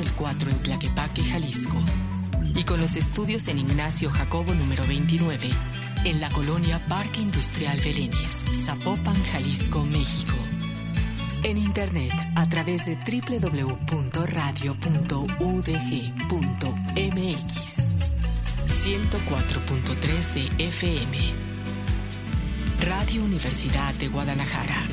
del 0.00 0.12
4 0.12 0.50
en 0.50 0.58
Tlaquepaque, 0.58 1.22
Jalisco. 1.22 1.76
Y 2.54 2.64
con 2.64 2.80
los 2.80 2.96
estudios 2.96 3.46
en 3.48 3.58
Ignacio 3.58 4.10
Jacobo 4.10 4.54
número 4.54 4.86
29, 4.86 5.50
en 6.04 6.20
la 6.20 6.30
colonia 6.30 6.80
Parque 6.88 7.20
Industrial 7.20 7.78
Belénes, 7.80 8.42
Zapopan, 8.64 9.22
Jalisco, 9.24 9.84
México. 9.84 10.32
En 11.42 11.58
internet 11.58 12.12
a 12.34 12.48
través 12.48 12.86
de 12.86 12.96
www.radio.udg.mx. 12.96 13.90
104.3 18.84 20.32
de 20.34 20.48
FM. 20.68 21.18
Radio 22.88 23.22
Universidad 23.22 23.94
de 23.94 24.08
Guadalajara. 24.08 24.86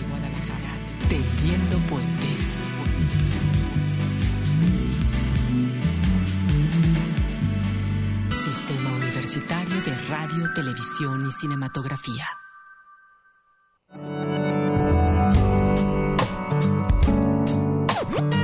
Tendiendo 1.07 1.77
puentes. 1.87 2.56
Universitario 9.27 9.81
de 9.81 9.93
Radio, 10.09 10.53
Televisión 10.53 11.27
y 11.27 11.31
Cinematografía. 11.31 12.25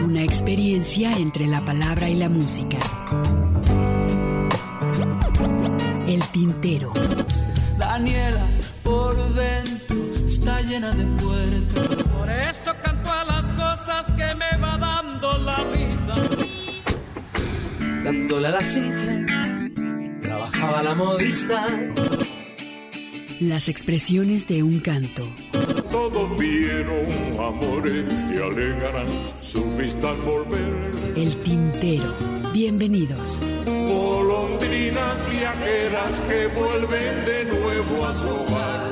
Una 0.03 0.23
experiencia 0.23 1.13
entre 1.13 1.47
la 1.47 1.63
palabra 1.63 2.09
y 2.09 2.15
la 2.15 2.27
música. 2.27 2.79
El 6.05 6.21
tintero. 6.33 6.91
Daniela, 7.77 8.45
por 8.83 9.15
dentro 9.35 9.95
está 10.27 10.59
llena 10.63 10.91
de 10.91 11.05
puertos. 11.23 12.03
Por 12.03 12.29
eso 12.29 12.75
canto 12.83 13.09
a 13.09 13.23
las 13.23 13.45
cosas 13.45 14.07
que 14.17 14.35
me 14.35 14.61
va 14.61 14.77
dando 14.77 15.37
la 15.37 15.63
vida. 15.63 16.15
Dándole 18.03 18.47
a 18.47 18.51
la 18.51 18.61
simple, 18.61 19.42
trabajaba 20.63 20.83
la 20.83 20.95
modista. 20.95 21.67
Las 23.41 23.67
expresiones 23.67 24.47
de 24.47 24.63
un 24.63 24.79
canto. 24.79 25.27
Todos 25.91 26.37
vieron 26.37 27.05
amores 27.37 28.05
y 28.33 28.37
alegarán 28.37 29.07
su 29.41 29.63
vista 29.75 30.11
al 30.11 30.21
volver. 30.21 30.93
El 31.17 31.35
tintero. 31.43 32.13
Bienvenidos. 32.53 33.39
Golondrinas 33.65 35.29
viajeras 35.29 36.19
que 36.29 36.47
vuelven 36.47 37.25
de 37.25 37.45
nuevo 37.45 38.05
a 38.05 38.15
su 38.15 38.27
hogar. 38.27 38.82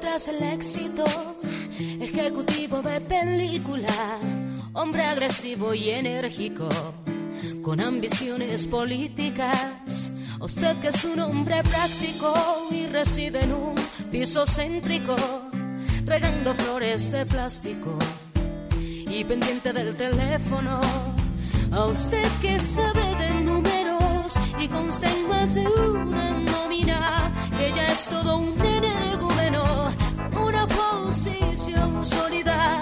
Tras 0.00 0.28
el 0.28 0.42
éxito, 0.42 1.04
ejecutivo 1.78 2.80
de 2.82 3.00
película, 3.00 4.18
hombre 4.72 5.04
agresivo 5.04 5.74
y 5.74 5.90
enérgico, 5.90 6.68
con 7.62 7.80
ambiciones 7.80 8.66
políticas. 8.66 10.10
Usted 10.40 10.76
que 10.78 10.88
es 10.88 11.04
un 11.04 11.20
hombre 11.20 11.62
práctico 11.62 12.32
y 12.70 12.86
reside 12.86 13.44
en 13.44 13.52
un 13.52 13.74
piso 14.10 14.44
céntrico, 14.46 15.16
regando 16.06 16.54
flores 16.54 17.12
de 17.12 17.26
plástico 17.26 17.98
y 18.74 19.22
pendiente 19.24 19.72
del 19.72 19.94
teléfono. 19.94 20.80
A 21.72 21.84
usted 21.84 22.26
que 22.40 22.58
sabe 22.58 23.14
de 23.16 23.34
números 23.42 24.40
y 24.58 24.66
consta 24.68 25.10
en 25.12 25.28
más 25.28 25.54
de 25.54 25.66
una 25.66 26.30
nómina, 26.30 27.32
que 27.58 27.72
ya 27.72 27.86
es 27.86 28.06
todo 28.08 28.38
un 28.38 28.60
energúmeno, 28.60 29.69
posición 30.78 32.04
sólida. 32.04 32.80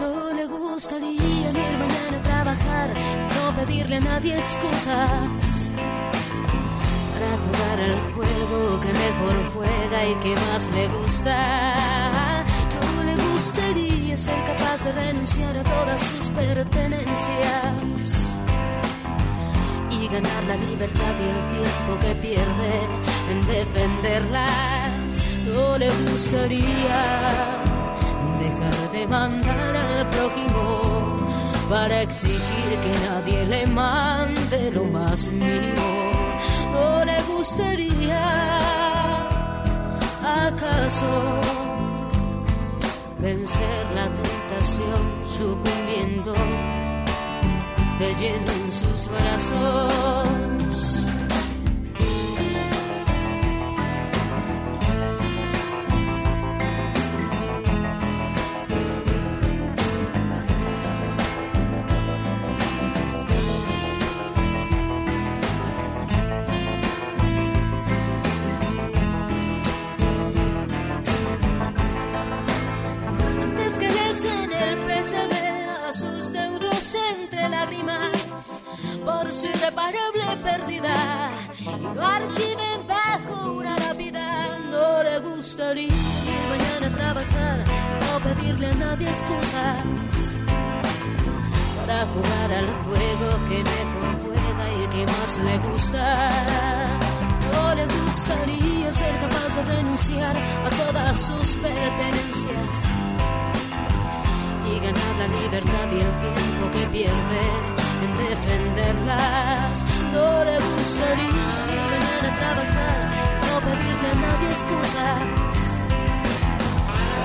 No 0.00 0.32
le 0.34 0.46
gustaría 0.46 1.50
ir 1.50 1.78
mañana 1.78 2.16
a 2.18 2.22
trabajar, 2.22 2.88
no 3.34 3.44
pedirle 3.58 3.96
a 3.96 4.00
nadie 4.00 4.38
excusas. 4.38 5.72
Para 7.12 7.30
jugar 7.42 7.78
al 7.88 7.96
juego 8.14 8.80
que 8.82 8.92
mejor 9.04 9.36
juega 9.54 10.06
y 10.06 10.14
que 10.16 10.34
más 10.46 10.70
le 10.74 10.88
gusta. 10.88 11.74
No 12.96 13.02
le 13.04 13.16
gustaría 13.30 14.16
ser 14.16 14.44
capaz 14.44 14.84
de 14.84 14.92
renunciar 14.92 15.56
a 15.58 15.64
todas 15.64 16.00
sus 16.00 16.28
pertenencias 16.30 18.24
y 19.90 20.08
ganar 20.08 20.44
la 20.48 20.56
libertad 20.56 21.14
y 21.20 21.28
el 21.28 21.42
tiempo 21.56 21.98
que 22.00 22.14
pierde 22.26 22.72
en 23.30 23.46
defenderlas. 23.46 24.93
No 25.46 25.78
le 25.78 25.90
gustaría 26.10 27.02
dejar 28.38 28.92
de 28.92 29.06
mandar 29.06 29.76
al 29.76 30.08
prójimo 30.10 31.16
para 31.68 32.02
exigir 32.02 32.68
que 32.82 32.92
nadie 33.06 33.44
le 33.46 33.66
mande 33.66 34.70
lo 34.70 34.84
más 34.84 35.26
mínimo. 35.28 35.88
No 36.72 37.04
le 37.04 37.22
gustaría 37.22 38.24
acaso 40.46 41.40
vencer 43.18 43.86
la 43.94 44.08
tentación 44.12 45.00
sucumbiendo 45.26 46.34
de 47.98 48.14
lleno 48.14 48.52
en 48.52 48.72
sus 48.72 49.08
brazos. 49.08 50.33
Que 73.64 73.88
les 73.88 74.22
den 74.22 74.52
el 74.52 74.76
PSB 74.86 75.32
a 75.88 75.90
sus 75.90 76.32
deudos 76.32 76.94
entre 77.12 77.48
lágrimas 77.48 78.60
por 79.06 79.32
su 79.32 79.46
irreparable 79.46 80.36
pérdida 80.42 81.30
y 81.58 81.94
lo 81.96 82.06
archiven 82.06 82.86
bajo 82.86 83.52
una 83.52 83.76
lápida. 83.78 84.58
No 84.70 85.02
le 85.02 85.18
gustaría 85.20 85.86
ir 85.86 86.42
mañana 86.50 86.86
a 86.88 86.98
trabajar 86.98 87.64
y 87.66 88.04
no 88.04 88.34
pedirle 88.34 88.70
a 88.70 88.74
nadie 88.74 89.08
excusas 89.08 89.82
para 91.80 92.06
jugar 92.06 92.52
al 92.52 92.68
juego 92.84 93.26
que 93.48 93.58
mejor 93.74 94.10
juega 94.24 94.84
y 94.84 94.88
que 94.88 95.06
más 95.10 95.38
le 95.38 95.58
gusta. 95.70 96.30
No 97.50 97.74
le 97.74 97.86
gustaría 97.86 98.92
ser 98.92 99.18
capaz 99.20 99.56
de 99.56 99.62
renunciar 99.64 100.36
a 100.36 100.70
todas 100.70 101.18
sus 101.18 101.56
pertenencias 101.56 103.13
y 104.74 104.80
ganar 104.80 105.14
la 105.18 105.28
libertad 105.40 105.86
y 105.92 106.00
el 106.00 106.12
tiempo 106.24 106.70
que 106.72 106.86
pierde 106.86 107.42
en 108.04 108.12
defenderlas. 108.28 109.86
No 110.12 110.44
le 110.44 110.56
gustaría 110.68 111.46
ir 111.74 111.84
mañana 111.94 112.28
a 112.32 112.36
trabajar 112.40 113.04
no 113.46 113.60
pedirle 113.66 114.08
a 114.10 114.16
nadie 114.24 114.48
excusas 114.50 115.20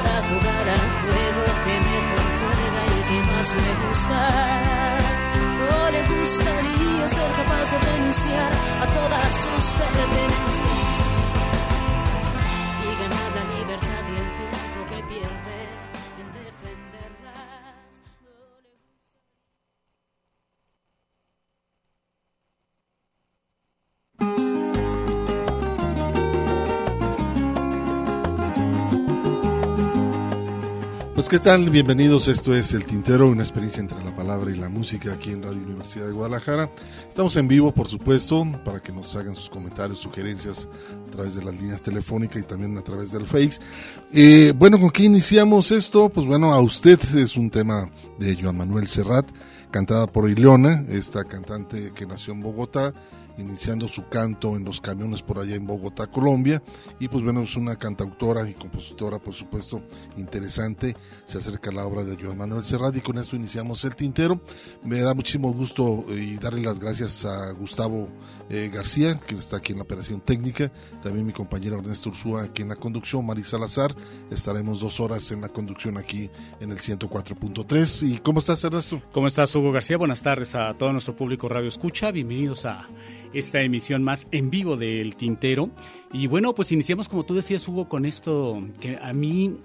para 0.03 0.15
jugar 0.29 0.65
al 0.75 0.85
juego 1.01 1.43
que 1.65 1.75
mejor 1.89 2.25
juega 2.39 2.81
y 2.97 3.01
que 3.09 3.19
más 3.31 3.47
le 3.65 3.73
gusta. 3.83 4.21
No 5.59 5.79
le 5.95 6.01
gustaría 6.13 7.07
ser 7.07 7.31
capaz 7.39 7.65
de 7.71 7.77
renunciar 7.89 8.51
a 8.83 8.87
todas 8.97 9.29
sus 9.43 9.63
pertenencias 9.79 11.08
Qué 31.29 31.37
tal, 31.37 31.69
bienvenidos, 31.69 32.27
esto 32.27 32.55
es 32.55 32.73
El 32.73 32.85
Tintero, 32.87 33.27
una 33.29 33.43
experiencia 33.43 33.81
entre 33.81 34.03
la 34.03 34.15
palabra 34.15 34.49
y 34.49 34.55
la 34.55 34.67
música 34.67 35.13
aquí 35.13 35.29
en 35.29 35.43
Radio 35.43 35.61
Universidad 35.61 36.07
de 36.07 36.11
Guadalajara. 36.11 36.67
Estamos 37.07 37.35
en 37.37 37.47
vivo, 37.47 37.71
por 37.71 37.87
supuesto, 37.87 38.47
para 38.65 38.79
que 38.79 38.91
nos 38.91 39.15
hagan 39.15 39.35
sus 39.35 39.47
comentarios, 39.47 39.99
sugerencias 39.99 40.67
a 41.07 41.11
través 41.11 41.35
de 41.35 41.43
las 41.43 41.53
líneas 41.53 41.83
telefónicas 41.83 42.41
y 42.41 42.45
también 42.47 42.75
a 42.79 42.81
través 42.81 43.11
del 43.11 43.27
Face. 43.27 43.59
Eh, 44.11 44.53
bueno, 44.57 44.79
¿con 44.79 44.89
qué 44.89 45.03
iniciamos 45.03 45.69
esto? 45.69 46.09
Pues 46.09 46.25
bueno, 46.25 46.51
a 46.51 46.61
usted 46.61 46.99
es 47.15 47.37
un 47.37 47.51
tema 47.51 47.91
de 48.17 48.35
Joan 48.35 48.57
Manuel 48.57 48.87
Serrat, 48.87 49.27
cantada 49.69 50.07
por 50.07 50.27
Ileona, 50.27 50.83
esta 50.89 51.25
cantante 51.25 51.91
que 51.93 52.07
nació 52.07 52.33
en 52.33 52.41
Bogotá 52.41 52.91
iniciando 53.41 53.87
su 53.87 54.07
canto 54.07 54.55
en 54.55 54.63
los 54.63 54.81
camiones 54.81 55.21
por 55.21 55.39
allá 55.39 55.55
en 55.55 55.65
Bogotá, 55.65 56.07
Colombia. 56.07 56.61
Y 56.99 57.07
pues 57.07 57.23
bueno, 57.23 57.41
es 57.41 57.55
una 57.55 57.75
cantautora 57.75 58.49
y 58.49 58.53
compositora, 58.53 59.19
por 59.19 59.33
supuesto, 59.33 59.81
interesante. 60.17 60.95
Se 61.25 61.37
acerca 61.37 61.71
la 61.71 61.85
obra 61.85 62.03
de 62.03 62.21
Joan 62.21 62.37
Manuel 62.37 62.63
Serrat 62.63 62.95
y 62.95 63.01
con 63.01 63.17
esto 63.17 63.35
iniciamos 63.35 63.83
el 63.85 63.95
tintero. 63.95 64.41
Me 64.83 64.99
da 64.99 65.13
muchísimo 65.13 65.51
gusto 65.53 66.05
eh, 66.09 66.15
y 66.15 66.37
darle 66.37 66.61
las 66.61 66.79
gracias 66.79 67.25
a 67.25 67.51
Gustavo 67.51 68.09
eh, 68.49 68.69
García, 68.73 69.19
que 69.19 69.35
está 69.35 69.57
aquí 69.57 69.71
en 69.71 69.77
la 69.77 69.83
operación 69.83 70.21
técnica, 70.21 70.71
también 71.03 71.25
mi 71.25 71.33
compañero 71.33 71.77
Ernesto 71.77 72.09
Ursúa 72.09 72.43
aquí 72.43 72.63
en 72.63 72.69
la 72.69 72.75
conducción, 72.75 73.25
Mari 73.25 73.43
Salazar, 73.43 73.93
estaremos 74.31 74.79
dos 74.79 74.99
horas 74.99 75.31
en 75.31 75.41
la 75.41 75.49
conducción 75.49 75.97
aquí 75.97 76.29
en 76.59 76.71
el 76.71 76.77
104.3. 76.77 78.09
¿Y 78.09 78.17
cómo 78.17 78.39
estás 78.39 78.63
Ernesto? 78.63 79.01
¿Cómo 79.11 79.27
estás 79.27 79.53
Hugo 79.55 79.71
García? 79.71 79.97
Buenas 79.97 80.21
tardes 80.21 80.55
a 80.55 80.73
todo 80.73 80.91
nuestro 80.91 81.15
público 81.15 81.47
Radio 81.47 81.67
Escucha, 81.67 82.11
bienvenidos 82.11 82.65
a 82.65 82.87
esta 83.33 83.61
emisión 83.61 84.03
más 84.03 84.27
en 84.31 84.49
vivo 84.49 84.75
del 84.75 85.15
Tintero. 85.15 85.69
Y 86.11 86.25
bueno, 86.25 86.55
pues 86.55 86.71
iniciamos 86.71 87.07
como 87.07 87.23
tú 87.23 87.35
decías, 87.35 87.67
Hugo, 87.67 87.87
con 87.87 88.05
esto 88.05 88.59
que 88.81 88.97
a 88.97 89.13
mí, 89.13 89.57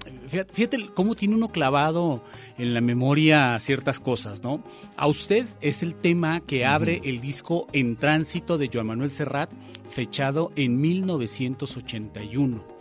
fíjate 0.53 0.91
cómo 0.93 1.15
tiene 1.15 1.35
uno 1.37 1.49
clavado 1.49 2.23
en 2.59 2.75
la 2.75 2.83
memoria 2.83 3.59
ciertas 3.59 3.99
cosas, 3.99 4.43
¿no? 4.43 4.63
A 4.97 5.07
usted 5.07 5.47
es 5.63 5.83
el 5.83 5.95
tema 5.95 6.41
que 6.41 6.67
abre 6.67 7.01
el 7.05 7.23
disco 7.23 7.67
En 7.73 7.97
Tránsito 7.97 8.59
de 8.59 8.69
Joan 8.75 8.89
Manuel 8.89 9.11
Serrat, 9.11 9.51
fechado 9.89 10.51
en 10.57 10.81
1981 10.81 12.75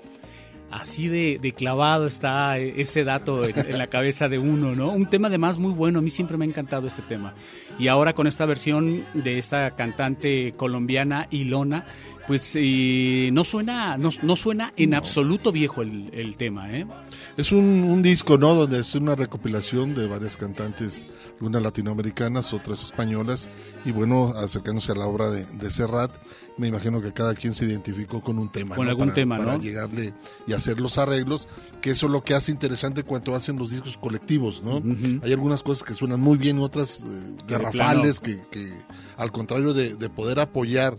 así 0.74 1.08
de, 1.08 1.54
clavado 1.56 2.08
está 2.08 2.58
ese 2.58 3.04
dato 3.04 3.46
en, 3.46 3.78
la 3.78 3.88
cabeza 3.88 4.28
de 4.28 4.40
uno, 4.40 4.76
¿no? 4.76 4.92
Un 4.92 5.06
tema 5.06 5.28
además 5.28 5.58
muy 5.58 5.72
bueno, 5.72 6.00
a 6.00 6.02
mí 6.02 6.10
siempre 6.10 6.36
me 6.36 6.46
ha 6.46 6.48
encantado 6.48 6.88
este 6.88 7.04
tema. 7.04 7.34
Y 7.80 7.88
ahora 7.88 8.14
con 8.14 8.28
esta 8.28 8.46
versión 8.46 9.04
de 9.14 9.38
esta 9.38 9.72
cantante 9.72 10.54
colombiana, 10.54 11.28
Ilona, 11.32 11.86
pues 12.28 12.54
eh, 12.56 13.30
no 13.34 13.44
suena 13.44 13.98
no, 13.98 14.36
suena 14.36 14.72
en 14.78 14.96
absoluto 14.96 15.52
viejo 15.52 15.82
el, 15.82 16.38
tema 16.38 16.72
¿eh? 16.72 16.88
es 17.36 17.52
un, 17.52 18.02
disco 18.02 18.38
no 18.38 18.56
donde 18.56 18.80
es 18.80 18.96
una 18.96 19.16
recopilación 19.16 19.94
de 19.94 20.08
varias 20.08 20.38
cantantes 20.38 21.06
unas 21.42 21.62
latinoamericanas 21.62 22.54
otras 22.54 22.82
españolas 22.84 23.50
y 23.84 23.92
bueno 23.92 24.34
acercándose 24.38 24.94
a 24.94 24.96
la 24.96 25.06
obra 25.06 25.30
de, 25.30 25.46
de 25.46 25.70
Serrat 25.70 26.12
me 26.58 26.68
imagino 26.68 27.02
que 27.02 27.12
cada 27.12 27.34
quien 27.34 27.54
se 27.54 27.66
identificó 27.66 28.22
con 28.22 28.38
un 28.38 28.50
tema. 28.50 28.76
Con 28.76 28.88
algún 28.88 29.14
tema, 29.14 29.38
para 29.38 29.58
llegarle 29.58 30.14
y 30.46 30.54
hacer 30.54 30.80
los 30.80 30.98
arreglos, 30.98 31.48
que 31.84 31.90
eso 31.90 32.06
es 32.06 32.14
lo 32.14 32.24
que 32.24 32.34
hace 32.34 32.50
interesante 32.50 33.04
cuando 33.04 33.36
hacen 33.36 33.58
los 33.58 33.72
discos 33.72 33.98
colectivos, 33.98 34.64
¿no? 34.64 34.82
Hay 35.22 35.34
algunas 35.34 35.62
cosas 35.64 35.84
que 35.84 35.94
suenan 35.94 36.22
muy 36.22 36.38
bien, 36.38 36.60
otras 36.60 37.02
eh, 37.02 37.36
garrafales, 37.46 38.22
que, 38.22 38.40
que, 38.50 38.72
al 39.18 39.34
contrario 39.34 39.74
de, 39.74 40.10
poder 40.10 40.40
apoyar 40.40 40.96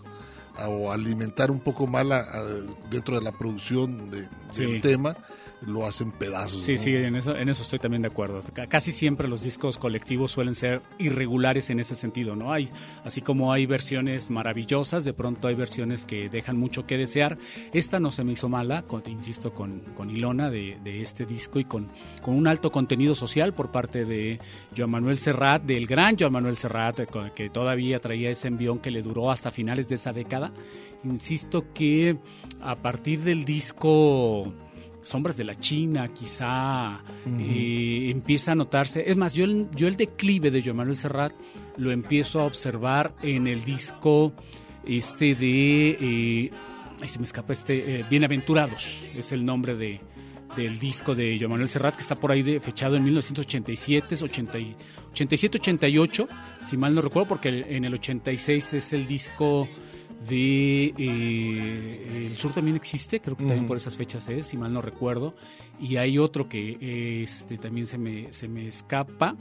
o 0.68 0.92
alimentar 0.92 1.50
un 1.50 1.60
poco 1.60 1.86
más 1.86 2.06
dentro 2.90 3.18
de 3.18 3.22
la 3.22 3.32
producción 3.32 4.10
de, 4.10 4.28
del 4.54 4.82
tema, 4.82 5.16
lo 5.66 5.86
hacen 5.86 6.10
pedazos. 6.12 6.62
Sí, 6.62 6.76
sí, 6.76 6.94
en 6.94 7.16
eso, 7.16 7.36
en 7.36 7.48
eso 7.48 7.62
estoy 7.62 7.78
también 7.78 8.02
de 8.02 8.08
acuerdo. 8.08 8.40
Casi 8.68 8.92
siempre 8.92 9.28
los 9.28 9.42
discos 9.42 9.78
colectivos 9.78 10.32
suelen 10.32 10.54
ser 10.54 10.82
irregulares 10.98 11.70
en 11.70 11.80
ese 11.80 11.94
sentido, 11.94 12.36
¿no? 12.36 12.52
Hay, 12.52 12.68
así 13.04 13.20
como 13.20 13.52
hay 13.52 13.66
versiones 13.66 14.30
maravillosas, 14.30 15.04
de 15.04 15.12
pronto 15.12 15.48
hay 15.48 15.54
versiones 15.54 16.06
que 16.06 16.28
dejan 16.28 16.56
mucho 16.56 16.86
que 16.86 16.96
desear. 16.96 17.38
Esta 17.72 18.00
no 18.00 18.10
se 18.10 18.24
me 18.24 18.32
hizo 18.32 18.48
mala, 18.48 18.82
con, 18.82 19.02
insisto, 19.06 19.52
con, 19.52 19.80
con 19.94 20.10
Ilona 20.10 20.50
de, 20.50 20.78
de, 20.82 21.02
este 21.02 21.26
disco 21.26 21.58
y 21.58 21.64
con, 21.64 21.88
con 22.22 22.34
un 22.34 22.48
alto 22.48 22.70
contenido 22.70 23.14
social 23.14 23.52
por 23.52 23.70
parte 23.70 24.04
de 24.04 24.38
Joan 24.76 24.90
Manuel 24.90 25.18
Serrat, 25.18 25.62
del 25.62 25.86
gran 25.86 26.16
Joan 26.18 26.32
Manuel 26.32 26.56
Serrat, 26.56 27.00
que 27.34 27.50
todavía 27.50 27.98
traía 28.00 28.30
ese 28.30 28.48
envión 28.48 28.78
que 28.78 28.90
le 28.90 29.02
duró 29.02 29.30
hasta 29.30 29.50
finales 29.50 29.88
de 29.88 29.96
esa 29.96 30.12
década. 30.12 30.52
Insisto 31.04 31.72
que 31.72 32.16
a 32.60 32.76
partir 32.76 33.20
del 33.20 33.44
disco 33.44 34.52
Sombras 35.04 35.36
de 35.36 35.44
la 35.44 35.54
China, 35.54 36.08
quizá 36.14 37.02
eh, 37.26 38.08
empieza 38.10 38.52
a 38.52 38.54
notarse. 38.54 39.04
Es 39.06 39.16
más, 39.16 39.34
yo 39.34 39.44
el, 39.44 39.68
yo 39.76 39.86
el 39.86 39.96
declive 39.96 40.50
de 40.50 40.62
Joan 40.62 40.76
Manuel 40.76 40.96
Serrat 40.96 41.34
lo 41.76 41.92
empiezo 41.92 42.40
a 42.40 42.44
observar 42.44 43.14
en 43.22 43.46
el 43.46 43.60
disco 43.62 44.32
este 44.86 45.34
de. 45.34 45.98
Eh, 46.00 46.50
ahí 47.02 47.08
se 47.08 47.18
me 47.18 47.26
escapa 47.26 47.52
este. 47.52 48.00
Eh, 48.00 48.04
Bienaventurados, 48.08 49.04
es 49.14 49.30
el 49.32 49.44
nombre 49.44 49.76
de, 49.76 50.00
del 50.56 50.78
disco 50.78 51.14
de 51.14 51.36
Joan 51.38 51.50
Manuel 51.50 51.68
Serrat, 51.68 51.96
que 51.96 52.02
está 52.02 52.16
por 52.16 52.32
ahí 52.32 52.42
de, 52.42 52.58
fechado 52.58 52.96
en 52.96 53.04
1987, 53.04 54.16
87, 54.24 55.58
88, 55.58 56.28
si 56.64 56.78
mal 56.78 56.94
no 56.94 57.02
recuerdo, 57.02 57.28
porque 57.28 57.48
en 57.68 57.84
el 57.84 57.92
86 57.92 58.72
es 58.72 58.92
el 58.94 59.06
disco 59.06 59.68
de 60.28 60.94
eh, 60.96 62.26
El 62.26 62.36
Sur 62.36 62.52
también 62.52 62.76
existe, 62.76 63.20
creo 63.20 63.36
que 63.36 63.44
también 63.44 63.66
por 63.66 63.76
esas 63.76 63.96
fechas 63.96 64.28
es, 64.28 64.46
si 64.46 64.56
mal 64.56 64.72
no 64.72 64.80
recuerdo, 64.80 65.34
y 65.80 65.96
hay 65.96 66.18
otro 66.18 66.48
que 66.48 67.22
este, 67.22 67.58
también 67.58 67.86
se 67.86 67.98
me, 67.98 68.32
se 68.32 68.48
me 68.48 68.68
escapa, 68.68 69.36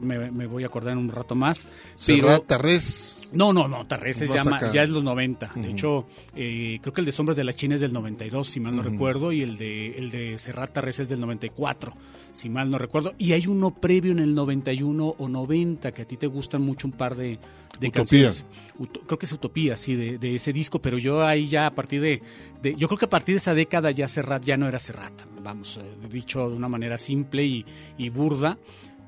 me, 0.00 0.46
voy 0.46 0.64
a 0.64 0.66
acordar 0.66 0.92
en 0.92 0.98
un 0.98 1.10
rato 1.10 1.34
más. 1.34 1.68
Pero, 2.06 2.40
Tarrés. 2.40 3.30
No, 3.32 3.52
no, 3.52 3.68
no, 3.68 3.86
Tarrés 3.86 4.22
es 4.22 4.32
ya, 4.32 4.44
ya, 4.72 4.82
es 4.82 4.90
los 4.90 5.04
90. 5.04 5.52
De 5.54 5.70
hecho, 5.70 6.06
eh, 6.34 6.78
creo 6.82 6.92
que 6.92 7.00
el 7.00 7.04
de 7.04 7.12
Sombras 7.12 7.36
de 7.36 7.44
la 7.44 7.52
China 7.52 7.76
es 7.76 7.80
del 7.80 7.92
92, 7.92 8.48
si 8.48 8.58
mal 8.58 8.74
no 8.74 8.82
recuerdo, 8.82 9.30
y 9.30 9.42
el 9.42 9.56
de, 9.56 9.96
el 9.96 10.10
de 10.10 10.38
Serrat 10.38 10.72
Tarrés 10.72 10.98
es 10.98 11.08
del 11.08 11.20
94, 11.20 11.94
si 12.32 12.48
mal 12.48 12.70
no 12.70 12.78
recuerdo. 12.78 13.14
Y 13.18 13.32
hay 13.32 13.46
uno 13.46 13.70
previo 13.70 14.12
en 14.12 14.18
el 14.18 14.34
91 14.34 15.14
o 15.16 15.28
90 15.28 15.92
que 15.92 16.02
a 16.02 16.04
ti 16.04 16.16
te 16.16 16.26
gustan 16.26 16.62
mucho 16.62 16.88
un 16.88 16.92
par 16.92 17.14
de, 17.14 17.38
de 17.80 17.90
canciones. 17.90 18.44
creo 19.06 19.18
que 19.18 19.26
es 19.26 19.32
Utopía, 19.32 19.76
sí, 19.76 19.94
de, 19.94 20.34
ese 20.34 20.52
disco, 20.52 20.80
pero 20.80 20.98
yo 20.98 21.24
ahí 21.26 21.46
ya 21.46 21.66
a 21.66 21.74
partir 21.74 22.00
de, 22.00 22.22
Yo 22.76 22.86
creo 22.88 22.98
que 22.98 23.06
a 23.06 23.10
partir 23.10 23.34
de 23.34 23.38
esa 23.38 23.54
década 23.54 23.90
ya 23.90 24.06
Serrat 24.06 24.44
ya 24.44 24.56
no 24.56 24.68
era 24.68 24.78
Serrat, 24.78 25.12
vamos, 25.42 25.78
eh, 25.78 26.08
dicho 26.08 26.48
de 26.48 26.56
una 26.56 26.68
manera 26.68 26.98
simple 26.98 27.44
y, 27.44 27.64
y 27.98 28.08
burda 28.10 28.58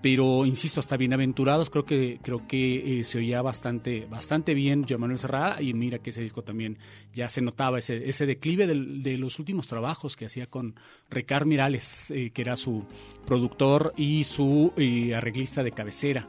pero 0.03 0.45
insisto 0.45 0.81
hasta 0.81 0.97
bienaventurados 0.97 1.71
creo 1.71 1.85
que 1.85 2.19
creo 2.23 2.47
que 2.47 2.99
eh, 2.99 3.05
se 3.05 3.19
oía 3.19 3.41
bastante 3.41 4.05
bastante 4.07 4.53
bien 4.53 4.85
Manuel 4.99 5.19
Serrada 5.19 5.63
y 5.63 5.73
mira 5.73 6.01
que 6.01 6.11
ese 6.11 6.23
disco 6.23 6.43
también 6.43 6.77
ya 7.15 7.29
se 7.29 7.41
notaba 7.41 7.79
ese, 7.79 8.09
ese 8.09 8.27
declive 8.27 8.67
de 8.67 9.17
los 9.17 9.39
últimos 9.39 9.69
trabajos 9.69 10.17
que 10.17 10.27
hacía 10.27 10.47
con 10.47 10.75
Ricard 11.09 11.47
Mirales 11.47 12.11
eh, 12.11 12.31
que 12.35 12.43
era 12.43 12.57
su 12.57 12.85
productor 13.25 13.95
y 13.97 14.25
su 14.25 14.73
eh, 14.77 15.15
arreglista 15.15 15.63
de 15.63 15.71
cabecera 15.71 16.27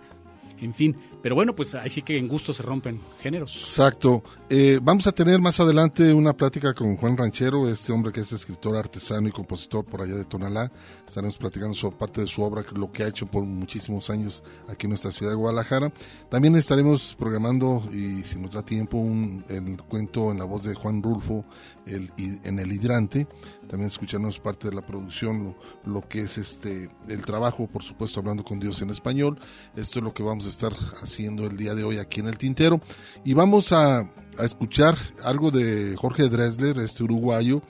en 0.62 0.74
fin. 0.74 0.96
Pero 1.24 1.36
bueno, 1.36 1.56
pues 1.56 1.74
ahí 1.74 1.90
sí 1.90 2.02
que 2.02 2.18
en 2.18 2.28
gusto 2.28 2.52
se 2.52 2.62
rompen 2.64 3.00
géneros. 3.22 3.56
Exacto. 3.64 4.22
Eh, 4.50 4.78
vamos 4.84 5.08
a 5.08 5.14
tener 5.14 5.40
más 5.40 5.58
adelante 5.58 6.14
una 6.14 6.34
plática 6.34 6.74
con 6.74 6.98
Juan 6.98 7.16
Ranchero, 7.16 7.70
este 7.70 7.94
hombre 7.94 8.12
que 8.12 8.20
es 8.20 8.34
escritor, 8.34 8.76
artesano 8.76 9.30
y 9.30 9.32
compositor 9.32 9.86
por 9.86 10.02
allá 10.02 10.16
de 10.16 10.26
Tonalá. 10.26 10.70
Estaremos 11.08 11.38
platicando 11.38 11.76
sobre 11.76 11.96
parte 11.96 12.20
de 12.20 12.28
su 12.28 12.42
obra, 12.44 12.66
lo 12.76 12.92
que 12.92 13.04
ha 13.04 13.08
hecho 13.08 13.26
por 13.26 13.46
muchísimos 13.46 14.10
años 14.10 14.44
aquí 14.68 14.86
en 14.86 14.90
nuestra 14.90 15.12
ciudad 15.12 15.32
de 15.32 15.38
Guadalajara. 15.38 15.94
También 16.30 16.58
estaremos 16.58 17.16
programando, 17.18 17.88
y 17.94 18.26
si 18.26 18.38
nos 18.38 18.52
da 18.52 18.62
tiempo, 18.62 18.98
un, 18.98 19.46
el 19.48 19.82
cuento 19.84 20.30
en 20.30 20.40
la 20.40 20.46
voz 20.46 20.66
de 20.66 20.76
Juan 20.76 21.02
Rulfo 21.02 21.46
el, 21.86 22.12
en 22.18 22.60
El 22.60 22.70
Hidrante. 22.70 23.30
También 23.70 23.88
escucharnos 23.88 24.40
parte 24.40 24.68
de 24.68 24.76
la 24.76 24.86
producción, 24.86 25.56
lo, 25.86 25.94
lo 25.94 26.02
que 26.02 26.24
es 26.24 26.38
este 26.38 26.90
el 27.08 27.24
trabajo, 27.24 27.66
por 27.66 27.82
supuesto, 27.82 28.20
hablando 28.20 28.44
con 28.44 28.60
Dios 28.60 28.82
en 28.82 28.90
español. 28.90 29.40
Esto 29.78 30.00
es 30.00 30.04
lo 30.04 30.14
que 30.14 30.22
vamos 30.22 30.46
a 30.48 30.50
estar 30.50 30.74
haciendo 31.02 31.13
el 31.20 31.58
día 31.58 31.76
de 31.76 31.84
hoy 31.84 31.98
aquí 31.98 32.20
en 32.20 32.28
el 32.28 32.38
Tintero. 32.38 32.82
Y 33.24 33.34
vamos 33.34 33.72
a, 33.72 34.00
a 34.00 34.44
escuchar 34.44 34.98
algo 35.24 35.52
de 35.52 35.96
Jorge 35.98 36.30
Dresler, 36.30 36.80
este 36.80 37.04
uruguayo, 37.04 37.62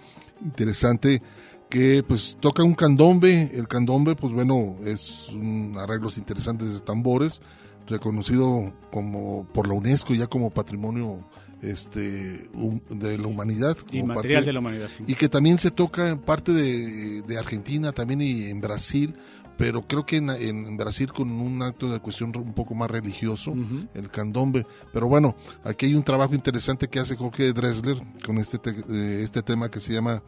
interesante, 0.43 1.21
que 1.69 2.03
pues 2.07 2.37
toca 2.39 2.63
un 2.63 2.73
candombe. 2.73 3.51
El 3.53 3.67
candombe, 3.67 4.15
pues 4.15 4.33
bueno, 4.33 4.75
es 4.85 5.29
un 5.29 5.75
arreglos 5.77 6.17
interesantes 6.17 6.73
de 6.73 6.79
tambores, 6.79 7.41
reconocido 7.87 8.73
como 8.91 9.45
por 9.53 9.67
la 9.67 9.73
UNESCO 9.73 10.13
ya 10.13 10.27
como 10.27 10.49
patrimonio 10.49 11.19
este 11.61 12.49
de 12.89 13.17
la 13.17 13.27
humanidad 13.27 13.77
y 13.89 14.03
material 14.03 14.43
de 14.43 14.51
la 14.51 14.59
humanidad 14.59 14.89
y 15.07 15.15
que 15.15 15.29
también 15.29 15.57
se 15.57 15.71
toca 15.71 16.09
en 16.09 16.19
parte 16.19 16.51
de, 16.51 17.21
de 17.21 17.37
Argentina 17.37 17.93
también 17.93 18.21
y 18.21 18.45
en 18.45 18.59
Brasil 18.59 19.15
pero 19.57 19.83
creo 19.83 20.05
que 20.05 20.17
en, 20.17 20.77
Brasil 20.77 21.11
con 21.13 21.31
un 21.31 21.61
acto 21.61 21.91
de 21.91 21.99
cuestión 21.99 22.35
un 22.35 22.53
poco 22.53 22.75
más 22.75 22.89
religioso, 22.89 23.53
el 23.93 24.09
candombe. 24.09 24.65
Pero 24.91 25.07
bueno, 25.07 25.35
aquí 25.63 25.85
hay 25.85 25.95
un 25.95 26.03
trabajo 26.03 26.33
interesante 26.33 26.87
que 26.87 26.99
hace 26.99 27.15
Jorge 27.15 27.53
Dressler 27.53 28.01
con 28.25 28.37
este, 28.37 28.59
eh, 28.89 29.21
este 29.23 29.41
tema 29.41 29.69
que 29.69 29.79
se 29.79 29.93
llama 29.93 30.23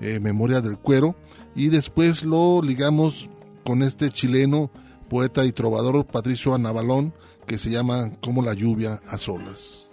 eh, 0.00 0.20
Memoria 0.20 0.60
del 0.60 0.78
Cuero. 0.78 1.16
Y 1.54 1.68
después 1.68 2.24
lo 2.24 2.60
ligamos 2.62 3.28
con 3.64 3.82
este 3.82 4.10
chileno, 4.10 4.70
poeta 5.08 5.44
y 5.44 5.52
trovador 5.52 6.06
Patricio 6.06 6.54
Anabalón, 6.54 7.14
que 7.46 7.58
se 7.58 7.70
llama 7.70 8.10
Como 8.20 8.42
la 8.42 8.54
lluvia 8.54 9.00
a 9.08 9.18
solas. 9.18 9.86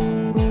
Música 0.00 0.49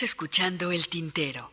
Escuchando 0.00 0.70
el 0.70 0.88
tintero. 0.88 1.50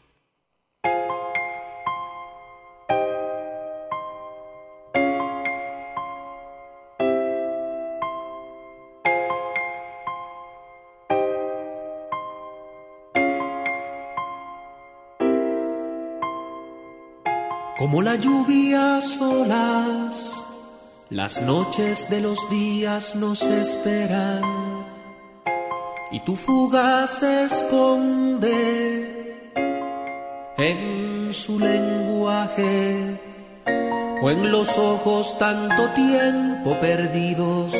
Como 17.77 18.03
la 18.03 18.15
lluvia 18.15 19.01
solas, 19.01 20.45
las 21.09 21.41
noches 21.41 22.09
de 22.11 22.21
los 22.21 22.49
días 22.51 23.15
nos 23.15 23.41
esperan 23.41 24.64
tu 26.25 26.35
fuga 26.35 27.05
se 27.05 27.45
esconde 27.45 28.51
en 30.57 31.31
su 31.31 31.59
lenguaje 31.59 33.19
o 34.21 34.29
en 34.31 34.51
los 34.51 34.75
ojos 34.79 35.37
tanto 35.37 35.89
tiempo 35.89 36.79
perdidos 36.79 37.75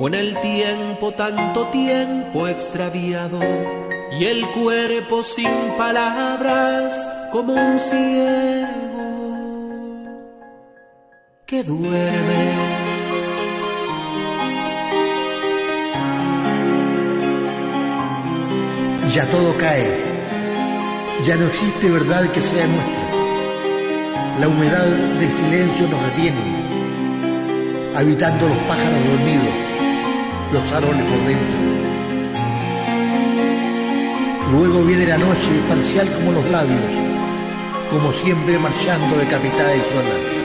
o 0.00 0.08
en 0.08 0.14
el 0.14 0.40
tiempo 0.40 1.12
tanto 1.12 1.68
tiempo 1.68 2.48
extraviado 2.48 3.38
y 4.18 4.24
el 4.24 4.44
cuerpo 4.50 5.22
sin 5.22 5.52
palabras 5.76 7.08
como 7.30 7.54
un 7.54 7.78
cielo 7.78 8.76
que 11.46 11.62
duerme. 11.62 12.05
Ya 21.24 21.36
no 21.36 21.46
existe 21.46 21.90
verdad 21.90 22.30
que 22.32 22.40
sea 22.42 22.66
nuestra. 22.66 23.04
La 24.40 24.48
humedad 24.48 24.86
del 25.18 25.30
silencio 25.30 25.88
nos 25.88 26.02
retiene, 26.02 26.40
habitando 27.94 28.48
los 28.48 28.58
pájaros 28.68 29.04
dormidos, 29.10 29.54
los 30.52 30.72
árboles 30.72 31.04
por 31.04 31.18
dentro. 31.26 31.58
Luego 34.52 34.84
viene 34.84 35.06
la 35.06 35.18
noche, 35.18 35.50
parcial 35.68 36.12
como 36.12 36.32
los 36.32 36.44
labios, 36.50 36.80
como 37.90 38.12
siempre 38.12 38.58
marchando 38.58 39.16
decapitada 39.16 39.74
y 39.74 39.80
sola. 39.80 40.36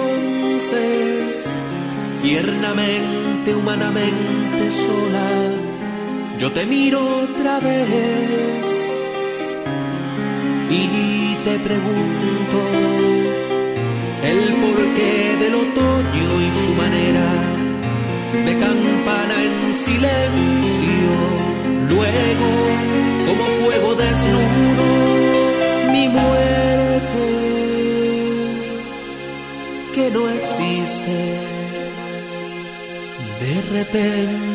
tiernamente, 2.25 3.53
humanamente 3.53 4.72
sola. 4.72 5.27
Yo 6.39 6.51
te 6.51 6.65
miro 6.65 7.00
otra 7.25 7.60
vez 7.60 8.65
y 10.72 11.36
te 11.46 11.60
pregunto 11.60 12.60
el 14.32 14.41
porqué 14.63 15.38
del 15.44 15.55
otoño 15.65 16.29
y 16.48 16.50
su 16.63 16.72
manera 16.84 17.29
de 18.48 18.53
campana 18.65 19.36
en 19.48 19.74
silencio. 19.86 21.12
Luego, 21.91 22.50
como 23.27 23.44
fuego 23.60 23.89
desnudo, 24.03 24.88
mi 25.94 26.10
muerte 26.10 27.25
que 29.94 30.10
no 30.10 30.27
existe 30.27 31.55
de 33.46 33.62
repente. 33.72 34.55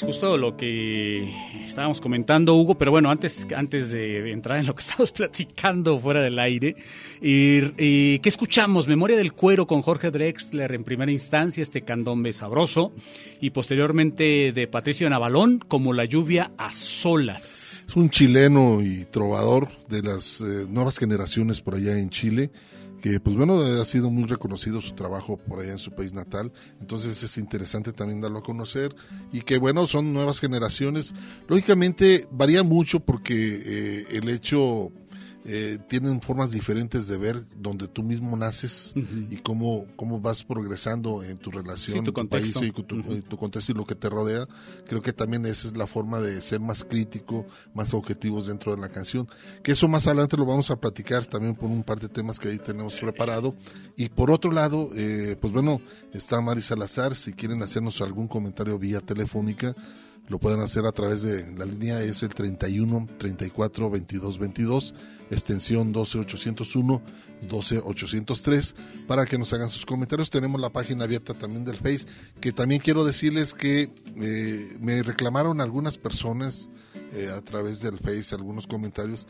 Justo 0.00 0.38
lo 0.38 0.56
que 0.56 1.30
estábamos 1.64 2.00
comentando, 2.00 2.54
Hugo, 2.54 2.76
pero 2.76 2.90
bueno, 2.90 3.10
antes, 3.10 3.46
antes 3.54 3.90
de 3.90 4.30
entrar 4.30 4.58
en 4.58 4.66
lo 4.66 4.74
que 4.74 4.80
estamos 4.88 5.12
platicando 5.12 5.98
fuera 5.98 6.22
del 6.22 6.38
aire, 6.38 6.76
y, 7.20 7.60
y, 7.76 8.18
¿qué 8.20 8.28
escuchamos? 8.28 8.88
Memoria 8.88 9.16
del 9.16 9.32
cuero 9.32 9.66
con 9.66 9.82
Jorge 9.82 10.10
Drexler 10.10 10.72
en 10.72 10.84
primera 10.84 11.12
instancia, 11.12 11.62
este 11.62 11.82
candombe 11.82 12.32
sabroso, 12.32 12.92
y 13.40 13.50
posteriormente 13.50 14.52
de 14.52 14.66
Patricio 14.68 15.08
Navalón 15.10 15.58
como 15.66 15.92
La 15.92 16.04
lluvia 16.04 16.52
a 16.56 16.72
solas. 16.72 17.84
Es 17.88 17.96
un 17.96 18.10
chileno 18.10 18.80
y 18.82 19.04
trovador 19.04 19.68
de 19.88 20.02
las 20.02 20.40
eh, 20.40 20.66
nuevas 20.68 20.98
generaciones 20.98 21.60
por 21.60 21.74
allá 21.74 21.98
en 21.98 22.10
Chile 22.10 22.50
que 23.00 23.20
pues 23.20 23.36
bueno, 23.36 23.60
ha 23.60 23.84
sido 23.84 24.10
muy 24.10 24.24
reconocido 24.24 24.80
su 24.80 24.92
trabajo 24.94 25.36
por 25.36 25.60
allá 25.60 25.72
en 25.72 25.78
su 25.78 25.92
país 25.92 26.12
natal, 26.12 26.52
entonces 26.80 27.22
es 27.22 27.38
interesante 27.38 27.92
también 27.92 28.20
darlo 28.20 28.40
a 28.40 28.42
conocer 28.42 28.94
y 29.32 29.40
que 29.40 29.58
bueno, 29.58 29.86
son 29.86 30.12
nuevas 30.12 30.40
generaciones, 30.40 31.14
lógicamente 31.48 32.28
varía 32.30 32.62
mucho 32.62 33.00
porque 33.00 33.34
eh, 33.34 34.06
el 34.10 34.28
hecho 34.28 34.92
eh, 35.44 35.78
tienen 35.88 36.20
formas 36.20 36.50
diferentes 36.50 37.08
de 37.08 37.16
ver 37.16 37.46
donde 37.56 37.88
tú 37.88 38.02
mismo 38.02 38.36
naces 38.36 38.92
uh 38.94 39.00
-huh. 39.00 39.26
y 39.30 39.36
cómo, 39.38 39.86
cómo 39.96 40.20
vas 40.20 40.44
progresando 40.44 41.22
en 41.22 41.38
tu 41.38 41.50
relación, 41.50 41.98
sí, 41.98 42.04
tu, 42.04 42.12
tu 42.12 42.28
país 42.28 42.54
y 42.60 42.70
tu, 42.72 42.82
uh 42.82 42.98
-huh. 42.98 43.22
tu, 43.22 43.38
contexto 43.38 43.72
y 43.72 43.74
lo 43.74 43.86
que 43.86 43.94
te 43.94 44.10
rodea. 44.10 44.46
Creo 44.86 45.00
que 45.00 45.14
también 45.14 45.46
esa 45.46 45.68
es 45.68 45.76
la 45.76 45.86
forma 45.86 46.20
de 46.20 46.42
ser 46.42 46.60
más 46.60 46.84
crítico, 46.84 47.46
más 47.74 47.94
objetivos 47.94 48.48
dentro 48.48 48.74
de 48.74 48.82
la 48.82 48.90
canción. 48.90 49.28
Que 49.62 49.72
eso 49.72 49.88
más 49.88 50.06
adelante 50.06 50.36
lo 50.36 50.44
vamos 50.44 50.70
a 50.70 50.76
platicar 50.76 51.24
también 51.24 51.54
por 51.54 51.70
un 51.70 51.84
par 51.84 51.98
de 52.00 52.08
temas 52.08 52.38
que 52.38 52.48
ahí 52.48 52.58
tenemos 52.58 53.00
preparado. 53.00 53.54
Y 53.96 54.10
por 54.10 54.30
otro 54.30 54.52
lado, 54.52 54.90
eh, 54.94 55.36
pues 55.40 55.52
bueno, 55.52 55.80
está 56.12 56.40
Mari 56.42 56.60
Salazar. 56.60 57.14
Si 57.14 57.32
quieren 57.32 57.62
hacernos 57.62 58.00
algún 58.02 58.28
comentario 58.28 58.78
vía 58.78 59.00
telefónica, 59.00 59.74
lo 60.28 60.38
pueden 60.38 60.60
hacer 60.60 60.86
a 60.86 60.92
través 60.92 61.22
de 61.22 61.50
la 61.56 61.64
línea 61.64 62.02
es 62.02 62.22
el 62.22 62.28
31 62.28 63.08
34 63.18 63.90
22 63.90 64.38
22 64.38 64.94
extensión 65.30 65.92
12801 65.92 67.02
12803 67.48 68.74
para 69.06 69.24
que 69.24 69.38
nos 69.38 69.52
hagan 69.52 69.70
sus 69.70 69.86
comentarios 69.86 70.30
tenemos 70.30 70.60
la 70.60 70.70
página 70.70 71.04
abierta 71.04 71.34
también 71.34 71.64
del 71.64 71.76
Face 71.76 72.06
que 72.40 72.52
también 72.52 72.80
quiero 72.80 73.04
decirles 73.04 73.54
que 73.54 73.90
eh, 74.16 74.76
me 74.80 75.02
reclamaron 75.02 75.60
algunas 75.60 75.98
personas 75.98 76.68
eh, 77.14 77.30
a 77.34 77.40
través 77.40 77.80
del 77.80 77.98
Face 77.98 78.34
algunos 78.34 78.66
comentarios 78.66 79.26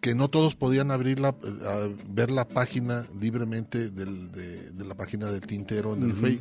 que 0.00 0.14
no 0.14 0.28
todos 0.28 0.54
podían 0.54 0.90
abrir 0.90 1.18
la, 1.18 1.28
a 1.28 1.88
ver 2.08 2.30
la 2.30 2.46
página 2.46 3.04
libremente 3.18 3.90
del, 3.90 4.30
de, 4.32 4.70
de, 4.70 4.84
la 4.84 4.94
página 4.94 5.30
del 5.30 5.40
tintero 5.40 5.94
en 5.94 6.02
el 6.02 6.10
uh 6.10 6.14
-huh. 6.14 6.20
Face 6.20 6.40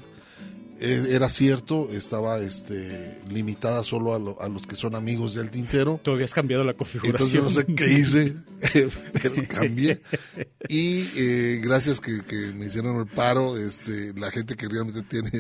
era 0.80 1.30
cierto, 1.30 1.90
estaba 1.92 2.40
este, 2.40 3.18
limitada 3.30 3.84
solo 3.84 4.16
a, 4.16 4.20
lo, 4.20 4.42
a, 4.42 4.50
los 4.50 4.68
que 4.68 4.76
son 4.76 4.96
amigos 4.96 5.36
del 5.36 5.50
tintero. 5.50 6.00
Tú 6.04 6.12
habías 6.12 6.34
cambiado 6.34 6.64
la 6.64 6.74
configuración. 6.74 7.46
Entonces 7.46 7.56
no 7.56 7.62
sé 7.62 7.76
qué 7.76 7.94
hice, 7.94 8.36
pero 9.22 9.48
cambié. 9.48 10.02
Y 10.68 11.06
eh, 11.16 11.60
gracias 11.62 12.00
que, 12.00 12.24
que, 12.24 12.54
me 12.54 12.66
hicieron 12.66 13.00
el 13.00 13.08
paro, 13.08 13.58
este, 13.58 14.14
la 14.14 14.32
gente 14.32 14.56
que 14.56 14.68
realmente 14.68 15.04
tiene 15.04 15.32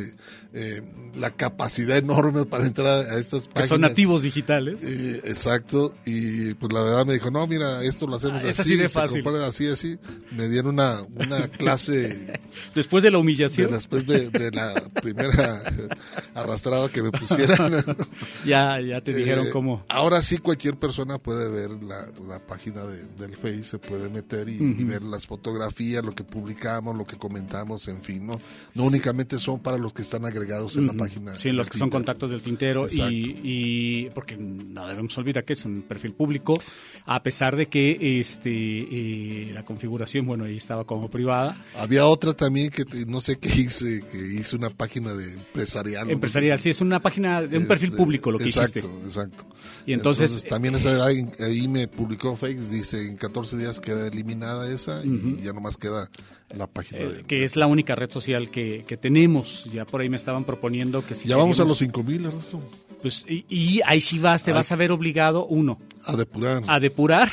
eh, 0.53 0.81
la 1.15 1.31
capacidad 1.31 1.97
enorme 1.97 2.45
para 2.45 2.65
entrar 2.65 3.05
a 3.05 3.17
estas 3.17 3.47
páginas. 3.47 3.63
Que 3.63 3.67
son 3.69 3.81
nativos 3.81 4.21
digitales. 4.21 4.81
Eh, 4.83 5.21
exacto, 5.25 5.95
y 6.05 6.53
pues 6.55 6.71
la 6.71 6.83
verdad 6.83 7.05
me 7.05 7.13
dijo, 7.13 7.31
no, 7.31 7.45
mira, 7.47 7.83
esto 7.83 8.07
lo 8.07 8.15
hacemos 8.17 8.43
ah, 8.43 8.49
es 8.49 8.59
así. 8.59 8.73
así 8.73 8.81
de 8.81 8.89
fácil. 8.89 9.27
Así, 9.27 9.67
así. 9.67 9.97
Me 10.31 10.47
dieron 10.47 10.73
una, 10.73 11.01
una 11.01 11.47
clase. 11.47 12.33
Después 12.75 13.03
de 13.03 13.11
la 13.11 13.17
humillación. 13.17 13.67
De, 13.67 13.73
después 13.73 14.05
de, 14.05 14.29
de 14.29 14.51
la 14.51 14.73
primera 15.01 15.22
arrastrada 16.33 16.89
que 16.89 17.01
me 17.01 17.11
pusieran. 17.11 17.83
ya, 18.45 18.79
ya 18.79 19.01
te 19.01 19.13
dijeron 19.13 19.47
eh, 19.47 19.49
cómo. 19.51 19.83
Ahora 19.89 20.21
sí 20.21 20.37
cualquier 20.37 20.77
persona 20.77 21.17
puede 21.17 21.49
ver 21.49 21.71
la, 21.83 22.07
la 22.27 22.39
página 22.39 22.83
de, 22.85 23.03
del 23.17 23.35
Face, 23.37 23.63
se 23.63 23.79
puede 23.79 24.09
meter 24.09 24.49
y, 24.49 24.59
uh 24.59 24.63
-huh. 24.63 24.79
y 24.79 24.83
ver 24.83 25.01
las 25.03 25.25
fotografías, 25.27 26.03
lo 26.03 26.11
que 26.13 26.23
publicamos, 26.23 26.97
lo 26.97 27.05
que 27.05 27.17
comentamos, 27.17 27.87
en 27.87 28.01
fin, 28.01 28.25
¿no? 28.25 28.39
No 28.73 28.83
únicamente 28.85 29.37
son 29.37 29.59
para 29.59 29.77
los 29.77 29.93
que 29.93 30.01
están 30.01 30.25
agregados 30.25 30.77
en 30.77 30.87
la 30.87 30.93
página. 30.93 31.35
Sí, 31.35 31.49
los 31.51 31.67
del 31.67 31.71
que 31.71 31.77
son 31.77 31.89
contactos 31.89 32.29
del 32.29 32.41
tintero 32.41 32.87
y, 32.89 33.39
y 33.43 34.09
porque 34.11 34.35
no 34.37 34.87
debemos 34.87 35.17
olvidar 35.17 35.45
que 35.45 35.53
es 35.53 35.65
un 35.65 35.81
perfil 35.83 36.13
público, 36.13 36.59
a 37.05 37.21
pesar 37.23 37.55
de 37.55 37.67
que 37.67 38.19
este 38.19 38.51
eh, 38.51 39.51
la 39.53 39.63
configuración, 39.63 40.25
bueno, 40.25 40.45
ahí 40.45 40.57
estaba 40.57 40.85
como 40.85 41.09
privada. 41.09 41.57
Había 41.75 42.05
otra 42.05 42.33
también 42.33 42.69
que 42.69 42.85
no 43.07 43.21
sé 43.21 43.37
qué 43.37 43.49
hice, 43.49 44.03
que 44.11 44.17
hice 44.17 44.55
una 44.55 44.69
página 44.69 45.12
de 45.15 45.33
empresarial. 45.33 46.07
¿no? 46.07 46.13
Empresarial, 46.13 46.59
sí, 46.59 46.69
es 46.69 46.81
una 46.81 46.99
página 46.99 47.41
de 47.41 47.47
un 47.57 47.63
Este, 47.63 47.67
perfil 47.67 47.91
público 47.93 48.31
lo 48.31 48.37
que 48.39 48.45
exacto, 48.45 48.79
hiciste. 48.79 49.05
Exacto. 49.05 49.45
Y 49.85 49.93
entonces, 49.93 50.43
también 50.49 50.75
esa, 50.75 51.05
ahí, 51.05 51.25
ahí 51.39 51.67
me 51.67 51.87
publicó 51.87 52.35
Fakes, 52.35 52.69
dice 52.69 53.05
en 53.05 53.17
14 53.17 53.57
días 53.57 53.79
queda 53.79 54.07
eliminada 54.07 54.71
esa 54.71 55.03
y 55.03 55.41
ya 55.43 55.51
nomás 55.53 55.77
queda 55.77 56.09
la 56.55 56.67
página. 56.67 57.01
eh, 57.01 57.07
de, 57.09 57.23
que 57.23 57.43
es 57.43 57.55
la 57.55 57.67
única 57.67 57.95
red 57.95 58.09
social 58.09 58.49
que, 58.49 58.85
que 58.87 58.95
tenemos. 58.97 59.65
Ya 59.71 59.85
por 59.85 60.01
ahí 60.01 60.09
me 60.09 60.17
estaban 60.17 60.43
proponiendo 60.43 61.05
que 61.05 61.15
si 61.15 61.27
ya 61.27 61.35
vamos 61.37 61.59
a 61.59 61.63
los 61.65 61.77
5000, 61.79 62.25
Ernesto, 62.25 62.61
pues, 63.01 63.25
y, 63.27 63.45
y 63.49 63.81
ahí 63.85 63.99
sí 63.99 64.19
vas, 64.19 64.43
te 64.43 64.53
vas 64.53 64.71
a 64.71 64.75
ver 64.75 64.91
obligado, 64.91 65.45
uno, 65.47 65.79
a 66.05 66.15
depurar. 66.15 66.63
a 66.67 66.79
depurar, 66.79 67.29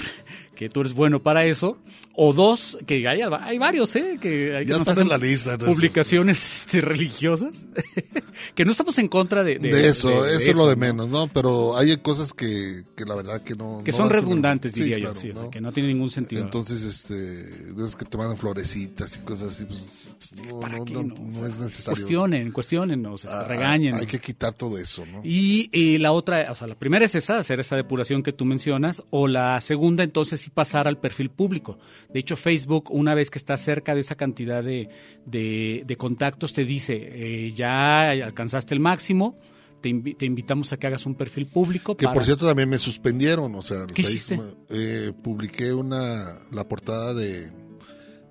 que 0.60 0.68
tú 0.68 0.82
eres 0.82 0.92
bueno 0.92 1.22
para 1.22 1.46
eso, 1.46 1.78
o 2.14 2.34
dos, 2.34 2.76
que 2.86 3.08
hay, 3.08 3.22
hay 3.22 3.56
varios, 3.56 3.96
¿eh? 3.96 4.18
Que, 4.20 4.58
hay 4.58 4.64
que 4.66 4.70
Ya 4.70 4.72
nos 4.76 4.82
estás 4.82 4.98
hacen 4.98 5.04
en 5.04 5.08
la 5.08 5.16
lista. 5.16 5.56
Publicaciones 5.56 6.66
este, 6.66 6.82
religiosas, 6.82 7.66
que 8.54 8.66
no 8.66 8.72
estamos 8.72 8.98
en 8.98 9.08
contra 9.08 9.42
de, 9.42 9.58
de, 9.58 9.88
eso, 9.88 10.10
de- 10.10 10.32
de 10.32 10.36
eso 10.36 10.50
es 10.50 10.56
lo 10.58 10.68
de 10.68 10.74
¿no? 10.76 10.80
menos, 10.80 11.08
¿no? 11.08 11.28
Pero 11.28 11.78
hay 11.78 11.96
cosas 11.96 12.34
que, 12.34 12.82
que 12.94 13.06
la 13.06 13.14
verdad 13.14 13.40
que 13.42 13.54
no... 13.54 13.80
Que 13.82 13.90
no 13.90 13.96
son 13.96 14.10
redundantes, 14.10 14.72
Sí, 14.72 14.82
diría 14.82 14.98
claro, 14.98 15.14
yo, 15.14 15.20
sí, 15.22 15.30
o 15.30 15.32
sea, 15.32 15.42
¿no? 15.44 15.50
que 15.50 15.62
no 15.62 15.72
tiene 15.72 15.88
ningún 15.88 16.10
sentido. 16.10 16.42
Entonces, 16.42 16.82
este, 16.82 17.72
ves 17.72 17.96
que 17.96 18.04
te 18.04 18.18
mandan 18.18 18.36
florecitas 18.36 19.16
y 19.16 19.20
cosas 19.20 19.54
así, 19.54 19.64
pues 19.64 20.04
no, 20.46 20.60
¿Para 20.60 20.76
no, 20.76 20.84
qué, 20.84 20.96
O 20.96 21.32
sea, 21.32 21.48
es 21.48 21.58
necesario. 21.58 21.96
Cuestionen, 21.96 22.52
cuestionen, 22.52 23.06
o 23.06 23.16
sea, 23.16 23.30
Ah, 23.40 23.44
regañen. 23.44 23.94
Hay 23.94 24.04
que 24.06 24.18
quitar 24.18 24.52
todo 24.52 24.76
eso, 24.76 25.06
¿no? 25.06 25.22
Y 25.24 25.70
eh, 25.72 25.98
la 25.98 26.12
otra, 26.12 26.52
o 26.52 26.54
sea, 26.54 26.66
la 26.66 26.74
primera 26.74 27.06
es 27.06 27.14
esa, 27.14 27.38
hacer 27.38 27.60
esa 27.60 27.76
depuración 27.76 28.22
que 28.22 28.34
tú 28.34 28.44
mencionas, 28.44 29.02
o 29.08 29.26
la 29.26 29.58
segunda, 29.62 30.04
entonces 30.04 30.49
pasar 30.50 30.86
al 30.88 30.98
perfil 30.98 31.30
público. 31.30 31.78
De 32.12 32.20
hecho, 32.20 32.36
Facebook, 32.36 32.90
una 32.90 33.14
vez 33.14 33.30
que 33.30 33.38
está 33.38 33.56
cerca 33.56 33.94
de 33.94 34.00
esa 34.00 34.14
cantidad 34.16 34.62
de, 34.62 34.88
de, 35.26 35.82
de 35.86 35.96
contactos, 35.96 36.52
te 36.52 36.64
dice, 36.64 36.96
eh, 37.00 37.52
ya 37.52 38.10
alcanzaste 38.10 38.74
el 38.74 38.80
máximo, 38.80 39.38
te, 39.80 39.88
invi- 39.88 40.16
te 40.16 40.26
invitamos 40.26 40.72
a 40.72 40.76
que 40.78 40.86
hagas 40.86 41.06
un 41.06 41.14
perfil 41.14 41.46
público. 41.46 41.96
Que 41.96 42.04
para- 42.04 42.14
por 42.14 42.24
cierto 42.24 42.46
también 42.46 42.68
me 42.68 42.78
suspendieron, 42.78 43.54
o 43.54 43.62
sea, 43.62 43.86
¿Qué 43.86 44.02
hiciste? 44.02 44.38
eh, 44.68 45.12
publiqué 45.22 45.72
una 45.72 46.38
la 46.52 46.68
portada 46.68 47.14
de 47.14 47.50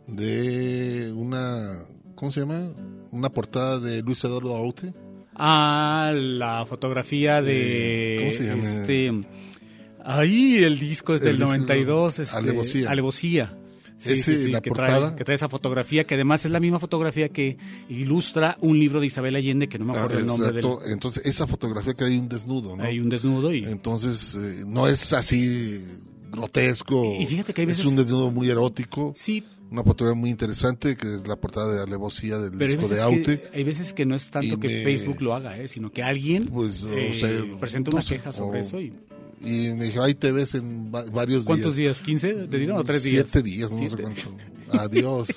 de 0.08 1.12
una 1.16 1.86
¿cómo 2.16 2.32
se 2.32 2.42
llama? 2.42 2.72
Una 3.12 3.30
portada 3.30 3.80
de 3.80 4.02
Luis 4.02 4.24
Eduardo 4.24 4.56
Aute. 4.56 4.94
Ah, 5.36 6.14
la 6.18 6.66
fotografía 6.68 7.42
de... 7.42 8.16
Eh, 8.16 8.18
¿cómo 8.20 8.32
se 8.32 8.44
llama? 8.44 8.62
Este, 8.64 9.12
ahí 10.18 10.58
el 10.64 10.80
disco 10.80 11.14
es 11.16 11.22
El 11.22 11.28
del 11.28 11.36
disco, 11.38 11.52
92. 11.52 12.20
Este, 12.20 12.38
Alevosía. 12.38 12.90
Alevosía. 12.92 13.58
Sí, 13.98 14.14
Ese, 14.14 14.38
sí, 14.38 14.46
sí, 14.46 14.52
la 14.52 14.62
que, 14.62 14.70
portada. 14.70 15.00
trae, 15.08 15.16
que 15.18 15.24
trae 15.26 15.36
esa 15.36 15.50
fotografía, 15.50 16.06
que 16.06 16.16
además 16.16 16.46
es 16.46 16.52
la 16.52 16.62
misma 16.62 16.80
fotografía 16.80 17.28
que 17.28 17.58
ilustra 17.90 18.56
un 18.62 18.80
libro 18.80 19.02
de 19.02 19.08
Isabel 19.08 19.36
Allende, 19.36 19.68
que 19.68 19.78
no 19.78 19.84
me 19.86 19.92
acuerdo 19.92 20.16
Ah, 20.18 20.20
el 20.22 20.26
nombre 20.26 20.52
del... 20.54 20.66
Entonces, 20.88 21.26
esa 21.26 21.46
fotografía 21.48 21.94
que 21.94 22.06
hay 22.06 22.18
un 22.18 22.30
desnudo, 22.30 22.78
¿no? 22.78 22.84
Hay 22.84 23.00
un 23.02 23.10
desnudo 23.10 23.54
y... 23.54 23.66
Entonces, 23.66 24.36
eh, 24.36 24.64
no 24.66 24.88
es 24.88 25.12
así 25.12 25.84
grotesco. 26.32 27.04
Y 27.20 27.26
fíjate 27.26 27.54
que 27.54 27.62
hay 27.62 27.66
veces- 27.68 27.82
Es 27.82 27.92
un 27.92 27.98
desnudo 27.98 28.32
muy 28.32 28.50
erótico. 28.50 29.12
Sí, 29.16 29.44
Una 29.72 29.84
fotografía 29.84 30.20
muy 30.20 30.30
interesante, 30.32 30.96
que 30.96 31.16
es 31.16 31.28
la 31.28 31.36
portada 31.36 31.76
de 31.76 31.84
Alevosía 31.84 32.38
del 32.40 32.58
pero 32.58 32.72
disco 32.80 32.88
de 32.96 33.02
Aute. 33.02 33.42
que, 33.42 33.50
hay 33.58 33.64
veces 33.64 33.94
que 33.94 34.06
no 34.06 34.16
es 34.16 34.32
tanto 34.32 34.56
Y 34.56 34.60
que 34.60 34.68
me- 34.68 34.84
Facebook 34.84 35.22
lo 35.22 35.36
haga, 35.36 35.58
¿eh? 35.60 35.68
sino 35.68 35.92
que 35.92 36.02
alguien 36.02 36.48
Pues, 36.48 36.84
o 36.86 36.92
eh, 36.94 37.14
sea, 37.16 37.30
presenta 37.60 37.92
no 37.92 37.98
una 37.98 38.02
sé, 38.02 38.16
queja 38.16 38.32
sobre 38.34 38.60
o- 38.60 38.62
eso 38.62 38.80
y... 38.82 38.94
Y 39.42 39.72
me 39.74 39.86
dijo, 39.86 40.02
ahí 40.04 40.16
te 40.16 40.32
ves 40.32 40.56
en 40.56 40.92
va- 40.94 41.04
varios 41.06 41.46
¿Cuántos 41.46 41.76
días. 41.76 42.04
días? 42.04 42.22
¿15? 42.22 42.50
¿Te 42.50 42.58
dieron 42.58 42.78
o 42.78 42.84
tres 42.84 43.04
días? 43.04 43.30
Siete 43.30 43.48
días, 43.48 43.72
no 43.72 43.78
sé 43.78 43.88
Siete. 43.88 44.04
cuánto. 44.04 44.22
Adiós. 44.72 45.28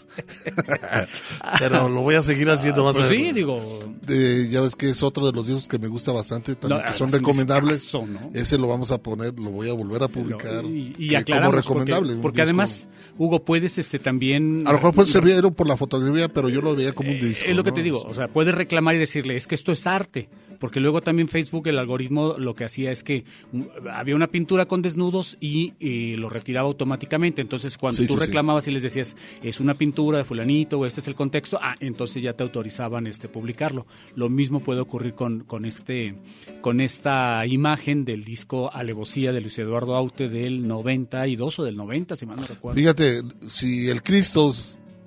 Pero 1.58 1.88
lo 1.88 2.02
voy 2.02 2.14
a 2.14 2.22
seguir 2.22 2.48
haciendo 2.50 2.84
más 2.84 2.94
Pues 2.94 3.06
a 3.06 3.08
sí, 3.10 3.32
digo... 3.32 3.78
Eh, 4.08 4.48
ya 4.50 4.60
ves 4.60 4.74
que 4.76 4.90
es 4.90 5.02
otro 5.02 5.24
de 5.26 5.32
los 5.32 5.46
discos 5.46 5.68
que 5.68 5.78
me 5.78 5.88
gusta 5.88 6.12
bastante, 6.12 6.54
también 6.56 6.80
No, 6.82 6.86
que 6.86 6.92
son 6.92 7.08
es 7.08 7.14
un 7.14 7.20
recomendables. 7.20 7.82
discazo, 7.82 8.06
¿no? 8.06 8.20
Ese 8.34 8.58
lo 8.58 8.66
vamos 8.68 8.90
a 8.90 8.98
poner, 8.98 9.38
lo 9.38 9.50
voy 9.50 9.68
a 9.68 9.72
volver 9.74 10.02
a 10.02 10.08
publicar. 10.08 10.64
y, 10.64 10.94
y 10.98 11.14
aclaramos 11.14 11.64
como 11.66 11.80
recomendable. 11.80 12.16
porque, 12.20 12.42
además 12.42 12.88
Hugo 13.18 13.44
puedes 13.44 13.78
este 13.78 13.98
también 13.98 14.66
A 14.66 14.70
lo 14.72 14.78
mejor 14.78 14.94
pues 14.94 15.10
servir 15.10 15.40
por 15.56 15.66
la 15.68 15.76
fotografía, 15.76 16.28
pero 16.28 16.48
yo 16.48 16.60
lo 16.60 16.74
veía 16.74 16.92
como 16.92 17.10
un 17.10 17.16
Eh, 17.16 17.20
disco. 17.24 17.46
es 17.48 17.56
lo 17.56 17.62
que 17.62 17.70
¿no? 17.70 17.74
te 17.74 17.82
digo, 17.82 18.02
o 18.02 18.14
sea, 18.14 18.28
puedes 18.28 18.54
reclamar 18.54 18.94
y 18.94 18.98
decirle, 18.98 19.36
es 19.36 19.46
que 19.46 19.54
esto 19.54 19.72
es 19.72 19.86
arte, 19.86 20.28
porque 20.58 20.80
luego 20.80 21.00
también 21.00 21.28
Facebook, 21.28 21.66
el 21.68 21.78
algoritmo 21.78 22.34
lo 22.38 22.54
que 22.54 22.64
hacía 22.64 22.90
es 22.90 23.02
que 23.04 23.24
mm, 23.52 23.62
había 23.92 24.16
una 24.16 24.26
pintura 24.28 24.66
con 24.66 24.82
desnudos 24.82 25.36
y 25.40 25.74
eh, 25.80 26.16
lo 26.18 26.28
retiraba 26.28 26.66
automáticamente, 26.68 27.40
entonces 27.42 27.78
cuando 27.78 27.98
Sí, 27.98 28.06
tú 28.06 28.14
sí, 28.14 28.20
sí. 28.20 28.26
reclamabas 28.26 28.66
y 28.68 28.72
les 28.72 28.82
decías, 28.82 29.16
es 29.42 29.60
una 29.60 29.74
pintura 29.74 30.18
de 30.18 30.24
fulanito 30.24 30.78
o 30.78 30.86
este 30.86 31.00
es 31.00 31.08
el 31.08 31.14
contexto, 31.14 31.58
ah, 31.60 31.74
entonces 31.80 32.22
ya 32.22 32.32
te 32.34 32.42
autorizaban 32.42 33.06
este 33.06 33.28
publicarlo. 33.28 33.86
Lo 34.14 34.28
mismo 34.28 34.60
puede 34.60 34.80
ocurrir 34.80 35.14
con, 35.14 35.40
con 35.44 35.64
este 35.64 36.14
con 36.60 36.80
esta 36.80 37.46
imagen 37.46 38.04
del 38.04 38.24
disco 38.24 38.72
Alevosía 38.72 39.32
de 39.32 39.40
Luis 39.40 39.58
Eduardo 39.58 39.96
Aute 39.96 40.28
del 40.28 40.66
92 40.66 41.58
o 41.58 41.64
del 41.64 41.76
90, 41.76 42.16
si 42.16 42.26
mal 42.26 42.36
no 42.36 42.46
recuerdo. 42.46 42.76
Fíjate, 42.76 43.22
si 43.48 43.88
el 43.88 44.02
Cristo 44.02 44.52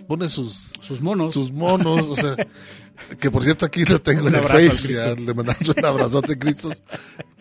pone 0.08 0.30
sus, 0.30 0.71
Sus 0.82 1.01
monos. 1.01 1.34
sus 1.34 1.51
monos, 1.51 2.06
o 2.08 2.15
sea, 2.15 2.36
que 3.19 3.29
por 3.31 3.43
cierto 3.43 3.65
aquí 3.65 3.86
lo 3.86 3.99
tengo 4.01 4.23
Un 4.27 4.36
en 4.36 4.43
el 4.43 4.47
Face, 4.47 4.93
ya 4.93 5.13
le 5.13 5.34
mandamos 5.34 5.67
un 5.69 5.86
abrazote, 5.86 6.38
Cristos, 6.38 6.84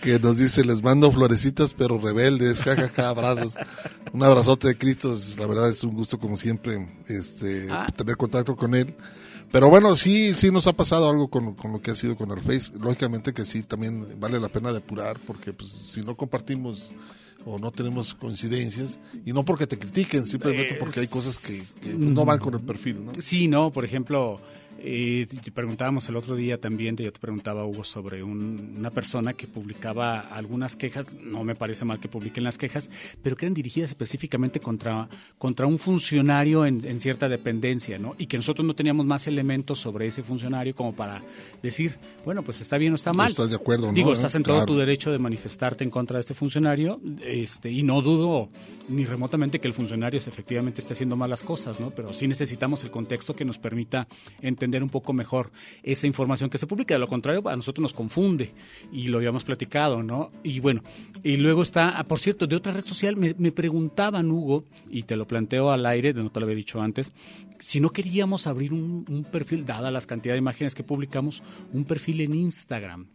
que 0.00 0.18
nos 0.18 0.38
dice, 0.38 0.64
les 0.64 0.82
mando 0.82 1.10
florecitas 1.12 1.74
pero 1.74 1.98
rebeldes, 1.98 2.62
jajaja, 2.62 3.08
abrazos. 3.08 3.54
Un 4.12 4.22
abrazote 4.22 4.68
de 4.68 4.76
Cristos, 4.78 5.36
la 5.38 5.46
verdad 5.46 5.68
es 5.70 5.82
un 5.84 5.94
gusto 5.94 6.18
como 6.18 6.36
siempre 6.36 6.88
este 7.08 7.66
Ah. 7.70 7.86
tener 7.96 8.16
contacto 8.16 8.56
con 8.56 8.74
él. 8.74 8.94
Pero 9.52 9.68
bueno, 9.68 9.94
sí, 9.94 10.34
sí 10.34 10.50
nos 10.50 10.66
ha 10.66 10.72
pasado 10.72 11.08
algo 11.08 11.28
con, 11.28 11.54
con 11.54 11.72
lo 11.72 11.80
que 11.80 11.92
ha 11.92 11.94
sido 11.94 12.16
con 12.16 12.30
el 12.32 12.42
Face. 12.42 12.72
Lógicamente 12.78 13.32
que 13.32 13.44
sí, 13.44 13.62
también 13.62 14.18
vale 14.18 14.40
la 14.40 14.48
pena 14.48 14.72
depurar, 14.72 15.18
porque 15.26 15.52
pues 15.52 15.70
si 15.70 16.02
no 16.02 16.16
compartimos 16.16 16.90
o 17.46 17.58
no 17.58 17.70
tenemos 17.70 18.14
coincidencias, 18.14 18.98
y 19.24 19.32
no 19.32 19.44
porque 19.44 19.66
te 19.66 19.78
critiquen, 19.78 20.24
simplemente 20.24 20.74
porque 20.76 21.00
hay 21.00 21.08
cosas 21.08 21.36
que, 21.38 21.58
que, 21.80 21.90
pues, 21.90 21.98
no 21.98 22.24
van 22.24 22.38
con 22.38 22.54
el 22.54 22.60
perfil, 22.60 23.04
¿no? 23.04 23.12
Sí, 23.18 23.48
no, 23.48 23.70
por 23.70 23.84
ejemplo, 23.84 24.40
eh, 24.78 25.26
preguntábamos 25.54 26.08
el 26.08 26.16
otro 26.16 26.37
día 26.37 26.60
también, 26.60 26.96
yo 26.96 27.12
te 27.12 27.18
preguntaba, 27.20 27.64
Hugo, 27.64 27.84
sobre 27.84 28.22
un- 28.22 28.74
una 28.78 28.90
persona 28.90 29.32
que 29.32 29.46
publicaba 29.46 30.20
algunas 30.20 30.76
quejas, 30.76 31.14
no 31.14 31.44
me 31.44 31.54
parece 31.54 31.84
mal 31.84 32.00
que 32.00 32.08
publiquen 32.08 32.44
las 32.44 32.58
quejas, 32.58 32.90
pero 33.22 33.37
que 33.37 33.46
eran 33.46 33.54
dirigidas 33.54 33.90
específicamente 33.90 34.60
contra, 34.60 35.08
contra 35.38 35.66
un 35.66 35.78
funcionario 35.78 36.66
en, 36.66 36.84
en 36.87 37.00
cierta 37.00 37.28
dependencia, 37.28 37.98
¿no? 37.98 38.14
Y 38.18 38.26
que 38.26 38.37
nosotros 38.37 38.66
no 38.66 38.74
teníamos 38.74 39.06
más 39.06 39.26
elementos 39.26 39.78
sobre 39.78 40.06
ese 40.06 40.22
funcionario 40.22 40.74
como 40.74 40.92
para 40.94 41.22
decir, 41.62 41.96
bueno, 42.24 42.42
pues 42.42 42.60
está 42.60 42.76
bien 42.76 42.92
o 42.92 42.96
está 42.96 43.12
mal. 43.12 43.30
¿Estás 43.30 43.50
de 43.50 43.56
acuerdo, 43.56 43.87
no? 43.87 43.92
Digo, 43.92 44.12
estás 44.12 44.34
en 44.34 44.42
todo 44.42 44.64
tu 44.66 44.76
derecho 44.76 45.10
de 45.12 45.18
manifestarte 45.18 45.84
en 45.84 45.90
contra 45.90 46.16
de 46.16 46.20
este 46.22 46.34
funcionario, 46.34 47.00
este, 47.22 47.70
y 47.70 47.82
no 47.82 48.02
dudo 48.02 48.48
ni 48.88 49.04
remotamente 49.06 49.60
que 49.60 49.68
el 49.68 49.72
funcionario 49.74 50.18
efectivamente 50.18 50.80
esté 50.82 50.92
haciendo 50.92 51.16
malas 51.16 51.42
cosas, 51.42 51.80
¿no? 51.80 51.90
Pero 51.90 52.12
sí 52.12 52.28
necesitamos 52.28 52.84
el 52.84 52.90
contexto 52.90 53.34
que 53.34 53.44
nos 53.44 53.58
permita 53.58 54.06
entender 54.42 54.63
un 54.64 54.90
poco 54.90 55.12
mejor 55.12 55.50
esa 55.83 56.07
información 56.07 56.50
que 56.50 56.59
se 56.59 56.66
publica. 56.66 56.94
De 56.94 57.00
lo 57.00 57.07
contrario, 57.07 57.46
a 57.48 57.57
nosotros 57.57 57.83
nos 57.83 57.92
confunde 57.92 58.53
y 58.92 59.09
lo 59.09 59.18
habíamos 59.18 59.44
platicado, 59.44 60.03
¿no? 60.03 60.31
Y 60.42 60.61
bueno, 60.61 60.83
y 61.22 61.37
luego 61.37 61.62
está, 61.62 61.98
ah, 61.98 62.05
por 62.05 62.18
cierto, 62.18 62.46
de 62.46 62.57
otra 62.57 62.72
red 62.72 62.85
social 62.85 63.16
me, 63.16 63.35
me 63.38 63.53
preguntaban, 63.53 64.31
Hugo, 64.31 64.64
y 64.90 65.03
te 65.03 65.16
lo 65.16 65.27
planteo 65.27 65.70
al 65.70 65.87
aire, 65.87 66.12
no 66.12 66.31
te 66.31 66.40
lo 66.40 66.46
había 66.46 66.57
dicho 66.57 66.81
antes, 66.81 67.12
si 67.59 67.81
no 67.81 67.90
queríamos 67.90 68.46
abrir 68.46 68.72
un, 68.72 69.05
un 69.09 69.24
perfil, 69.24 69.64
dada 69.64 69.90
las 69.90 70.07
cantidad 70.07 70.35
de 70.35 70.38
imágenes 70.38 70.74
que 70.74 70.83
publicamos, 70.83 71.42
un 71.72 71.85
perfil 71.85 72.20
en 72.22 72.35
Instagram. 72.35 73.07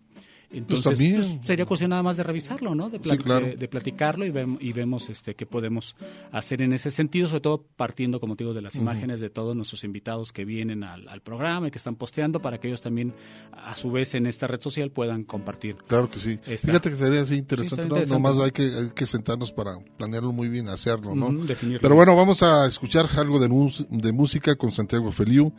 Entonces, 0.52 0.98
también. 0.98 1.16
pues, 1.18 1.48
sería 1.48 1.66
cuestión 1.66 1.92
nada 1.92 2.02
más 2.02 2.18
de 2.18 2.24
revisarlo, 2.24 2.74
¿no? 2.74 2.90
De, 2.90 3.00
pla- 3.00 3.16
Sí, 3.16 3.24
claro. 3.24 3.46
de, 3.46 3.56
de 3.56 3.68
platicarlo 3.68 4.26
y, 4.26 4.32
vem- 4.32 4.58
y 4.60 4.74
vemos 4.74 5.08
este 5.10 5.36
qué 5.36 5.46
podemos 5.46 5.96
hacer 6.32 6.62
en 6.64 6.74
ese 6.74 6.90
sentido, 6.90 7.28
sobre 7.28 7.42
todo 7.42 7.66
partiendo, 7.76 8.20
como 8.20 8.36
te 8.36 8.44
digo, 8.44 8.54
de 8.56 8.62
las 8.64 8.76
imágenes 8.76 9.20
de 9.20 9.30
todos 9.30 9.56
nuestros 9.56 9.84
invitados 9.84 10.32
que 10.34 10.46
vienen 10.46 10.84
al, 10.84 11.08
al 11.08 11.22
programa 11.22 11.68
y 11.68 11.72
que 11.72 11.78
están 11.78 11.96
posteando 11.96 12.42
para 12.42 12.60
que 12.60 12.68
ellos 12.68 12.82
también, 12.82 13.14
a 13.52 13.76
su 13.76 13.92
vez, 13.92 14.16
en 14.16 14.26
esta 14.26 14.48
red 14.48 14.60
social 14.60 14.90
puedan 14.90 15.24
compartir. 15.24 15.76
Claro 15.88 16.10
que 16.10 16.18
sí. 16.18 16.40
Está. 16.48 16.68
Fíjate 16.68 16.90
que 16.90 16.96
sería 16.96 17.22
así 17.22 17.36
interesante, 17.36 17.84
Sí, 17.84 17.90
¿no? 17.90 17.96
interesante. 17.98 18.22
Nomás 18.22 18.40
hay 18.44 18.52
que, 18.52 18.64
hay 18.64 18.90
que 18.96 19.06
sentarnos 19.06 19.52
para 19.52 19.78
planearlo 19.98 20.32
muy 20.32 20.50
bien, 20.50 20.68
hacerlo, 20.70 21.14
¿no? 21.14 21.32
Pero 21.80 21.94
bueno, 21.94 22.16
vamos 22.16 22.42
a 22.42 22.66
escuchar 22.66 23.08
algo 23.18 23.40
de, 23.40 23.48
de 23.90 24.12
música 24.12 24.56
con 24.56 24.72
Santiago 24.72 25.12
Feliu. 25.12 25.54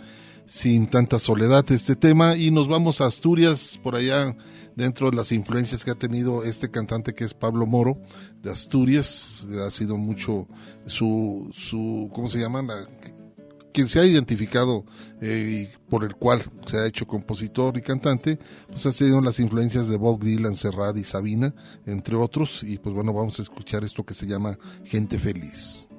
sin 0.46 0.88
tanta 0.88 1.20
soledad 1.20 1.64
este 1.70 1.94
tema 1.94 2.36
y 2.36 2.50
nos 2.50 2.66
vamos 2.66 3.00
a 3.00 3.06
Asturias 3.06 3.78
por 3.84 3.94
allá 3.94 4.34
dentro 4.80 5.10
de 5.10 5.16
las 5.16 5.32
influencias 5.32 5.84
que 5.84 5.90
ha 5.90 5.94
tenido 5.94 6.42
este 6.44 6.70
cantante 6.70 7.14
que 7.14 7.24
es 7.24 7.34
Pablo 7.34 7.66
Moro 7.66 7.98
de 8.42 8.50
Asturias 8.50 9.46
ha 9.64 9.70
sido 9.70 9.96
mucho 9.96 10.48
su 10.86 11.50
su 11.52 12.10
cómo 12.12 12.28
se 12.28 12.38
llama 12.38 12.62
la, 12.62 12.86
quien 13.72 13.88
se 13.88 14.00
ha 14.00 14.04
identificado 14.04 14.84
eh, 15.20 15.68
y 15.70 15.90
por 15.90 16.04
el 16.04 16.14
cual 16.14 16.42
se 16.66 16.78
ha 16.78 16.86
hecho 16.86 17.06
compositor 17.06 17.76
y 17.76 17.82
cantante, 17.82 18.38
pues 18.68 18.84
ha 18.86 18.92
sido 18.92 19.20
las 19.20 19.40
influencias 19.40 19.88
de 19.88 19.96
Bob 19.96 20.22
Dylan, 20.22 20.56
Serrat 20.56 20.96
y 20.96 21.04
Sabina, 21.04 21.54
entre 21.86 22.16
otros, 22.16 22.62
y 22.62 22.78
pues 22.78 22.94
bueno, 22.94 23.12
vamos 23.12 23.38
a 23.38 23.42
escuchar 23.42 23.84
esto 23.84 24.04
que 24.04 24.14
se 24.14 24.26
llama 24.26 24.58
Gente 24.84 25.18
Feliz. 25.18 25.89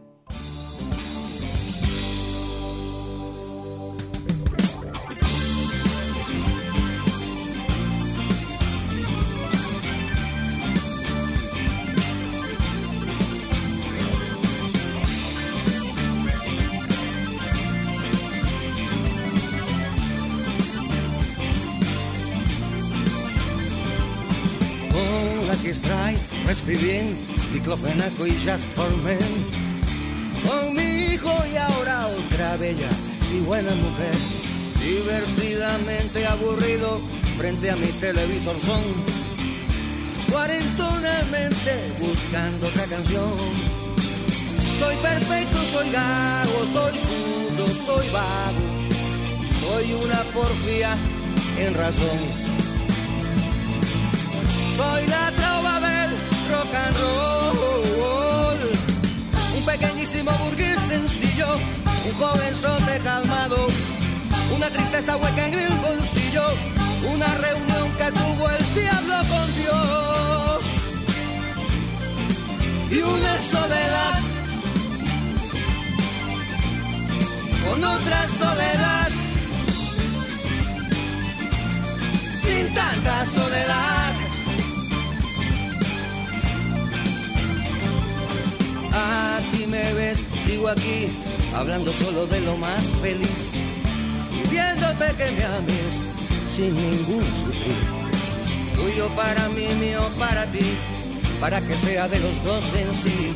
Bien, 27.01 27.17
diclofenaco 27.53 28.27
y 28.27 28.31
just 28.45 28.65
for 28.75 28.91
men. 29.03 29.19
Con 30.47 30.75
mi 30.75 31.13
hijo 31.13 31.31
y 31.51 31.57
ahora 31.57 32.07
otra 32.07 32.57
bella 32.57 32.89
y 33.33 33.39
buena 33.41 33.73
mujer. 33.75 34.15
Divertidamente 34.81 36.25
aburrido 36.25 36.99
frente 37.37 37.69
a 37.69 37.75
mi 37.75 37.87
televisor 37.87 38.59
son. 38.59 38.81
Cuarentonamente 40.31 41.73
buscando 41.99 42.67
otra 42.67 42.85
canción. 42.85 43.31
Soy 44.79 44.95
perfecto, 44.97 45.61
soy 45.71 45.91
gago, 45.91 46.65
soy 46.73 46.97
zurdo, 46.97 47.67
soy 47.67 48.09
vago. 48.09 48.81
Soy 49.59 49.93
una 49.93 50.19
porfía 50.33 50.97
en 51.59 51.73
razón. 51.75 52.19
Soy 54.75 55.07
la 55.07 55.31
trova 55.31 55.90
Un 59.55 59.65
pequeñísimo 59.65 60.31
burgués 60.43 60.79
sencillo, 60.87 61.47
un 62.05 62.13
joven 62.19 62.55
sote 62.55 62.99
calmado, 63.03 63.65
una 64.55 64.69
tristeza 64.69 65.17
hueca 65.17 65.47
en 65.47 65.55
el 65.55 65.79
bolsillo, 65.79 66.43
una 67.11 67.27
reunión 67.39 67.91
que 67.97 68.11
tuvo 68.11 68.47
el 68.47 68.73
diablo 68.75 69.15
con 69.31 69.55
Dios. 69.55 70.63
Y 72.91 73.01
una 73.01 73.39
soledad 73.39 74.19
con 77.67 77.83
otra 77.83 78.27
soledad. 78.27 79.09
Sin 82.43 82.73
tanta 82.75 83.25
soledad. 83.25 84.30
Aquí 88.93 89.65
me 89.67 89.93
ves, 89.93 90.19
sigo 90.43 90.67
aquí, 90.67 91.07
hablando 91.55 91.93
solo 91.93 92.27
de 92.27 92.41
lo 92.41 92.57
más 92.57 92.83
feliz, 93.01 93.51
pidiéndote 94.43 95.05
que 95.17 95.31
me 95.31 95.43
ames 95.45 95.93
sin 96.49 96.75
ningún 96.75 97.23
sufrir. 97.23 98.01
Tuyo 98.75 99.07
para 99.15 99.47
mí, 99.49 99.67
mío 99.79 100.01
para 100.19 100.45
ti, 100.47 100.65
para 101.39 101.61
que 101.61 101.77
sea 101.77 102.09
de 102.09 102.19
los 102.19 102.43
dos 102.43 102.73
en 102.73 102.93
sí. 102.93 103.33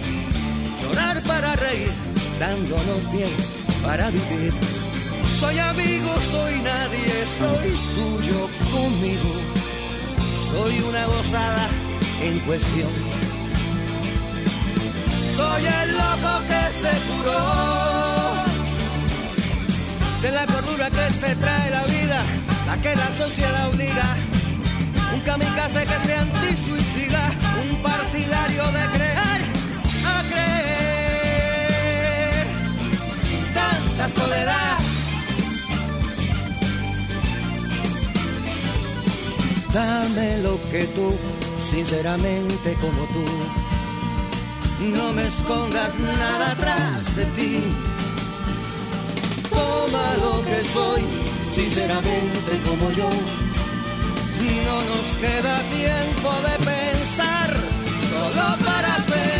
Llorar 0.81 1.21
para 1.23 1.55
reír, 1.55 1.91
dándonos 2.37 3.11
bien 3.13 3.31
para 3.81 4.09
vivir. 4.09 4.53
Soy 5.39 5.57
amigo, 5.57 6.11
soy 6.31 6.53
nadie, 6.63 7.13
soy 7.39 7.69
tuyo 7.95 8.49
conmigo. 8.71 9.31
Soy 10.51 10.81
una 10.81 11.05
gozada 11.05 11.69
en 12.21 12.39
cuestión 12.39 12.89
soy 15.35 15.65
el 15.65 15.91
loco 15.91 16.33
que 16.49 16.63
se 16.81 16.93
curó 17.07 17.43
de 20.21 20.29
la 20.31 20.45
cordura 20.47 20.89
que 20.89 21.09
se 21.11 21.35
trae 21.35 21.69
la 21.71 21.83
vida, 21.83 22.23
la 22.65 22.77
que 22.77 22.95
la 22.95 23.11
sociedad 23.17 23.67
obliga. 23.69 24.15
Un 25.13 25.19
kamikaze 25.21 25.85
que 25.85 25.99
se 26.05 26.15
antisuicida, 26.15 27.31
un 27.61 27.75
partidario 27.81 28.63
de 28.77 28.83
creer 28.95 29.41
a 30.13 30.15
creer 30.31 30.75
sin 33.27 33.43
tanta 33.59 34.09
soledad. 34.09 34.77
Dame 39.73 40.27
lo 40.39 40.55
que 40.71 40.83
tú, 40.95 41.07
sinceramente 41.59 42.73
como 42.81 43.03
tú 43.13 43.25
no 44.93 45.13
me 45.13 45.27
escondas 45.27 45.93
nada 45.99 46.51
atrás 46.51 47.15
de 47.15 47.25
ti. 47.37 47.63
Toma 49.49 50.05
lo 50.23 50.43
que 50.43 50.63
soy, 50.63 51.01
sinceramente 51.53 52.51
como 52.67 52.91
yo. 52.91 53.09
No 54.65 54.81
nos 54.81 55.17
queda 55.17 55.55
tiempo 55.81 56.29
de 56.47 56.55
pensar, 56.65 57.49
solo 58.09 58.45
para 58.65 58.95
sentir, 58.99 59.34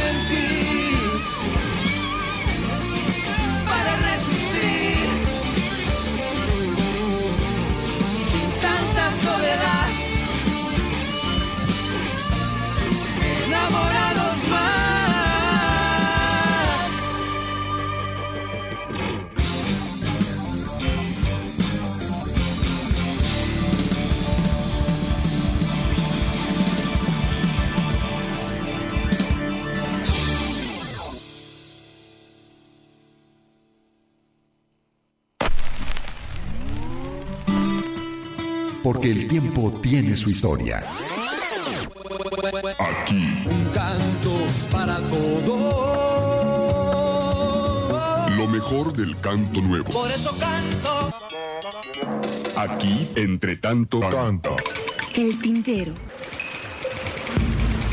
tiempo 39.55 39.79
tiene 39.81 40.15
su 40.15 40.29
historia. 40.29 40.85
Aquí. 42.79 43.43
Un 43.45 43.65
canto 43.73 44.31
para 44.69 44.97
todos. 45.09 45.55
Lo 48.37 48.47
mejor 48.47 48.93
del 48.93 49.15
canto 49.21 49.61
nuevo. 49.61 49.89
Por 49.89 50.11
eso 50.11 50.35
canto. 50.37 51.13
Aquí, 52.55 53.09
entre 53.15 53.55
tanto 53.57 54.01
canto. 54.01 54.55
El 55.13 55.39
tintero. 55.39 55.93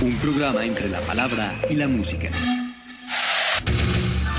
Un 0.00 0.12
programa 0.16 0.64
entre 0.64 0.88
la 0.88 1.00
palabra 1.00 1.54
y 1.70 1.74
la 1.74 1.86
música. 1.86 2.30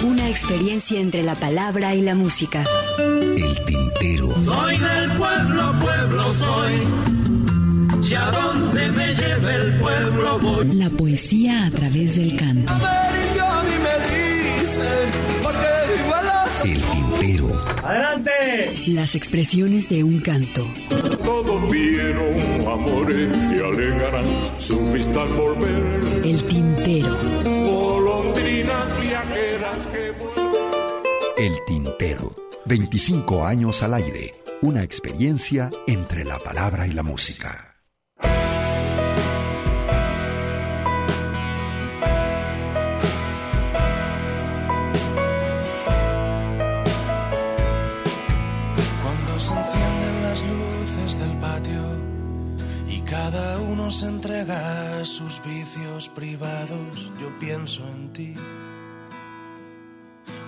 Una 0.03 0.29
experiencia 0.29 0.99
entre 0.99 1.23
la 1.23 1.35
palabra 1.35 1.95
y 1.95 2.01
la 2.01 2.13
música. 2.13 2.63
El 2.99 3.65
tintero. 3.65 4.29
Soy 4.43 4.77
del 4.77 5.11
pueblo, 5.17 5.73
pueblo 5.79 6.33
soy. 6.33 6.73
Y 8.09 8.13
a 8.13 8.31
donde 8.31 8.89
me 8.89 9.13
lleve 9.13 9.55
el 9.55 9.79
pueblo 9.79 10.39
voy. 10.39 10.73
La 10.73 10.89
poesía 10.89 11.67
a 11.67 11.71
través 11.71 12.17
del 12.17 12.35
canto. 12.35 12.73
El 16.65 16.81
tintero. 16.81 17.65
¡Adelante! 17.83 18.31
Las 18.87 19.15
expresiones 19.15 19.87
de 19.87 20.03
un 20.03 20.19
canto. 20.19 20.67
Todos 21.23 21.71
vieron 21.71 22.67
amores 22.67 23.29
y 23.51 23.59
alegarán 23.59 24.25
su 24.59 24.79
vista 24.91 25.21
al 25.21 25.29
volver. 25.29 26.25
El 26.25 26.43
tintero. 26.43 27.62
El 31.43 31.59
Tintero. 31.65 32.31
25 32.67 33.45
años 33.45 33.83
al 33.83 33.95
aire. 33.95 34.31
Una 34.61 34.81
experiencia 34.81 35.69
entre 35.87 36.23
la 36.23 36.39
palabra 36.39 36.87
y 36.87 36.93
la 36.93 37.03
música. 37.03 37.83
Cuando 49.01 49.37
se 49.37 49.51
encienden 49.51 50.23
las 50.23 50.41
luces 50.43 51.19
del 51.19 51.37
patio 51.39 51.83
y 52.87 53.01
Cada 53.01 53.59
uno 53.59 53.91
se 53.91 54.07
entrega 54.07 55.01
a 55.01 55.03
sus 55.03 55.43
vicios 55.43 56.07
privados, 56.07 57.11
yo 57.19 57.37
pienso 57.41 57.85
en 57.85 58.13
ti. 58.13 58.33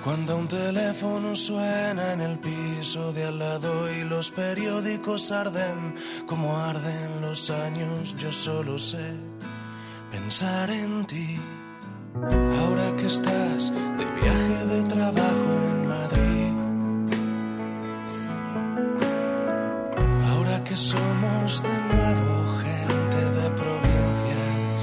Cuando 0.05 0.37
un 0.37 0.47
teléfono 0.47 1.35
suena 1.35 2.13
en 2.13 2.21
el 2.21 2.37
piso 2.37 3.11
de 3.11 3.25
al 3.25 3.39
lado 3.39 3.91
y 3.91 4.03
los 4.03 4.29
periódicos 4.29 5.31
arden 5.31 5.95
como 6.27 6.55
arden 6.55 7.21
los 7.21 7.49
años, 7.49 8.15
yo 8.15 8.31
solo 8.31 8.77
sé 8.77 9.15
pensar 10.11 10.69
en 10.69 11.07
ti. 11.07 11.39
Ahora 12.61 12.95
que 12.97 13.07
estás 13.07 13.71
de 13.71 14.05
viaje 14.21 14.65
de 14.73 14.83
trabajo 14.83 15.49
en 15.71 15.87
Madrid. 15.87 16.53
Ahora 20.29 20.63
que 20.65 20.77
somos 20.77 21.63
de 21.63 21.77
nuevo 21.95 22.57
gente 22.61 23.21
de 23.37 23.49
provincias. 23.61 24.81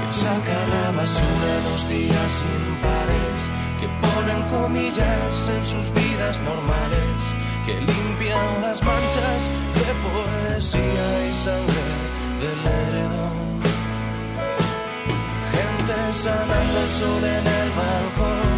Que 0.00 0.12
saca 0.12 0.66
la 0.74 0.90
basura 0.90 1.52
los 1.70 1.88
días 1.88 2.44
impares. 2.58 3.14
Que 3.14 3.23
ponen 4.14 4.42
comillas 4.48 5.48
en 5.48 5.62
sus 5.62 5.92
vidas 5.94 6.40
normales. 6.40 7.16
Que 7.66 7.74
limpian 7.74 8.60
las 8.60 8.82
manchas 8.82 9.40
de 9.80 9.90
poesía 10.04 11.28
y 11.28 11.32
sangre 11.32 11.84
del 12.40 12.60
edredón 12.66 13.44
sanando 16.14 16.80
el 16.80 17.24
en 17.24 17.46
el 17.46 17.70
balcón, 17.70 18.53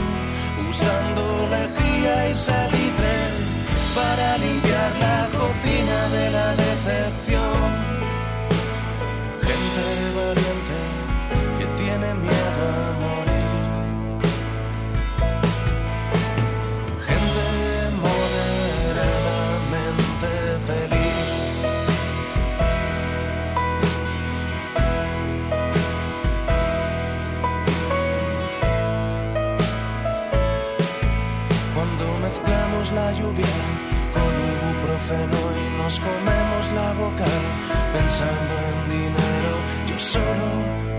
pensando 38.19 38.55
en 38.55 38.89
dinero, 38.89 39.53
yo 39.89 39.99
solo 39.99 40.49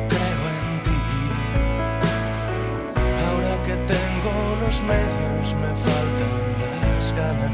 creo 0.07 0.41
en 0.57 0.83
ti. 0.83 0.99
Ahora 3.27 3.63
que 3.63 3.75
tengo 3.93 4.33
los 4.61 4.81
medios 4.83 5.55
me 5.55 5.73
faltan 5.85 6.45
las 6.61 7.11
ganas. 7.13 7.51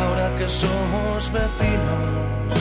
Ahora 0.00 0.34
que 0.34 0.48
somos 0.48 1.30
vecinos, 1.30 2.60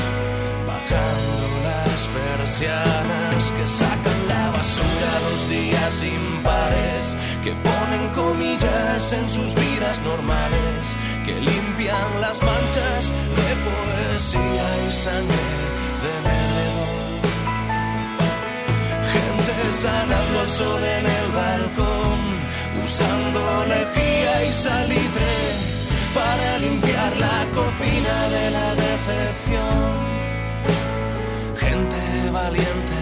bajando 0.67 1.47
las 1.67 2.09
persianas 2.19 3.51
que 3.57 3.67
sacan 3.67 4.27
la 4.27 4.51
basura 4.51 5.11
los 5.29 5.49
días 5.49 6.03
impares, 6.03 7.15
que 7.43 7.55
ponen 7.55 8.09
comillas 8.13 9.13
en 9.13 9.27
sus 9.27 9.55
vidas 9.55 9.99
normales, 10.01 10.96
que 11.27 11.35
limpian 11.41 12.21
las 12.21 12.41
manchas 12.41 13.01
de 13.37 13.49
poesía 13.67 14.67
y 14.87 14.91
sangre 14.93 15.47
del 16.03 16.23
edredón. 16.39 17.07
Gente 19.13 19.53
sanando 19.83 20.35
al 20.45 20.51
sol 20.59 20.83
en 20.97 21.05
el 21.19 21.27
balcón, 21.41 22.19
usando 22.85 23.41
lejía 23.75 24.33
y 24.49 24.51
salitre 24.53 25.35
para 26.17 26.59
limpiar 26.59 27.11
la 27.17 27.39
cocina 27.57 28.15
de 28.35 28.45
la 28.57 28.67
decepción 28.85 30.17
gente 31.63 32.31
valiente 32.31 32.96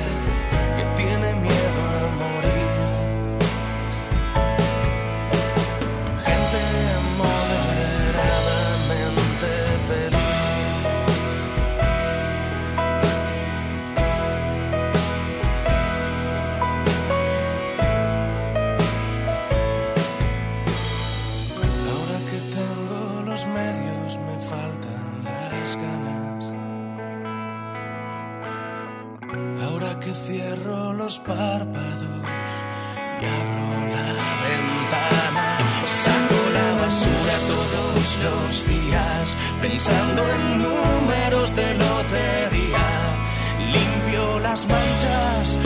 párpados 31.06 32.02
y 33.22 33.26
abro 33.26 33.86
la 33.94 34.10
ventana, 34.48 35.58
saco 35.86 36.50
la 36.52 36.82
basura 36.82 37.36
todos 37.48 38.18
los 38.24 38.68
días, 38.68 39.38
pensando 39.62 40.24
en 40.34 40.64
números 40.64 41.56
de 41.56 41.76
lotería. 41.76 42.88
Limpio 43.72 44.40
las 44.40 44.68
manchas 44.68 45.60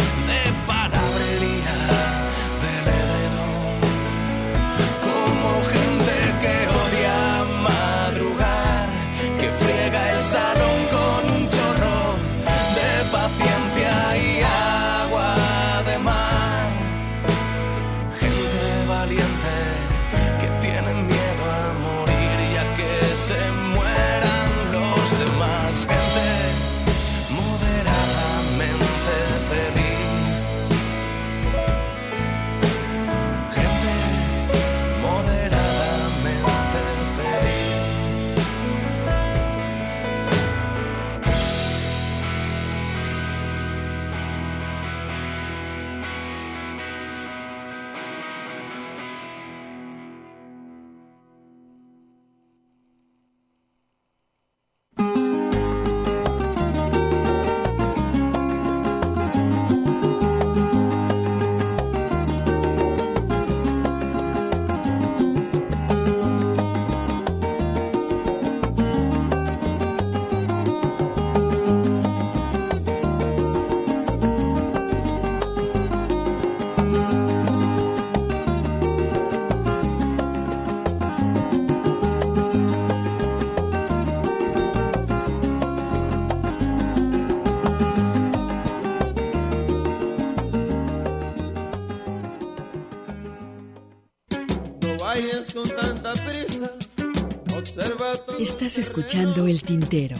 Estás 98.62 98.78
escuchando 98.78 99.48
El 99.48 99.64
Tintero. 99.64 100.18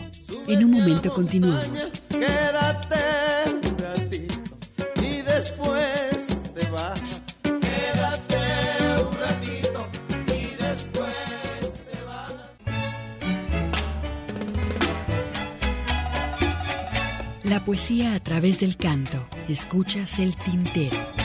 En 0.48 0.64
un 0.64 0.72
momento 0.72 1.14
continuamos. 1.14 1.92
Quédate 2.08 2.98
un 3.68 3.78
ratito 3.78 4.58
y 5.04 5.22
después 5.24 6.28
te 6.56 6.66
vas. 6.68 7.22
Quédate 7.44 8.38
un 9.04 9.20
ratito 9.20 9.88
y 10.28 10.56
después 10.56 11.14
te 11.92 12.02
vas. 12.06 12.34
La 17.44 17.66
poesía 17.66 18.14
a 18.14 18.22
través 18.22 18.62
del 18.62 18.78
canto. 18.78 19.28
Escuchas 19.50 20.18
El 20.18 20.38
Tintero. 20.38 21.19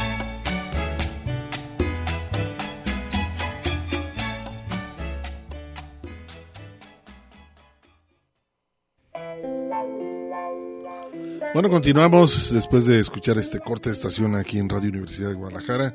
Bueno, 11.54 11.70
continuamos 11.70 12.52
después 12.52 12.84
de 12.84 12.98
escuchar 12.98 13.38
este 13.38 13.60
corte 13.60 13.88
de 13.88 13.94
estación 13.94 14.34
aquí 14.34 14.58
en 14.58 14.68
Radio 14.68 14.88
Universidad 14.88 15.28
de 15.28 15.36
Guadalajara. 15.36 15.94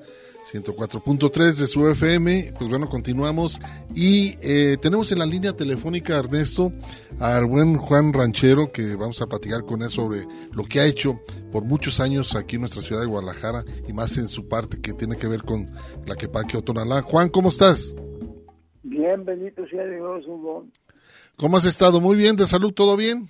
104.3 0.54 1.60
de 1.60 1.68
su 1.68 1.86
FM. 1.86 2.54
Pues 2.58 2.70
bueno, 2.70 2.88
continuamos 2.88 3.60
y 3.94 4.38
eh, 4.42 4.78
tenemos 4.82 5.12
en 5.12 5.20
la 5.20 5.26
línea 5.26 5.52
telefónica 5.52 6.18
Ernesto 6.18 6.72
al 7.20 7.46
buen 7.46 7.76
Juan 7.76 8.14
Ranchero 8.14 8.72
que 8.72 8.96
vamos 8.96 9.22
a 9.22 9.28
platicar 9.28 9.66
con 9.66 9.82
él 9.82 9.90
sobre 9.90 10.26
lo 10.54 10.64
que 10.64 10.80
ha 10.80 10.86
hecho 10.86 11.20
por 11.52 11.66
muchos 11.66 12.00
años 12.00 12.38
aquí 12.38 12.56
en 12.56 12.62
nuestra 12.62 12.82
ciudad 12.82 13.02
de 13.02 13.08
Guadalajara 13.08 13.66
y 13.86 13.92
más 13.92 14.18
en 14.18 14.30
su 14.30 14.48
parte 14.48 14.80
que 14.80 14.94
tiene 14.94 15.18
que 15.18 15.28
ver 15.28 15.44
con 15.44 15.70
la 16.06 16.16
Quepaque 16.16 16.56
Otonalá. 16.56 17.02
Juan, 17.02 17.28
¿cómo 17.28 17.50
estás? 17.50 17.94
Bien, 18.84 19.26
bendito 19.26 19.68
sea 19.68 19.86
Dios, 19.86 20.26
Hugo. 20.26 20.68
¿Cómo 21.36 21.58
has 21.58 21.66
estado? 21.66 22.00
Muy 22.00 22.16
bien, 22.16 22.38
de 22.38 22.48
salud, 22.48 22.72
¿todo 22.74 22.96
bien? 22.96 23.28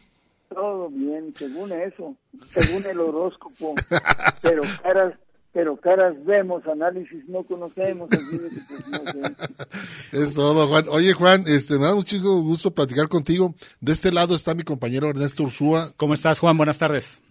Todo 0.49 0.89
bien, 0.89 1.33
según 1.37 1.71
eso, 1.71 2.15
según 2.53 2.83
el 2.85 2.99
horóscopo, 2.99 3.75
pero 4.41 4.63
caras 4.81 5.13
pero 5.51 5.77
caras 5.77 6.13
vemos, 6.25 6.65
análisis 6.67 7.27
no 7.27 7.43
conocemos. 7.43 8.09
Pues, 8.09 9.33
es 10.11 10.33
todo, 10.33 10.67
Juan. 10.67 10.85
Oye, 10.89 11.13
Juan, 11.13 11.43
este, 11.47 11.79
me 11.79 11.85
da 11.85 11.95
mucho 11.95 12.19
gusto 12.21 12.71
platicar 12.71 13.07
contigo. 13.07 13.55
De 13.81 13.93
este 13.93 14.11
lado 14.11 14.35
está 14.35 14.53
mi 14.53 14.63
compañero 14.63 15.09
Ernesto 15.09 15.43
Ursúa. 15.43 15.91
¿Cómo 15.97 16.13
estás, 16.13 16.39
Juan? 16.39 16.55
Buenas 16.55 16.77
tardes. 16.77 17.21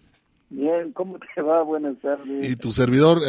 Bien, 0.49 0.91
¿cómo 0.91 1.17
te 1.33 1.41
va? 1.41 1.63
Buenas 1.63 1.97
tardes. 1.99 2.51
Y 2.51 2.55
tu 2.55 2.71
servidor, 2.71 3.21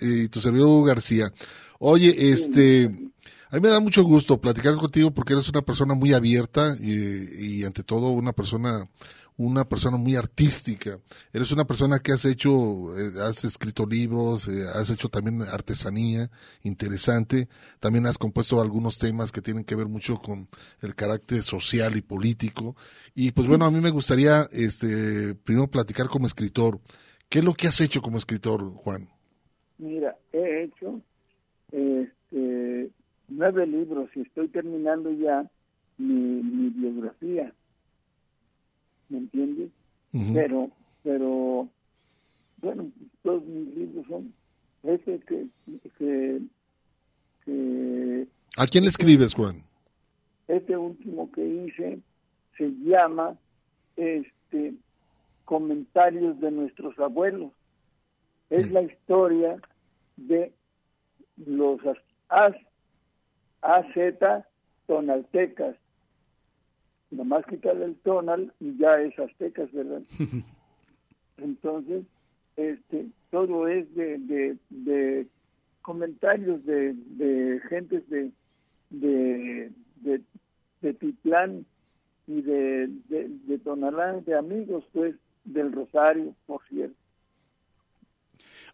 y 0.00 0.28
tu 0.28 0.40
servidor 0.40 0.86
García. 0.86 1.30
Oye, 1.78 2.14
este, 2.32 2.86
a 3.50 3.56
mí 3.56 3.60
me 3.60 3.68
da 3.68 3.80
mucho 3.80 4.02
gusto 4.02 4.40
platicar 4.40 4.74
contigo 4.76 5.10
porque 5.10 5.34
eres 5.34 5.48
una 5.48 5.62
persona 5.62 5.94
muy 5.94 6.14
abierta 6.14 6.74
y, 6.80 7.58
y 7.60 7.64
ante 7.64 7.82
todo 7.82 8.10
una 8.10 8.32
persona 8.32 8.88
una 9.38 9.64
persona 9.64 9.96
muy 9.96 10.16
artística. 10.16 10.98
Eres 11.32 11.52
una 11.52 11.64
persona 11.64 12.00
que 12.00 12.12
has 12.12 12.24
hecho, 12.24 12.50
eh, 12.98 13.12
has 13.22 13.44
escrito 13.44 13.86
libros, 13.86 14.48
eh, 14.48 14.66
has 14.74 14.90
hecho 14.90 15.08
también 15.08 15.42
artesanía 15.42 16.28
interesante. 16.64 17.48
También 17.78 18.06
has 18.06 18.18
compuesto 18.18 18.60
algunos 18.60 18.98
temas 18.98 19.30
que 19.30 19.40
tienen 19.40 19.64
que 19.64 19.76
ver 19.76 19.86
mucho 19.86 20.18
con 20.18 20.48
el 20.82 20.94
carácter 20.96 21.42
social 21.44 21.96
y 21.96 22.02
político. 22.02 22.74
Y 23.14 23.30
pues 23.30 23.46
bueno, 23.46 23.64
a 23.64 23.70
mí 23.70 23.80
me 23.80 23.90
gustaría, 23.90 24.48
este, 24.50 25.36
primero 25.36 25.68
platicar 25.68 26.08
como 26.08 26.26
escritor. 26.26 26.80
¿Qué 27.28 27.38
es 27.38 27.44
lo 27.44 27.54
que 27.54 27.68
has 27.68 27.80
hecho 27.80 28.02
como 28.02 28.18
escritor, 28.18 28.68
Juan? 28.72 29.08
Mira, 29.78 30.16
he 30.32 30.64
hecho 30.64 31.00
este, 31.70 32.90
nueve 33.28 33.66
libros 33.68 34.10
y 34.16 34.22
estoy 34.22 34.48
terminando 34.48 35.12
ya 35.12 35.48
mi 35.96 36.70
biografía 36.70 37.52
¿me 39.08 39.18
entiendes? 39.18 39.70
Pero, 40.32 40.70
pero, 41.02 41.68
bueno, 42.58 42.90
todos 43.22 43.44
mis 43.44 43.74
libros 43.76 44.06
son 44.08 44.32
ese 44.82 45.20
que, 45.20 45.46
que, 45.98 46.40
¿A 48.56 48.66
quién 48.66 48.84
le 48.84 48.90
escribes, 48.90 49.34
Juan? 49.34 49.62
Este 50.48 50.76
último 50.76 51.30
que 51.32 51.46
hice 51.46 51.98
se 52.56 52.70
llama 52.84 53.36
este 53.96 54.74
comentarios 55.44 56.38
de 56.40 56.50
nuestros 56.50 56.98
abuelos. 56.98 57.52
Es 58.50 58.70
la 58.70 58.82
historia 58.82 59.56
de 60.16 60.52
los 61.36 61.80
AZ 62.28 62.56
tonaltecas 64.86 65.76
nomás 67.10 67.44
quitarle 67.46 67.86
el 67.86 67.96
tonal 67.96 68.52
y 68.60 68.76
ya 68.76 69.00
es 69.00 69.18
aztecas, 69.18 69.72
¿verdad? 69.72 70.02
Entonces, 71.38 72.04
este, 72.56 73.06
todo 73.30 73.68
es 73.68 73.92
de, 73.94 74.18
de, 74.18 74.56
de 74.70 75.26
comentarios 75.82 76.64
de, 76.64 76.94
de 76.94 77.60
gentes 77.68 78.08
de, 78.10 78.30
de, 78.90 79.70
de, 80.02 80.20
de 80.82 80.94
Titlán 80.94 81.64
y 82.26 82.42
de, 82.42 82.88
de, 83.08 83.28
de 83.46 83.58
Tonalá, 83.58 84.20
de 84.20 84.36
amigos, 84.36 84.84
pues, 84.92 85.14
del 85.44 85.72
Rosario, 85.72 86.34
por 86.46 86.62
cierto. 86.68 86.97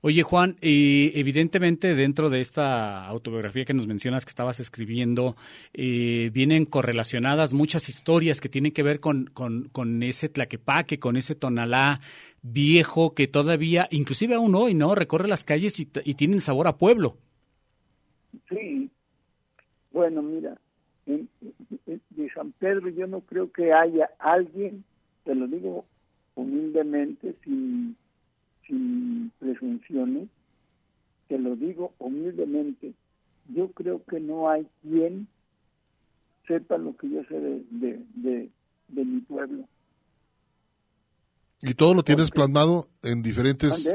Oye, 0.06 0.22
Juan, 0.22 0.56
y 0.60 1.18
evidentemente 1.18 1.94
dentro 1.94 2.28
de 2.28 2.42
esta 2.42 3.06
autobiografía 3.06 3.64
que 3.64 3.72
nos 3.72 3.86
mencionas 3.86 4.26
que 4.26 4.28
estabas 4.28 4.60
escribiendo, 4.60 5.34
eh, 5.72 6.28
vienen 6.30 6.66
correlacionadas 6.66 7.54
muchas 7.54 7.88
historias 7.88 8.42
que 8.42 8.50
tienen 8.50 8.72
que 8.72 8.82
ver 8.82 9.00
con, 9.00 9.30
con, 9.32 10.02
ese 10.02 10.28
tlaquepaque, 10.28 10.98
con 10.98 11.16
ese 11.16 11.34
tonalá 11.34 12.00
viejo 12.42 13.14
que 13.14 13.28
todavía, 13.28 13.88
inclusive 13.90 14.34
aún 14.34 14.54
hoy, 14.54 14.74
¿no? 14.74 14.94
Recorre 14.94 15.26
las 15.26 15.42
calles 15.42 15.80
y, 15.80 15.88
y 16.04 16.12
tienen 16.12 16.40
sabor 16.40 16.68
a 16.68 16.76
pueblo. 16.76 17.16
Sí. 18.50 18.90
Bueno, 19.90 20.20
mira, 20.20 20.58
de 21.06 22.30
San 22.34 22.52
Pedro 22.52 22.90
yo 22.90 23.06
no 23.06 23.20
creo 23.22 23.50
que 23.50 23.72
haya 23.72 24.10
alguien, 24.18 24.84
te 25.24 25.34
lo 25.34 25.46
digo 25.46 25.86
humildemente, 26.34 27.34
sin 27.42 27.96
sin 28.66 29.32
presunciones, 29.38 30.28
te 31.28 31.38
lo 31.38 31.56
digo 31.56 31.92
humildemente, 31.98 32.92
yo 33.48 33.70
creo 33.72 34.02
que 34.04 34.20
no 34.20 34.48
hay 34.48 34.66
quien 34.82 35.28
sepa 36.46 36.78
lo 36.78 36.96
que 36.96 37.10
yo 37.10 37.22
sé 37.24 37.34
de, 37.34 37.64
de, 38.14 38.50
de, 38.88 39.04
mi 39.04 39.20
pueblo. 39.20 39.64
Y 41.62 41.74
todo 41.74 41.94
lo 41.94 42.02
tienes 42.02 42.30
plasmado 42.30 42.88
en 43.02 43.22
diferentes 43.22 43.90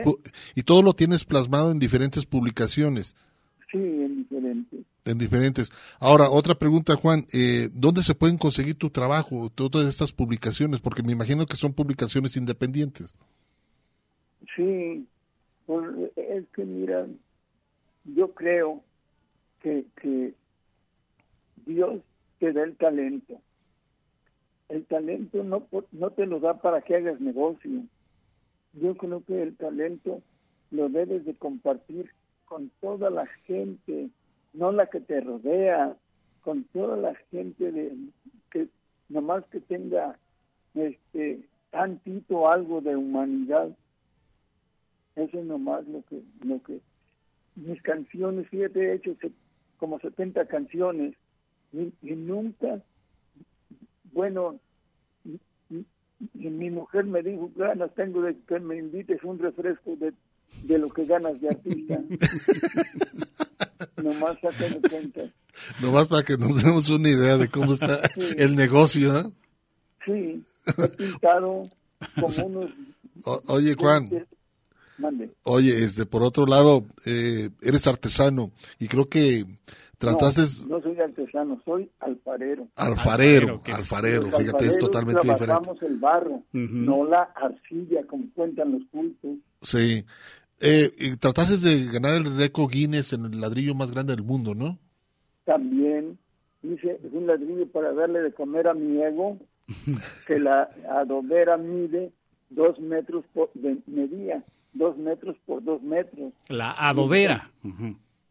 y 0.55 0.63
todo 0.63 0.81
lo 0.81 0.93
tienes 0.93 1.23
plasmado 1.23 1.71
en 1.71 1.77
diferentes 1.77 2.25
publicaciones. 2.25 3.15
Sí, 3.71 3.77
en 3.77 4.17
diferentes. 4.17 4.79
En 5.05 5.17
diferentes. 5.19 5.71
Ahora, 5.99 6.29
otra 6.29 6.55
pregunta, 6.55 6.95
Juan, 6.95 7.25
eh, 7.31 7.69
¿dónde 7.71 8.01
se 8.01 8.15
pueden 8.15 8.37
conseguir 8.39 8.75
tu 8.75 8.89
trabajo, 8.89 9.51
todas 9.51 9.87
estas 9.87 10.11
publicaciones? 10.11 10.79
Porque 10.79 11.03
me 11.03 11.11
imagino 11.11 11.45
que 11.45 11.55
son 11.55 11.73
publicaciones 11.73 12.35
independientes. 12.35 13.13
Sí, 14.55 15.07
es 16.15 16.47
que 16.49 16.65
mira, 16.65 17.07
yo 18.05 18.33
creo 18.33 18.81
que, 19.61 19.85
que 20.01 20.33
Dios 21.65 22.01
te 22.39 22.53
da 22.53 22.63
el 22.63 22.75
talento. 22.75 23.39
El 24.69 24.85
talento 24.85 25.43
no, 25.43 25.67
no 25.91 26.09
te 26.11 26.25
lo 26.25 26.39
da 26.39 26.61
para 26.61 26.81
que 26.81 26.95
hagas 26.95 27.19
negocio. 27.19 27.83
Yo 28.73 28.95
creo 28.95 29.23
que 29.25 29.41
el 29.41 29.55
talento 29.57 30.21
lo 30.71 30.89
debes 30.89 31.25
de 31.25 31.35
compartir 31.35 32.11
con 32.45 32.71
toda 32.81 33.09
la 33.09 33.25
gente, 33.45 34.09
no 34.53 34.71
la 34.71 34.87
que 34.87 34.99
te 35.01 35.21
rodea, 35.21 35.95
con 36.41 36.63
toda 36.65 36.97
la 36.97 37.15
gente 37.31 37.71
de 37.71 37.95
que 38.51 38.67
nomás 39.09 39.45
que 39.45 39.59
tenga 39.59 40.17
este 40.73 41.41
tantito 41.71 42.49
algo 42.49 42.81
de 42.81 42.95
humanidad 42.95 43.69
eso 45.19 45.39
es 45.39 45.45
nomás 45.45 45.85
lo 45.87 46.03
que, 46.03 46.21
lo 46.45 46.61
que 46.63 46.79
mis 47.55 47.81
canciones, 47.81 48.47
fíjate, 48.49 48.79
he 48.79 48.95
hecho 48.95 49.15
como 49.77 49.99
70 49.99 50.45
canciones 50.45 51.15
y, 51.71 51.91
nunca, 52.01 52.81
bueno, 54.11 54.59
mi 56.33 56.69
mujer 56.69 57.05
me 57.05 57.21
dijo, 57.21 57.51
ganas 57.55 57.93
tengo 57.95 58.21
de 58.21 58.35
que 58.47 58.59
me 58.59 58.77
invites 58.77 59.23
un 59.23 59.39
refresco 59.39 59.95
de, 59.97 60.13
de 60.63 60.77
lo 60.77 60.89
que 60.89 61.05
ganas 61.05 61.39
de 61.39 61.49
artista. 61.49 61.99
Nomás 64.03 64.37
de 64.41 64.89
cuenta. 64.89 65.21
Nomás 65.81 66.07
para 66.07 66.23
que 66.23 66.37
nos 66.37 66.63
demos 66.63 66.89
una 66.89 67.09
idea 67.09 67.37
de 67.37 67.49
cómo 67.49 67.73
está 67.73 67.99
el 68.37 68.55
negocio, 68.55 69.11
¿no? 69.11 69.33
Sí, 70.05 70.43
he 70.65 70.87
pintado 70.89 71.63
como 72.15 72.37
unos... 72.45 72.67
oye, 73.47 73.75
Juan, 73.77 74.09
Oye, 75.43 75.83
este, 75.83 76.05
por 76.05 76.23
otro 76.23 76.45
lado, 76.45 76.85
eh, 77.05 77.49
eres 77.61 77.87
artesano 77.87 78.51
y 78.79 78.87
creo 78.87 79.05
que 79.05 79.45
trataste... 79.97 80.41
No, 80.67 80.81
soy 80.81 80.97
artesano, 80.99 81.61
soy 81.65 81.89
alfarero. 81.99 82.67
Alfarero, 82.75 83.61
alfarero, 83.65 84.31
fíjate, 84.31 84.67
es 84.67 84.79
totalmente 84.79 85.27
diferente. 85.27 85.69
el 85.81 85.97
barro, 85.97 86.43
no 86.53 87.05
la 87.05 87.23
arcilla 87.35 88.05
como 88.07 88.25
cuentan 88.33 88.71
los 88.71 88.81
cultos. 88.91 89.37
Sí. 89.61 90.03
Eh, 90.61 90.91
y 90.97 91.15
trataste 91.17 91.57
de 91.57 91.85
ganar 91.85 92.15
el 92.15 92.35
récord 92.35 92.69
Guinness 92.69 93.13
en 93.13 93.25
el 93.25 93.39
ladrillo 93.39 93.75
más 93.75 93.91
grande 93.91 94.15
del 94.15 94.25
mundo, 94.25 94.55
¿no? 94.55 94.77
También 95.45 96.17
hice 96.63 96.99
un 97.11 97.27
ladrillo 97.27 97.67
para 97.71 97.93
darle 97.93 98.21
de 98.21 98.33
comer 98.33 98.67
a 98.67 98.73
mi 98.73 99.01
ego, 99.01 99.37
que 100.27 100.39
la 100.39 100.69
adobera 100.89 101.57
mide 101.57 102.11
dos 102.49 102.79
metros 102.79 103.23
por, 103.33 103.51
de, 103.53 103.77
medía 103.87 104.43
dos 104.73 104.97
metros 104.97 105.35
por 105.45 105.63
dos 105.63 105.81
metros. 105.81 106.33
La 106.47 106.71
adobera. 106.71 107.49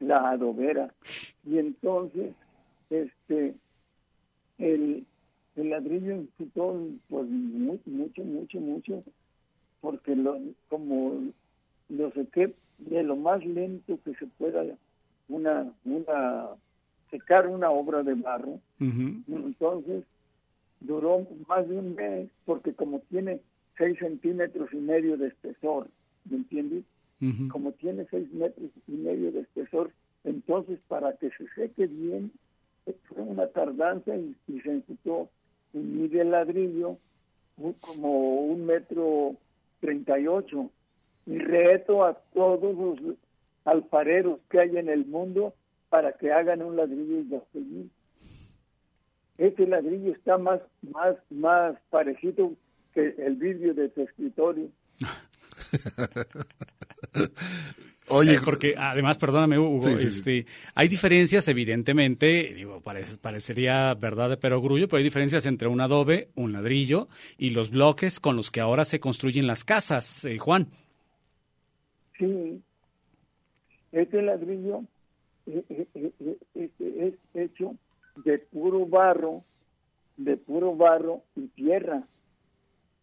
La 0.01 0.31
adobera. 0.31 0.93
Y 1.45 1.59
entonces, 1.59 2.33
este, 2.91 3.55
el, 4.59 5.05
el 5.57 5.71
ladrillo 5.71 6.15
imputó 6.15 6.81
pues 7.09 7.29
mucho, 7.29 8.23
mucho, 8.25 8.61
mucho, 8.61 9.05
porque 9.81 10.15
lo, 10.15 10.39
como 10.69 11.33
lo 11.89 12.11
sequé 12.13 12.55
de 12.79 13.03
lo 13.03 13.17
más 13.17 13.45
lento 13.45 13.99
que 14.05 14.15
se 14.15 14.27
pueda 14.27 14.65
una, 15.29 15.73
una 15.85 16.49
secar 17.11 17.47
una 17.47 17.71
obra 17.71 18.03
de 18.03 18.15
barro. 18.15 18.61
Entonces, 18.79 20.05
duró 20.81 21.27
más 21.49 21.69
de 21.69 21.79
un 21.79 21.95
mes 21.95 22.29
porque 22.45 22.73
como 22.73 23.01
tiene 23.11 23.41
seis 23.77 23.99
centímetros 23.99 24.73
y 24.73 24.77
medio 24.77 25.17
de 25.17 25.29
espesor, 25.29 25.89
¿me 26.31 26.39
entiendes? 26.39 26.85
Como 27.51 27.73
tiene 27.73 28.07
seis 28.11 28.33
metros 28.33 28.71
y 28.87 28.93
medio 28.93 29.33
de 29.33 29.41
espesor, 29.41 29.91
entonces 30.23 30.79
para 30.87 31.17
que 31.17 31.31
se 31.31 31.49
seque 31.57 31.89
bien 31.89 32.31
fue 33.09 33.23
una 33.23 33.47
tardanza 33.49 34.17
y, 34.17 34.35
se 34.61 34.73
imputó 34.73 35.29
y 35.73 35.79
mide 35.79 36.25
ladrillo 36.25 36.97
como 37.81 38.43
un 38.43 38.67
metro 38.67 39.37
treinta 39.81 40.19
y 40.19 40.27
ocho. 40.27 40.71
Y 41.27 41.39
reto 41.39 42.05
a 42.05 42.15
todos 42.33 42.75
los 42.75 43.17
alfareros 43.65 44.41
que 44.49 44.61
hay 44.61 44.77
en 44.79 44.89
el 44.89 45.05
mundo 45.05 45.55
para 45.91 46.13
que 46.13 46.33
hagan 46.33 46.63
un 46.63 46.77
ladrillo 46.77 47.21
y 47.55 47.91
Este 49.37 49.67
ladrillo 49.67 50.13
está 50.13 50.39
más, 50.39 50.61
más, 50.83 51.17
más 51.31 51.77
parecido 51.91 52.53
que 52.95 53.15
el 53.19 53.37
vidrio 53.37 53.75
de 53.75 53.89
tu 53.91 54.03
escritorio. 54.03 54.69
Oye, 58.11 58.35
eh, 58.35 58.41
porque 58.45 58.75
además, 58.77 59.19
perdóname, 59.19 59.59
Hugo, 59.59 59.89
este, 59.89 60.47
hay 60.75 60.89
diferencias, 60.89 61.49
evidentemente, 61.49 62.55
digo, 62.55 62.81
parecería 62.81 63.95
verdad 63.95 64.31
de 64.31 64.37
perogrullo, 64.37 64.89
pero 64.89 64.99
hay 64.99 65.05
diferencias 65.05 65.47
entre 65.47 65.69
un 65.69 65.81
adobe, 65.81 66.29
un 66.35 66.53
ladrillo 66.53 67.09
y 67.37 67.51
los 67.51 67.71
bloques 67.71 68.21
con 68.21 68.37
los 68.37 68.51
que 68.51 68.61
ahora 68.61 68.85
se 68.85 69.01
construyen 69.01 69.47
las 69.47 69.65
casas, 69.65 70.25
eh, 70.25 70.39
Juan. 70.39 70.69
Sí, 72.19 72.61
este 73.93 74.23
ladrillo 74.23 74.83
eh, 75.47 75.87
es 76.55 77.15
hecho 77.35 77.75
de 78.25 78.39
puro 78.39 78.87
barro, 78.87 79.45
de 80.17 80.37
puro 80.37 80.75
barro 80.75 81.23
y 81.37 81.47
tierra. 81.49 82.05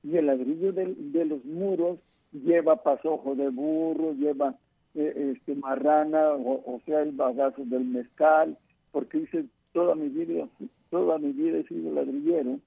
Y 0.03 0.17
el 0.17 0.27
ladrillo 0.27 0.71
de, 0.71 0.93
de 0.97 1.25
los 1.25 1.43
muros 1.45 1.99
lleva 2.31 2.83
pasojo 2.83 3.35
de 3.35 3.49
burro, 3.49 4.13
lleva 4.13 4.55
eh, 4.95 5.33
este, 5.35 5.55
marrana, 5.55 6.31
o, 6.31 6.81
sea, 6.85 7.01
el 7.01 7.11
bagazo 7.11 7.63
del 7.65 7.85
mezcal, 7.85 8.57
porque 8.91 9.19
dice, 9.19 9.45
toda 9.73 9.95
mi 9.95 10.09
vida, 10.09 10.47
toda 10.89 11.17
mi 11.17 11.31
vida 11.31 11.59
he 11.59 11.67
sido 11.67 11.93
ladrillero, 11.93 12.59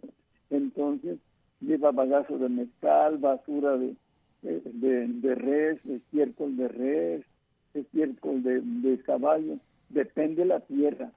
entonces 0.51 1.19
lleva 1.61 1.91
bagazo 1.91 2.39
de 2.39 2.49
mezcal, 2.49 3.19
basura 3.19 3.77
de, 3.77 3.95
de, 4.43 5.09
de 5.09 5.35
res, 5.35 5.85
estiércol 5.87 6.57
de 6.57 6.69
res, 6.69 7.25
estiércol 7.75 8.43
de, 8.43 8.61
de 8.61 8.99
caballo, 9.03 9.59
depende 9.89 10.43
de 10.43 10.49
la 10.49 10.61
tierra. 10.61 11.11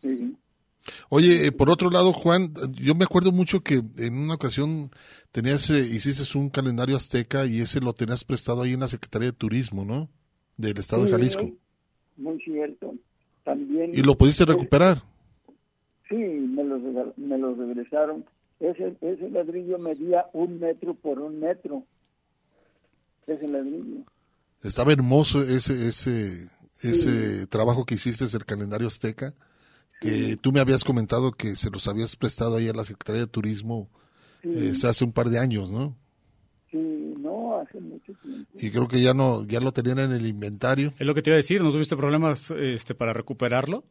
sí. 0.00 0.36
Oye, 1.08 1.46
eh, 1.46 1.52
por 1.52 1.70
otro 1.70 1.90
lado, 1.90 2.12
Juan, 2.12 2.52
yo 2.72 2.94
me 2.94 3.04
acuerdo 3.04 3.32
mucho 3.32 3.60
que 3.60 3.82
en 3.98 4.18
una 4.18 4.34
ocasión 4.34 4.90
tenías, 5.30 5.70
eh, 5.70 5.80
hiciste 5.80 6.36
un 6.36 6.50
calendario 6.50 6.96
azteca 6.96 7.46
y 7.46 7.60
ese 7.60 7.80
lo 7.80 7.92
tenías 7.92 8.24
prestado 8.24 8.62
ahí 8.62 8.72
en 8.72 8.80
la 8.80 8.88
Secretaría 8.88 9.30
de 9.30 9.36
Turismo, 9.36 9.84
¿no? 9.84 10.08
Del 10.56 10.78
Estado 10.78 11.04
de 11.04 11.10
Jalisco. 11.10 11.50
Muy 12.16 12.40
cierto. 12.42 12.94
También. 13.44 13.92
¿Y 13.94 14.02
lo 14.02 14.14
pudiste 14.16 14.44
recuperar? 14.44 15.02
Sí, 16.08 16.16
me 16.16 16.62
lo, 16.64 16.78
me 17.16 17.38
lo 17.38 17.54
regresaron. 17.54 18.24
Ese, 18.60 18.96
ese 19.00 19.30
ladrillo 19.30 19.78
medía 19.78 20.26
un 20.32 20.60
metro 20.60 20.94
por 20.94 21.18
un 21.18 21.40
metro. 21.40 21.84
Ese 23.26 23.48
ladrillo. 23.48 24.04
Estaba 24.62 24.92
hermoso 24.92 25.42
ese, 25.42 25.88
ese, 25.88 26.48
ese 26.82 27.46
trabajo 27.48 27.84
que 27.84 27.94
hiciste, 27.94 28.24
el 28.24 28.44
calendario 28.44 28.86
azteca 28.86 29.34
que 30.02 30.36
tú 30.36 30.52
me 30.52 30.60
habías 30.60 30.84
comentado 30.84 31.32
que 31.32 31.54
se 31.54 31.70
los 31.70 31.86
habías 31.86 32.16
prestado 32.16 32.56
ahí 32.56 32.68
a 32.68 32.72
la 32.72 32.84
Secretaría 32.84 33.22
de 33.22 33.28
Turismo 33.28 33.88
eh, 34.42 34.72
hace 34.84 35.04
un 35.04 35.12
par 35.12 35.28
de 35.28 35.38
años, 35.38 35.70
¿no? 35.70 35.96
Sí, 36.70 37.14
no, 37.18 37.56
hace 37.56 37.80
mucho 37.80 38.12
tiempo. 38.22 38.50
Y 38.54 38.70
creo 38.70 38.88
que 38.88 39.00
ya 39.00 39.14
no 39.14 39.44
ya 39.44 39.60
lo 39.60 39.72
tenían 39.72 40.00
en 40.00 40.12
el 40.12 40.26
inventario. 40.26 40.92
Es 40.98 41.06
lo 41.06 41.14
que 41.14 41.22
te 41.22 41.30
iba 41.30 41.34
a 41.34 41.36
decir, 41.36 41.62
¿no 41.62 41.70
tuviste 41.70 41.96
problemas 41.96 42.50
este, 42.50 42.94
para 42.94 43.12
recuperarlo? 43.12 43.84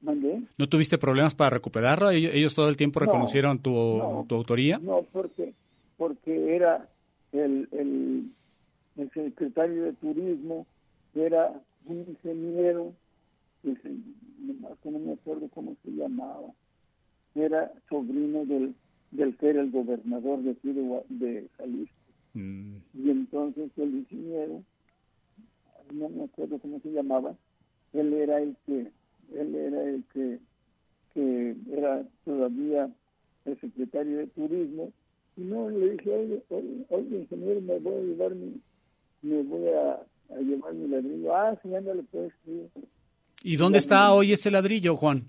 ¿Mandé? 0.00 0.42
¿No 0.58 0.68
tuviste 0.68 0.98
problemas 0.98 1.34
para 1.34 1.50
recuperarlo? 1.50 2.10
¿Ellos, 2.10 2.54
todo 2.54 2.68
el 2.68 2.76
tiempo 2.76 3.00
reconocieron 3.00 3.60
tu, 3.60 4.24
tu 4.28 4.34
autoría? 4.34 4.78
No, 4.78 5.04
porque, 5.12 5.54
porque 5.96 6.54
era 6.54 6.88
el, 7.32 7.68
el, 7.72 8.30
el 8.96 9.10
secretario 9.10 9.84
de 9.84 9.92
Turismo, 9.94 10.66
era 11.14 11.52
un 11.86 12.04
ingeniero 12.08 12.92
no 13.62 14.98
me 14.98 15.12
acuerdo 15.12 15.48
cómo 15.48 15.76
se 15.82 15.90
llamaba, 15.90 16.52
era 17.34 17.72
sobrino 17.88 18.44
del, 18.44 18.74
del 19.10 19.36
que 19.36 19.50
era 19.50 19.60
el 19.62 19.70
gobernador 19.70 20.42
de 20.42 20.50
aquí 20.50 20.72
de, 20.72 21.48
Jalisco. 21.56 21.96
Mm. 22.34 22.76
Y 22.94 23.10
entonces 23.10 23.70
el 23.76 23.94
ingeniero, 23.96 24.62
no 25.92 26.08
me 26.08 26.24
acuerdo 26.24 26.58
cómo 26.58 26.80
se 26.80 26.90
llamaba, 26.90 27.36
él 27.92 28.12
era 28.12 28.40
el 28.40 28.56
que, 28.66 28.92
él 29.34 29.54
era 29.54 29.82
el 29.82 30.04
que, 30.12 30.38
que 31.14 31.56
era 31.70 32.06
todavía 32.24 32.90
el 33.44 33.60
secretario 33.60 34.18
de 34.18 34.26
turismo, 34.28 34.92
y 35.36 35.42
no, 35.42 35.70
le 35.70 35.90
dije, 35.90 36.12
oye, 36.12 36.42
oye, 36.88 37.18
ingeniero, 37.18 37.60
me 37.60 37.78
voy 37.78 37.94
a 37.94 38.00
llevar 38.00 38.34
mi, 38.34 38.60
me 39.22 39.42
voy 39.44 39.68
a, 39.68 40.04
llevar 40.40 40.74
mi 40.74 40.88
ladrillo. 40.88 41.34
Ah, 41.34 41.56
sí, 41.62 41.72
ándale, 41.72 42.02
pues, 42.10 42.32
sí. 42.44 42.68
¿Y 43.42 43.56
dónde 43.56 43.78
está 43.78 44.12
hoy 44.12 44.32
ese 44.32 44.50
ladrillo, 44.50 44.96
Juan? 44.96 45.28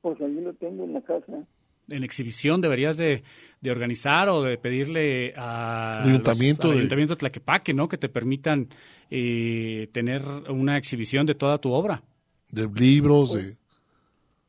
Pues 0.00 0.20
ahí 0.20 0.40
lo 0.40 0.54
tengo 0.54 0.84
en 0.84 0.92
la 0.92 1.00
casa. 1.02 1.44
En 1.90 2.04
exhibición 2.04 2.60
deberías 2.60 2.96
de, 2.96 3.22
organizar 3.68 4.28
o 4.28 4.42
de 4.42 4.56
pedirle 4.56 5.34
a 5.36 6.04
ayuntamiento, 6.04 6.68
al 6.68 6.78
ayuntamiento 6.78 7.14
de 7.14 7.18
Tlaquepaque, 7.18 7.74
¿no? 7.74 7.88
Que 7.88 7.98
te 7.98 8.08
permitan 8.08 8.68
eh, 9.10 9.88
tener 9.92 10.22
una 10.48 10.78
exhibición 10.78 11.26
de 11.26 11.34
toda 11.34 11.58
tu 11.58 11.72
obra. 11.72 12.02
De 12.50 12.68
libros, 12.68 13.34
de... 13.34 13.56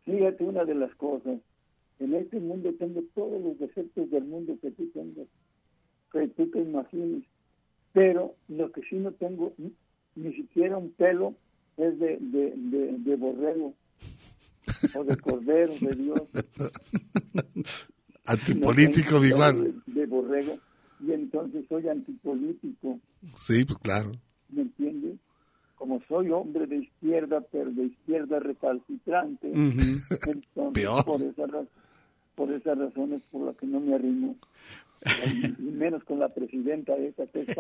Fíjate 0.06 0.44
una 0.44 0.64
de 0.66 0.76
las 0.76 0.94
cosas. 0.96 1.40
En 2.00 2.14
este 2.14 2.40
mundo 2.40 2.74
tengo 2.78 3.02
todos 3.16 3.42
los 3.42 3.58
defectos 3.60 4.10
del 4.12 4.26
mundo 4.26 4.58
que 4.62 4.72
tú 4.72 4.90
tengas, 4.94 5.28
que 6.12 6.28
tú 6.30 6.50
te 6.52 6.60
imagines. 6.60 7.24
Pero 7.94 8.36
lo 8.48 8.72
que 8.72 8.82
sí 8.90 8.96
no 8.96 9.12
tengo, 9.14 9.54
ni 10.16 10.34
siquiera 10.34 10.78
un 10.78 10.92
pelo 10.92 11.36
es 11.78 12.00
de, 12.00 12.18
de, 12.20 12.54
de, 12.98 13.16
borrego 13.16 13.74
o 14.96 15.04
de 15.04 15.18
cordero 15.18 15.74
de 15.80 15.96
Dios. 15.96 16.22
Antipolítico, 18.26 19.20
mi 19.20 19.30
De, 19.30 19.74
de, 19.88 20.06
borrego. 20.06 20.58
Y 21.00 21.12
entonces 21.12 21.66
soy 21.68 21.90
antipolítico. 21.90 23.00
Sí, 23.36 23.66
pues 23.66 23.78
claro. 23.80 24.12
¿Me 24.50 24.62
entiendes? 24.62 25.20
Como 25.76 26.02
soy 26.08 26.30
hombre 26.30 26.66
de 26.68 26.78
izquierda, 26.78 27.42
pero 27.52 27.72
de 27.72 27.86
izquierda 27.86 28.40
recalcitrante, 28.40 29.52
entonces 29.52 31.04
por 31.04 31.22
esa 31.22 31.48
por 32.36 32.52
esas 32.52 32.78
razones 32.78 33.22
por 33.32 33.46
las 33.48 33.56
que 33.58 33.68
no 33.68 33.80
me 33.80 33.96
arrimo 33.96 34.36
y 35.60 35.64
menos 35.64 36.04
con 36.04 36.20
la 36.20 36.30
presidenta 36.30 36.96
esa 36.96 37.28
que 37.28 37.42
es 37.42 37.56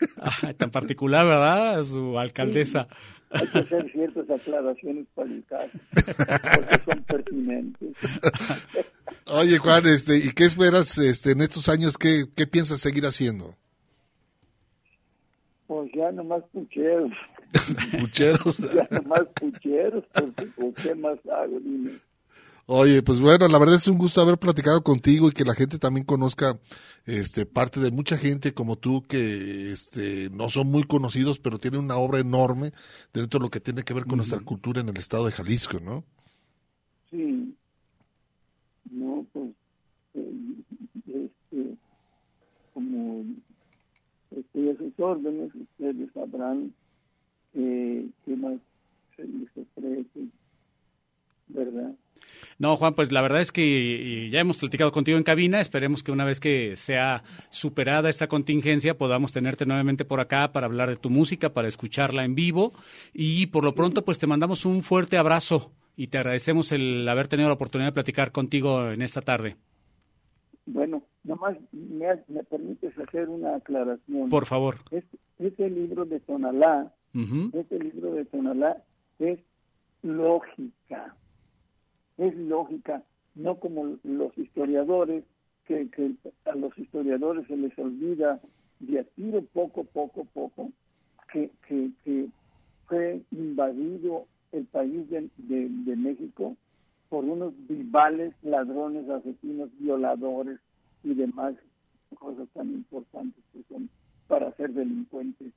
Ah, 0.18 0.52
tan 0.54 0.70
particular, 0.70 1.26
¿verdad? 1.26 1.82
Su 1.82 2.18
alcaldesa. 2.18 2.88
hay 3.30 3.46
que 3.48 3.58
hacer 3.58 3.90
ciertas 3.92 4.30
aclaraciones 4.30 5.06
para 5.14 5.30
el 5.30 5.44
caso, 5.44 5.78
porque 5.94 6.82
son 6.84 7.02
pertinentes. 7.04 7.96
Oye, 9.26 9.58
Juan, 9.58 9.86
este, 9.86 10.16
¿y 10.16 10.32
qué 10.32 10.44
esperas 10.44 10.98
este, 10.98 11.32
en 11.32 11.40
estos 11.40 11.68
años? 11.68 11.96
¿Qué, 11.96 12.24
qué 12.34 12.46
piensas 12.46 12.80
seguir 12.80 13.06
haciendo? 13.06 13.56
Pues 15.66 15.90
ya 15.94 16.10
nomás 16.10 16.42
pucheros. 16.52 17.12
¿Pucheros? 18.00 18.58
ya 18.58 18.88
nomás 18.90 19.22
pucheros, 19.34 20.04
porque 20.12 20.72
¿qué 20.82 20.94
más 20.94 21.18
hago? 21.26 21.60
Dime. 21.60 21.92
Oye, 22.72 23.02
pues 23.02 23.18
bueno, 23.18 23.48
la 23.48 23.58
verdad 23.58 23.74
es 23.74 23.88
un 23.88 23.98
gusto 23.98 24.20
haber 24.20 24.38
platicado 24.38 24.80
contigo 24.84 25.26
y 25.26 25.32
que 25.32 25.44
la 25.44 25.54
gente 25.54 25.76
también 25.80 26.06
conozca 26.06 26.60
este 27.04 27.44
parte 27.44 27.80
de 27.80 27.90
mucha 27.90 28.16
gente 28.16 28.54
como 28.54 28.76
tú 28.76 29.02
que 29.08 29.72
este 29.72 30.30
no 30.30 30.48
son 30.48 30.68
muy 30.68 30.84
conocidos, 30.84 31.40
pero 31.40 31.58
tienen 31.58 31.80
una 31.80 31.96
obra 31.96 32.20
enorme 32.20 32.72
dentro 33.12 33.40
de 33.40 33.46
lo 33.46 33.50
que 33.50 33.58
tiene 33.58 33.82
que 33.82 33.92
ver 33.92 34.04
con 34.04 34.18
nuestra 34.18 34.38
cultura 34.38 34.80
en 34.80 34.88
el 34.88 34.96
estado 34.96 35.26
de 35.26 35.32
Jalisco, 35.32 35.80
¿no? 35.80 36.04
Sí. 37.10 37.56
No, 38.88 39.26
pues 39.32 39.50
eh, 40.14 41.74
como 42.72 43.24
estoy 44.30 44.68
a 44.68 44.76
sus 44.76 44.92
órdenes, 45.00 45.50
ustedes 45.56 46.08
sabrán 46.14 46.72
eh, 47.54 48.08
qué 48.24 48.36
más 48.36 48.60
se 49.16 49.24
les 49.24 49.48
ofrece, 49.56 50.28
¿verdad? 51.48 51.96
No, 52.60 52.76
Juan, 52.76 52.92
pues 52.92 53.10
la 53.10 53.22
verdad 53.22 53.40
es 53.40 53.52
que 53.52 54.28
ya 54.28 54.38
hemos 54.38 54.58
platicado 54.58 54.92
contigo 54.92 55.16
en 55.16 55.24
cabina. 55.24 55.62
Esperemos 55.62 56.02
que 56.02 56.12
una 56.12 56.26
vez 56.26 56.40
que 56.40 56.76
sea 56.76 57.22
superada 57.48 58.10
esta 58.10 58.26
contingencia 58.28 58.98
podamos 58.98 59.32
tenerte 59.32 59.64
nuevamente 59.64 60.04
por 60.04 60.20
acá 60.20 60.52
para 60.52 60.66
hablar 60.66 60.90
de 60.90 60.96
tu 60.96 61.08
música, 61.08 61.54
para 61.54 61.68
escucharla 61.68 62.22
en 62.22 62.34
vivo. 62.34 62.74
Y 63.14 63.46
por 63.46 63.64
lo 63.64 63.74
pronto, 63.74 64.04
pues 64.04 64.18
te 64.18 64.26
mandamos 64.26 64.66
un 64.66 64.82
fuerte 64.82 65.16
abrazo 65.16 65.72
y 65.96 66.08
te 66.08 66.18
agradecemos 66.18 66.70
el 66.72 67.08
haber 67.08 67.28
tenido 67.28 67.48
la 67.48 67.54
oportunidad 67.54 67.88
de 67.88 67.94
platicar 67.94 68.30
contigo 68.30 68.90
en 68.90 69.00
esta 69.00 69.22
tarde. 69.22 69.56
Bueno, 70.66 71.02
nomás 71.24 71.56
me, 71.72 72.08
me 72.28 72.44
permites 72.44 72.92
hacer 72.98 73.30
una 73.30 73.56
aclaración. 73.56 74.28
Por 74.28 74.44
favor. 74.44 74.76
Este, 75.38 75.70
libro 75.70 76.04
de 76.04 76.20
Tonalá, 76.20 76.92
este 77.54 77.78
libro 77.78 78.12
de 78.12 78.26
Tonalá 78.26 78.84
es 79.18 79.38
lógica 80.02 81.16
es 82.20 82.36
lógica, 82.36 83.02
no 83.34 83.58
como 83.58 83.96
los 84.04 84.36
historiadores, 84.36 85.24
que, 85.66 85.88
a 86.44 86.54
los 86.54 86.76
historiadores 86.76 87.46
se 87.46 87.56
les 87.56 87.76
olvida 87.78 88.40
de 88.80 89.00
a 89.00 89.04
tiro 89.04 89.42
poco, 89.52 89.84
poco, 89.84 90.26
poco, 90.34 90.70
que, 91.32 91.50
que, 91.66 92.28
fue 92.86 93.22
invadido 93.30 94.26
el 94.50 94.64
país 94.64 95.08
de, 95.10 95.30
de, 95.36 95.96
México 95.96 96.56
por 97.08 97.24
unos 97.24 97.54
vivales, 97.68 98.34
ladrones, 98.42 99.08
asesinos, 99.08 99.70
violadores 99.78 100.58
y 101.04 101.14
demás 101.14 101.54
cosas 102.18 102.48
tan 102.52 102.68
importantes 102.70 103.44
que 103.52 103.62
son 103.72 103.88
para 104.26 104.52
ser 104.56 104.72
delincuentes. 104.72 105.52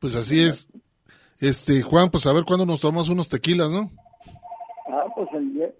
Pues 0.00 0.16
así 0.16 0.40
es. 0.40 0.68
Este, 1.38 1.82
Juan, 1.82 2.08
pues 2.10 2.26
a 2.26 2.32
ver 2.32 2.44
cuándo 2.44 2.64
nos 2.64 2.80
tomamos 2.80 3.10
unos 3.10 3.28
tequilas, 3.28 3.70
¿no? 3.70 3.90
Pues 5.16 5.28
el 5.32 5.54
día, 5.54 5.72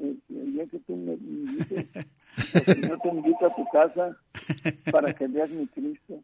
que 0.70 0.78
tú 0.86 0.96
me 0.96 1.12
invites, 1.12 1.90
pues 2.64 2.88
yo 2.88 2.98
te 3.00 3.08
invito 3.10 3.44
a 3.44 3.54
tu 3.54 3.66
casa 3.70 4.16
para 4.90 5.12
que 5.12 5.26
veas 5.26 5.50
mi 5.50 5.66
Cristo. 5.66 6.22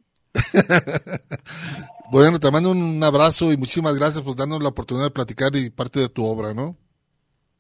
bueno, 2.11 2.39
te 2.39 2.51
mando 2.51 2.71
un 2.71 3.05
abrazo 3.05 3.53
y 3.53 3.59
muchísimas 3.59 3.99
gracias 3.99 4.23
por 4.23 4.35
darnos 4.35 4.63
la 4.63 4.71
oportunidad 4.71 5.09
de 5.09 5.11
platicar 5.11 5.55
y 5.55 5.69
parte 5.69 6.01
de 6.01 6.09
tu 6.09 6.25
obra, 6.25 6.55
¿no? 6.55 6.75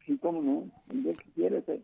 Sí, 0.06 0.18
cómo 0.22 0.40
no. 0.40 0.70
El 0.88 1.02
día 1.02 1.12
que 1.12 1.30
quieres, 1.34 1.64
eh, 1.68 1.82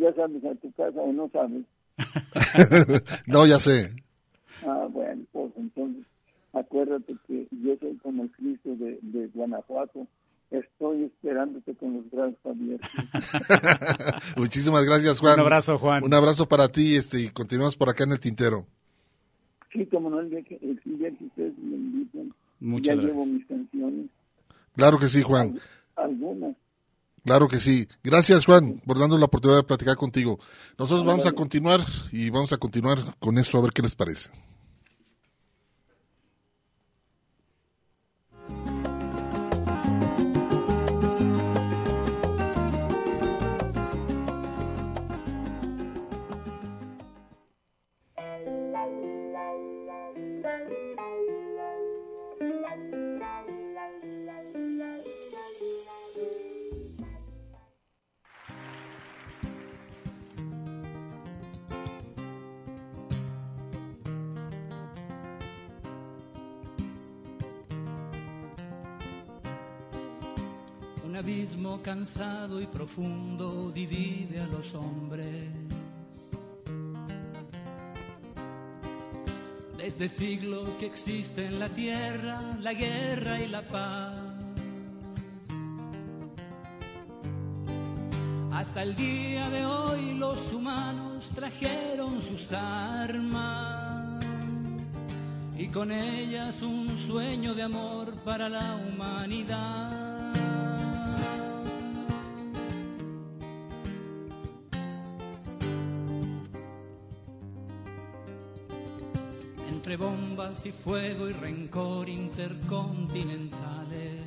ya 0.00 0.14
sabes 0.14 0.42
a 0.42 0.54
tu 0.54 0.72
casa 0.72 0.98
o 0.98 1.12
no 1.12 1.28
sabes. 1.28 1.66
no, 3.26 3.46
ya 3.46 3.60
sé. 3.60 3.90
Ah, 4.66 4.88
bueno, 4.90 5.24
pues 5.30 5.52
entonces 5.58 6.06
acuérdate 6.54 7.16
que 7.26 7.48
yo 7.50 7.76
soy 7.78 7.98
como 7.98 8.22
el 8.22 8.30
Cristo 8.30 8.70
de, 8.76 8.98
de 9.02 9.26
Guanajuato 9.26 10.06
Estoy 10.52 11.04
esperándote 11.04 11.74
con 11.76 11.94
los 11.94 12.10
brazos 12.10 12.36
abiertos. 12.44 12.90
Muchísimas 14.36 14.84
gracias, 14.84 15.18
Juan. 15.18 15.34
Un 15.34 15.40
abrazo, 15.40 15.78
Juan. 15.78 16.04
Un 16.04 16.12
abrazo 16.12 16.46
para 16.46 16.68
ti 16.68 16.94
este, 16.94 17.20
y 17.22 17.28
continuamos 17.30 17.74
por 17.74 17.88
acá 17.88 18.04
en 18.04 18.12
el 18.12 18.20
tintero. 18.20 18.66
Sí, 19.72 19.86
como 19.86 20.10
no, 20.10 20.20
el 20.20 20.28
día 20.28 20.42
que, 20.42 20.56
el 20.56 20.78
día 20.98 21.10
que 21.16 21.24
ustedes 21.24 21.56
me 21.56 21.76
invitan, 21.76 22.34
Muchas 22.60 22.88
ya 22.88 22.94
gracias. 22.94 23.12
llevo 23.12 23.26
mis 23.26 23.46
canciones. 23.46 24.06
Claro 24.76 24.98
que 24.98 25.08
sí, 25.08 25.22
Juan. 25.22 25.58
Algunas. 25.96 26.54
Claro 27.24 27.48
que 27.48 27.58
sí. 27.60 27.88
Gracias, 28.02 28.44
Juan, 28.44 28.82
por 28.84 28.98
darnos 28.98 29.18
la 29.20 29.26
oportunidad 29.26 29.60
de 29.60 29.66
platicar 29.66 29.96
contigo. 29.96 30.38
Nosotros 30.78 31.06
vamos 31.06 31.26
a 31.26 31.32
continuar 31.32 31.80
y 32.10 32.28
vamos 32.28 32.52
a 32.52 32.58
continuar 32.58 32.98
con 33.20 33.38
esto 33.38 33.56
a 33.56 33.62
ver 33.62 33.72
qué 33.72 33.80
les 33.80 33.94
parece. 33.94 34.30
Cansado 71.82 72.60
y 72.60 72.66
profundo 72.66 73.70
divide 73.70 74.40
a 74.40 74.46
los 74.46 74.74
hombres. 74.74 75.48
Desde 79.76 80.08
siglos 80.08 80.68
que 80.78 80.86
existe 80.86 81.44
en 81.44 81.60
la 81.60 81.68
tierra 81.68 82.56
la 82.60 82.72
guerra 82.72 83.40
y 83.40 83.48
la 83.48 83.62
paz. 83.62 84.16
Hasta 88.52 88.82
el 88.82 88.96
día 88.96 89.48
de 89.50 89.64
hoy 89.64 90.14
los 90.14 90.52
humanos 90.52 91.30
trajeron 91.34 92.22
sus 92.22 92.52
armas 92.52 94.24
y 95.56 95.68
con 95.68 95.92
ellas 95.92 96.60
un 96.60 96.98
sueño 96.98 97.54
de 97.54 97.62
amor 97.62 98.14
para 98.24 98.48
la 98.48 98.74
humanidad. 98.74 100.01
Y 110.52 110.70
fuego 110.70 111.30
y 111.30 111.32
rencor 111.32 112.10
intercontinentales. 112.10 114.20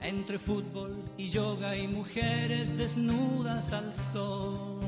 Entre 0.00 0.38
fútbol 0.38 1.04
y 1.16 1.28
yoga 1.28 1.76
y 1.76 1.86
mujeres 1.86 2.76
desnudas 2.76 3.72
al 3.72 3.94
sol. 3.94 4.80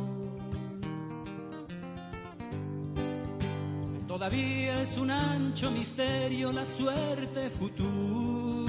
Todavía 4.08 4.82
es 4.82 4.96
un 4.96 5.12
ancho 5.12 5.70
misterio 5.70 6.50
la 6.50 6.66
suerte 6.66 7.50
futura 7.50 8.66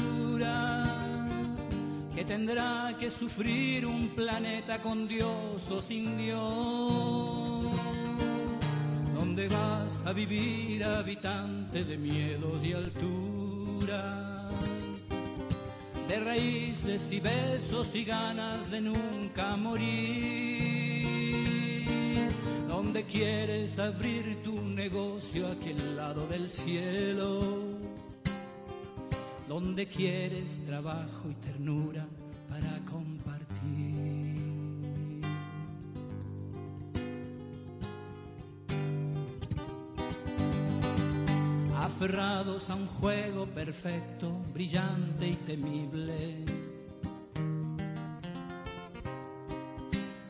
que 2.16 2.24
tendrá 2.24 2.96
que 3.00 3.10
sufrir 3.10 3.88
un 3.88 4.10
planeta 4.10 4.80
con 4.82 5.08
Dios 5.08 5.72
o 5.72 5.82
sin 5.82 6.18
Dios. 6.18 7.49
¿Dónde 9.50 9.66
vas 9.66 10.06
a 10.06 10.14
vivir 10.14 10.84
habitante 10.84 11.84
de 11.84 11.98
miedos 11.98 12.64
y 12.64 12.74
alturas? 12.74 14.54
De 16.08 16.20
raíces 16.20 17.12
y 17.12 17.20
besos 17.20 17.96
y 17.96 18.04
ganas 18.04 18.70
de 18.70 18.82
nunca 18.82 19.56
morir. 19.56 19.80
¿Dónde 22.68 23.06
quieres 23.06 23.80
abrir 23.80 24.44
tu 24.44 24.62
negocio 24.62 25.48
a 25.48 25.54
aquel 25.54 25.96
lado 25.96 26.28
del 26.28 26.50
cielo? 26.50 27.58
¿Dónde 29.48 29.88
quieres 29.88 30.64
trabajo 30.66 31.30
y 31.30 31.34
ternura 31.36 32.08
a 42.02 42.76
un 42.76 42.88
juego 42.88 43.46
perfecto, 43.48 44.32
brillante 44.54 45.28
y 45.28 45.36
temible. 45.36 46.46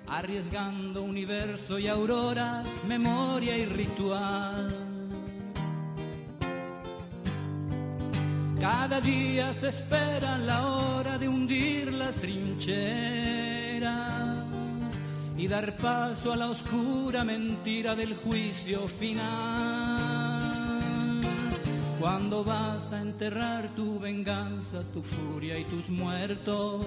Arriesgando 0.08 1.04
universo 1.04 1.78
y 1.78 1.88
auroras, 1.88 2.66
memoria 2.88 3.56
y 3.56 3.68
ritual. 3.68 4.76
Cada 8.60 9.00
día 9.00 9.54
se 9.54 9.68
espera 9.68 10.40
la 10.40 10.66
hora 10.66 11.20
de 11.20 11.30
hundir 11.30 11.94
las 11.94 12.16
trincheras 12.16 12.80
y 15.38 15.48
dar 15.48 15.78
paso 15.78 16.34
a 16.34 16.36
la 16.36 16.50
oscura 16.50 17.24
mentira 17.24 17.96
del 17.96 18.16
juicio 18.16 18.88
final. 18.88 20.09
Cuando 22.00 22.44
vas 22.46 22.94
a 22.94 23.02
enterrar 23.02 23.76
tu 23.76 24.00
venganza, 24.00 24.84
tu 24.94 25.04
furia 25.04 25.60
y 25.60 25.66
tus 25.66 25.90
muertos, 25.90 26.86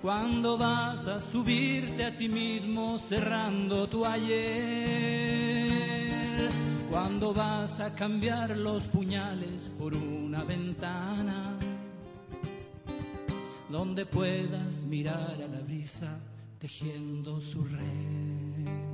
cuando 0.00 0.56
vas 0.56 1.08
a 1.08 1.18
subirte 1.18 2.04
a 2.04 2.16
ti 2.16 2.28
mismo 2.28 3.00
cerrando 3.00 3.88
tu 3.88 4.06
ayer, 4.06 4.46
cuando 6.88 7.34
vas 7.34 7.80
a 7.80 7.92
cambiar 7.96 8.56
los 8.56 8.84
puñales 8.84 9.72
por 9.76 9.96
una 9.96 10.44
ventana. 10.44 11.58
Donde 13.68 14.06
puedas 14.06 14.82
mirar 14.82 15.34
a 15.42 15.48
la 15.48 15.58
brisa 15.62 16.20
tejiendo 16.60 17.40
su 17.40 17.64
red. 17.64 18.85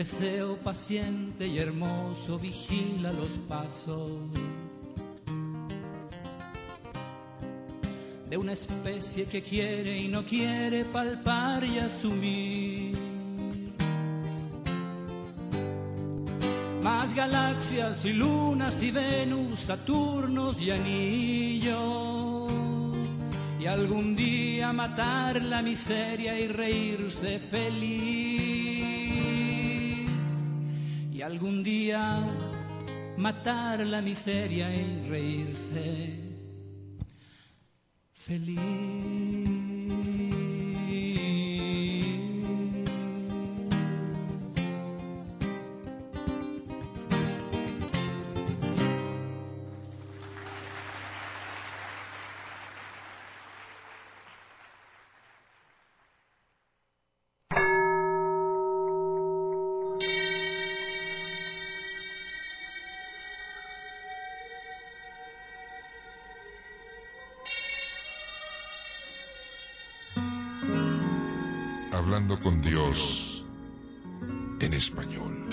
Deseo 0.00 0.56
paciente 0.56 1.46
y 1.46 1.58
hermoso 1.58 2.38
vigila 2.38 3.12
los 3.12 3.28
pasos 3.46 4.30
de 8.30 8.36
una 8.38 8.54
especie 8.54 9.26
que 9.26 9.42
quiere 9.42 9.98
y 9.98 10.08
no 10.08 10.24
quiere 10.24 10.86
palpar 10.86 11.64
y 11.64 11.80
asumir. 11.80 12.96
Más 16.82 17.14
galaxias 17.14 18.02
y 18.06 18.14
lunas 18.14 18.82
y 18.82 18.92
Venus, 18.92 19.60
Saturnos 19.60 20.58
y 20.62 20.70
anillos. 20.70 22.50
Y 23.60 23.66
algún 23.66 24.16
día 24.16 24.72
matar 24.72 25.42
la 25.42 25.60
miseria 25.60 26.40
y 26.40 26.48
reírse 26.48 27.38
feliz. 27.38 28.59
Y 31.20 31.22
algún 31.22 31.62
día 31.62 32.24
matar 33.18 33.86
la 33.86 34.00
miseria 34.00 34.74
y 34.74 35.06
reírse 35.06 36.18
feliz. 38.14 39.59
Hablando 72.02 72.40
con 72.40 72.62
Dios 72.62 73.44
en 74.58 74.72
español. 74.72 75.46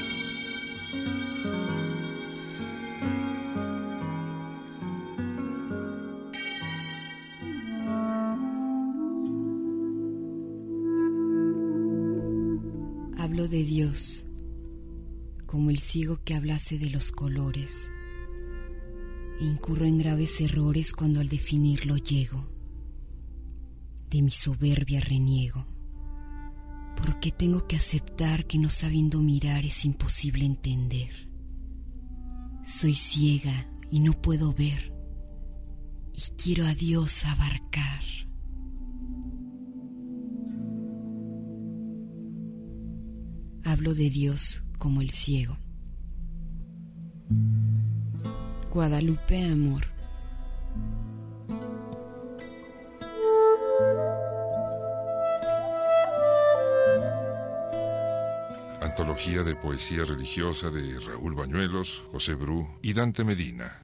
Hablo 13.18 13.50
de 13.50 13.64
Dios 13.66 14.26
como 15.46 15.70
el 15.70 15.80
ciego 15.80 16.24
que 16.24 16.34
hablase 16.34 16.80
de 16.80 16.90
los 16.90 17.12
colores. 17.12 17.92
E 19.42 19.44
incurro 19.44 19.86
en 19.86 19.98
graves 19.98 20.40
errores 20.40 20.94
cuando 20.94 21.20
al 21.20 21.28
definirlo 21.28 21.98
llego. 21.98 22.48
De 24.10 24.22
mi 24.22 24.32
soberbia 24.32 25.02
reniego. 25.02 25.77
Porque 27.08 27.32
tengo 27.32 27.66
que 27.68 27.78
aceptar 27.78 28.48
que 28.48 28.58
no 28.58 28.70
sabiendo 28.70 29.22
mirar 29.22 29.64
es 29.64 29.86
imposible 29.86 30.44
entender. 30.44 31.30
Soy 32.66 32.96
ciega 32.96 33.66
y 33.90 34.02
no 34.02 34.12
puedo 34.12 34.52
ver. 34.52 34.94
Y 36.14 36.20
quiero 36.36 36.66
a 36.66 36.76
Dios 36.76 37.24
abarcar. 37.24 38.04
Hablo 43.64 43.94
de 43.94 44.10
Dios 44.10 44.66
como 44.78 45.00
el 45.00 45.12
ciego. 45.12 45.58
Guadalupe 48.70 49.46
Amor. 49.46 49.97
Antología 58.98 59.44
de 59.44 59.56
poesía 59.56 60.06
religiosa 60.06 60.72
de 60.72 61.00
Raúl 61.00 61.36
Bañuelos, 61.36 62.02
José 62.12 62.34
Bru 62.34 62.68
y 62.82 62.94
Dante 62.94 63.24
Medina. 63.24 63.80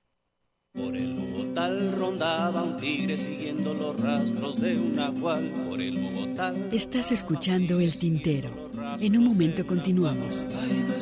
Por 0.74 0.98
el 0.98 1.14
Bogotá 1.14 1.70
rondaba 1.96 2.64
un 2.64 2.78
tigre 2.78 3.16
siguiendo 3.16 3.76
los 3.76 4.00
rastros 4.00 4.60
de 4.60 4.76
un 4.76 4.96
nahual. 4.96 5.52
Por 5.70 5.80
el 5.80 6.00
Bogotá. 6.00 6.52
Estás 6.72 7.12
escuchando 7.12 7.80
El 7.80 8.00
Tintero. 8.00 8.72
En 9.00 9.16
un 9.16 9.26
momento 9.26 9.68
continuamos. 9.68 10.44
Ay, 10.50 10.84
no 10.88 11.00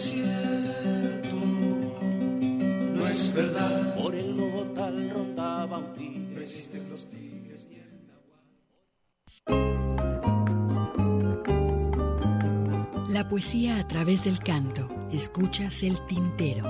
poesía 13.42 13.80
a 13.80 13.88
través 13.88 14.26
del 14.26 14.38
canto. 14.38 14.88
Escuchas 15.12 15.82
El 15.82 15.98
Tintero. 16.06 16.64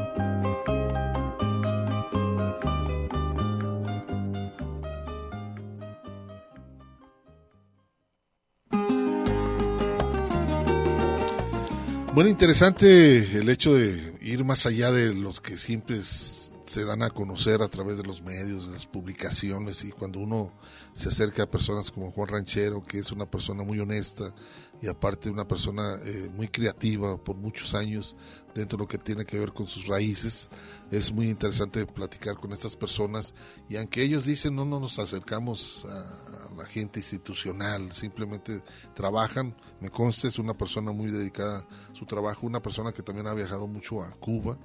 Bueno, 12.14 12.30
interesante 12.30 13.38
el 13.38 13.50
hecho 13.50 13.74
de 13.74 14.18
ir 14.22 14.46
más 14.46 14.66
allá 14.66 14.94
de 14.94 15.14
los 15.14 15.42
que 15.42 15.58
siempre 15.58 16.02
se 16.04 16.86
dan 16.86 17.04
a 17.04 17.10
conocer 17.10 17.62
a 17.62 17.68
través 17.68 17.98
de 17.98 18.04
los 18.04 18.22
medios, 18.22 18.68
de 18.68 18.72
las 18.72 18.86
publicaciones, 18.86 19.84
y 19.84 19.92
cuando 19.92 20.20
uno 20.20 20.54
se 20.94 21.10
acerca 21.10 21.44
a 21.44 21.52
personas 21.52 21.92
como 21.92 22.12
Juan 22.12 22.30
Ranchero, 22.30 22.82
que 22.82 23.00
es 23.00 23.12
una 23.12 23.30
persona 23.30 23.62
muy 23.62 23.78
honesta 23.82 24.34
y 24.82 24.88
aparte 24.88 25.30
una 25.30 25.48
persona 25.48 25.98
eh, 26.04 26.30
muy 26.36 26.48
creativa 26.48 27.18
por 27.18 27.36
muchos 27.36 27.76
años 27.76 28.16
dentro 28.56 28.78
de 28.78 28.84
lo 28.84 28.88
que 28.88 28.98
tiene 28.98 29.26
que 29.26 29.40
ver 29.40 29.54
con 29.54 29.68
sus 29.68 29.88
raíces, 29.88 30.50
es 30.90 31.12
muy 31.12 31.30
interesante 31.30 31.86
platicar 31.86 32.36
con 32.36 32.52
estas 32.52 32.76
personas 32.76 33.34
y 33.70 33.78
aunque 33.78 34.02
ellos 34.04 34.26
dicen 34.26 34.56
no, 34.56 34.66
no 34.66 34.80
nos 34.80 35.00
acercamos 35.00 35.86
a, 35.86 36.48
a 36.48 36.56
la 36.56 36.66
gente 36.66 37.00
institucional, 37.00 37.92
simplemente 37.92 38.62
trabajan, 38.94 39.56
me 39.80 39.90
consta, 39.90 40.28
es 40.28 40.40
una 40.40 40.54
persona 40.58 40.92
muy 40.92 41.12
dedicada 41.12 41.60
a 41.60 41.96
su 41.96 42.06
trabajo, 42.06 42.46
una 42.48 42.62
persona 42.62 42.92
que 42.92 43.04
también 43.04 43.28
ha 43.28 43.34
viajado 43.34 43.68
mucho 43.68 44.02
a 44.02 44.12
Cuba, 44.12 44.58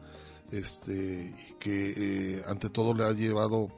este, 0.51 1.35
y 1.37 1.53
que 1.55 1.95
eh, 2.37 2.43
ante 2.47 2.71
todo 2.71 2.95
le 2.95 3.05
ha 3.05 3.13
llevado 3.13 3.69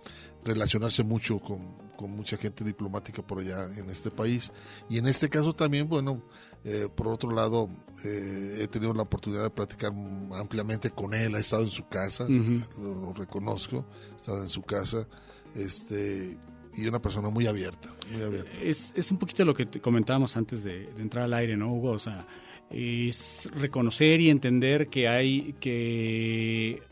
relacionarse 0.45 1.03
mucho 1.03 1.39
con, 1.39 1.88
con, 1.99 2.11
mucha 2.11 2.37
gente 2.37 2.65
diplomática 2.65 3.23
por 3.23 3.41
allá 3.41 3.65
en 3.77 3.91
este 3.91 4.11
país. 4.11 4.53
Y 4.89 4.99
en 4.99 5.07
este 5.07 5.29
caso 5.29 5.53
también, 5.55 5.89
bueno, 5.89 6.23
eh, 6.65 6.89
por 6.95 7.09
otro 7.09 7.31
lado, 7.31 7.69
eh, 8.05 8.59
he 8.61 8.69
tenido 8.69 8.95
la 8.95 9.03
oportunidad 9.03 9.43
de 9.43 9.51
platicar 9.51 9.93
ampliamente 10.35 10.91
con 10.91 11.15
él, 11.15 11.35
ha 11.35 11.39
estado 11.41 11.63
en 11.63 11.71
su 11.71 11.87
casa, 11.89 12.25
uh 12.25 12.29
-huh. 12.29 12.79
lo, 12.79 12.95
lo, 12.95 13.13
reconozco, 13.13 13.85
ha 14.13 14.17
estado 14.17 14.43
en 14.43 14.49
su 14.49 14.63
casa, 14.63 15.07
este 15.55 16.39
y 16.77 16.87
una 16.87 17.01
persona 17.01 17.29
muy 17.29 17.47
abierta, 17.47 17.93
muy 18.13 18.23
abierta. 18.23 18.51
Es, 18.63 18.93
es 18.95 19.11
un 19.11 19.19
poquito 19.19 19.45
lo 19.45 19.55
que 19.55 19.67
comentábamos 19.81 20.37
antes 20.37 20.63
de, 20.63 20.87
de 20.93 21.03
entrar 21.03 21.25
al 21.25 21.35
aire, 21.35 21.57
¿no, 21.57 21.73
Hugo? 21.73 21.91
O 21.91 21.99
sea, 21.99 22.25
es 22.71 23.51
reconocer 23.55 24.21
y 24.21 24.31
entender 24.31 24.89
que 24.89 25.09
hay 25.09 25.55
que 25.55 26.83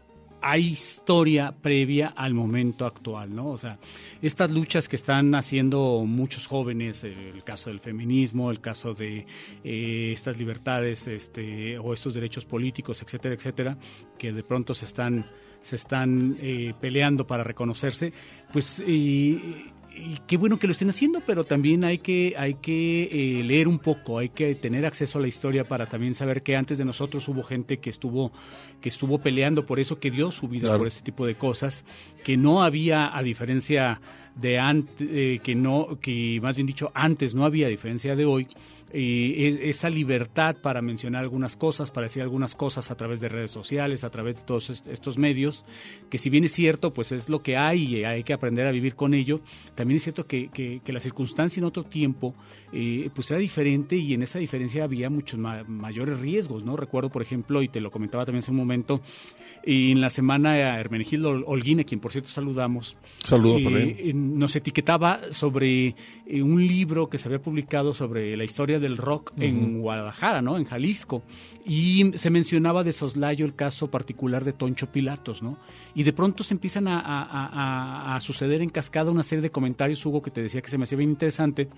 hay 0.49 0.69
historia 0.69 1.53
previa 1.61 2.15
al 2.17 2.33
momento 2.33 2.87
actual, 2.87 3.35
¿no? 3.35 3.49
O 3.49 3.57
sea, 3.57 3.81
estas 4.23 4.53
luchas 4.53 4.89
que 4.89 4.95
están 4.95 5.35
haciendo 5.35 6.05
muchos 6.07 6.47
jóvenes, 6.47 7.03
el 7.03 7.43
caso 7.43 7.69
del 7.69 7.81
feminismo, 7.81 8.53
el 8.53 8.61
caso 8.61 8.95
de 8.95 9.27
eh, 9.65 10.13
estas 10.13 10.39
libertades, 10.39 11.09
este, 11.09 11.77
o 11.79 11.93
estos 11.93 12.15
derechos 12.15 12.45
políticos, 12.45 13.03
etcétera, 13.03 13.35
etcétera, 13.35 13.77
que 14.17 14.33
de 14.33 14.45
pronto 14.45 14.73
se 14.73 14.85
están 14.85 15.27
se 15.61 15.75
están 15.75 16.37
eh, 16.41 16.75
peleando 16.81 17.27
para 17.27 17.43
reconocerse, 17.43 18.13
pues 18.53 18.79
y, 18.79 19.73
y 19.97 20.21
qué 20.27 20.37
bueno 20.37 20.59
que 20.59 20.67
lo 20.67 20.73
estén 20.73 20.91
haciendo, 20.91 21.23
pero 21.27 21.45
también 21.45 21.83
hay 21.85 21.99
que, 21.99 22.35
hay 22.37 22.55
que 22.55 23.05
eh, 23.05 23.43
leer 23.43 23.67
un 23.67 23.79
poco, 23.79 24.19
hay 24.19 24.29
que 24.29 24.55
tener 24.55 24.85
acceso 24.85 25.19
a 25.19 25.23
la 25.23 25.29
historia 25.29 25.67
para 25.67 25.87
también 25.87 26.15
saber 26.15 26.43
que 26.43 26.55
antes 26.55 26.77
de 26.77 26.85
nosotros 26.85 27.27
hubo 27.29 27.43
gente 27.43 27.79
que 27.79 27.91
estuvo, 27.91 28.31
que 28.81 28.91
estuvo 28.91 29.19
peleando 29.19 29.65
por 29.65 29.81
eso, 29.81 29.99
que 29.99 30.11
dio 30.11 30.31
su 30.31 30.49
vida 30.49 30.77
por 30.77 30.87
ese 30.87 31.03
tipo 31.03 31.27
de 31.27 31.37
cosas, 31.37 31.85
que 32.23 32.37
no 32.37 32.63
había, 32.63 33.17
a 33.17 33.23
diferencia 33.23 34.01
de 34.35 34.59
antes, 34.59 35.09
eh, 35.11 35.41
que 35.43 35.55
no, 35.55 35.99
que 36.01 36.39
más 36.43 36.57
bien 36.57 36.67
dicho, 36.67 36.91
antes 36.95 37.35
no 37.35 37.45
había, 37.45 37.67
a 37.67 37.71
diferencia 37.71 38.15
de 38.15 38.27
hoy, 38.27 38.47
esa 38.93 39.91
libertad 39.91 40.57
para 40.63 40.81
mencionar 40.81 41.23
algunas 41.23 41.57
cosas, 41.57 41.91
para 41.91 42.07
decir 42.07 42.23
algunas 42.23 42.55
cosas 42.55 42.91
a 42.91 42.97
través 42.97 43.21
de 43.21 43.29
redes 43.29 43.51
sociales, 43.51 44.05
a 44.05 44.11
través 44.11 44.37
de 44.37 44.43
todos 44.43 44.71
estos 44.71 45.19
medios, 45.19 45.65
que 46.09 46.19
si 46.19 46.31
bien 46.31 46.45
es 46.45 46.53
cierto, 46.53 46.93
pues 46.93 47.13
es 47.13 47.29
lo 47.29 47.43
que 47.43 47.57
hay 47.57 47.97
y 47.97 48.05
hay 48.05 48.23
que 48.23 48.33
aprender 48.33 48.67
a 48.67 48.71
vivir 48.71 48.95
con 48.95 49.15
ello, 49.15 49.41
también 49.75 49.97
es 49.97 50.05
cierto 50.05 50.27
que, 50.27 50.49
que, 50.49 50.93
la 50.93 51.01
circunstancia 51.01 51.61
en 51.61 51.65
otro 51.65 51.85
tiempo 51.85 52.35
eh, 52.73 53.11
pues 53.15 53.31
era 53.31 53.39
diferente 53.39 53.97
y 53.97 54.15
en 54.15 54.23
esa 54.23 54.39
diferencia 54.39 54.85
había 54.85 55.11
muchos 55.11 55.39
mayores 55.39 56.21
riesgos, 56.21 56.65
¿no? 56.65 56.77
Recuerdo, 56.77 57.11
por 57.11 57.23
ejemplo, 57.23 57.63
y 57.63 57.69
te 57.69 57.81
lo 57.81 57.91
comentaba 57.91 58.25
también 58.25 58.39
hace 58.39 58.51
un 58.51 58.57
momento, 58.57 59.03
y 59.67 59.91
en 59.91 60.01
la 60.01 60.11
semana 60.11 60.79
Hermenegildo 60.79 61.43
Holguín, 61.45 61.81
a 61.81 61.85
quien 61.85 62.01
por 62.01 62.13
cierto 62.13 62.31
saludamos, 62.31 62.97
Saludo 63.19 63.59
eh, 63.59 64.13
nos 64.15 64.55
etiquetaba 64.55 65.33
sobre 65.33 65.89
eh, 66.27 66.43
un 66.43 66.65
libro 66.65 67.09
que 67.09 67.19
se 67.19 67.29
había 67.29 67.41
publicado 67.41 67.93
sobre 67.93 68.37
la 68.37 68.45
historia 68.45 68.76
del 68.79 68.97
rock 68.97 69.33
en 69.39 69.81
Guadalajara, 69.81 70.43
¿no? 70.43 70.57
En 70.57 70.65
Jalisco. 70.65 71.23
Y 71.65 72.13
se 72.17 72.31
mencionaba 72.31 72.85
de 72.85 72.93
soslayo 72.93 73.45
el 73.45 73.55
caso 73.55 73.91
particular 73.91 74.45
de 74.45 74.53
Toncho 74.53 74.87
Pilatos, 74.87 75.43
¿no? 75.43 75.59
Y 75.95 76.03
de 76.03 76.13
pronto 76.13 76.45
se 76.45 76.55
empiezan 76.55 76.89
a, 76.89 78.15
a 78.17 78.21
suceder 78.21 78.63
en 78.63 78.71
cascada 78.71 79.11
una 79.11 79.23
serie 79.23 79.43
de 79.43 79.51
comentarios, 79.51 80.05
Hugo, 80.05 80.23
que 80.23 80.31
te 80.31 80.43
decía 80.43 80.63
que 80.63 80.71
se 80.71 80.79
me 80.79 80.85
hacía 80.85 80.99
bien 80.99 81.11
interesante 81.11 81.69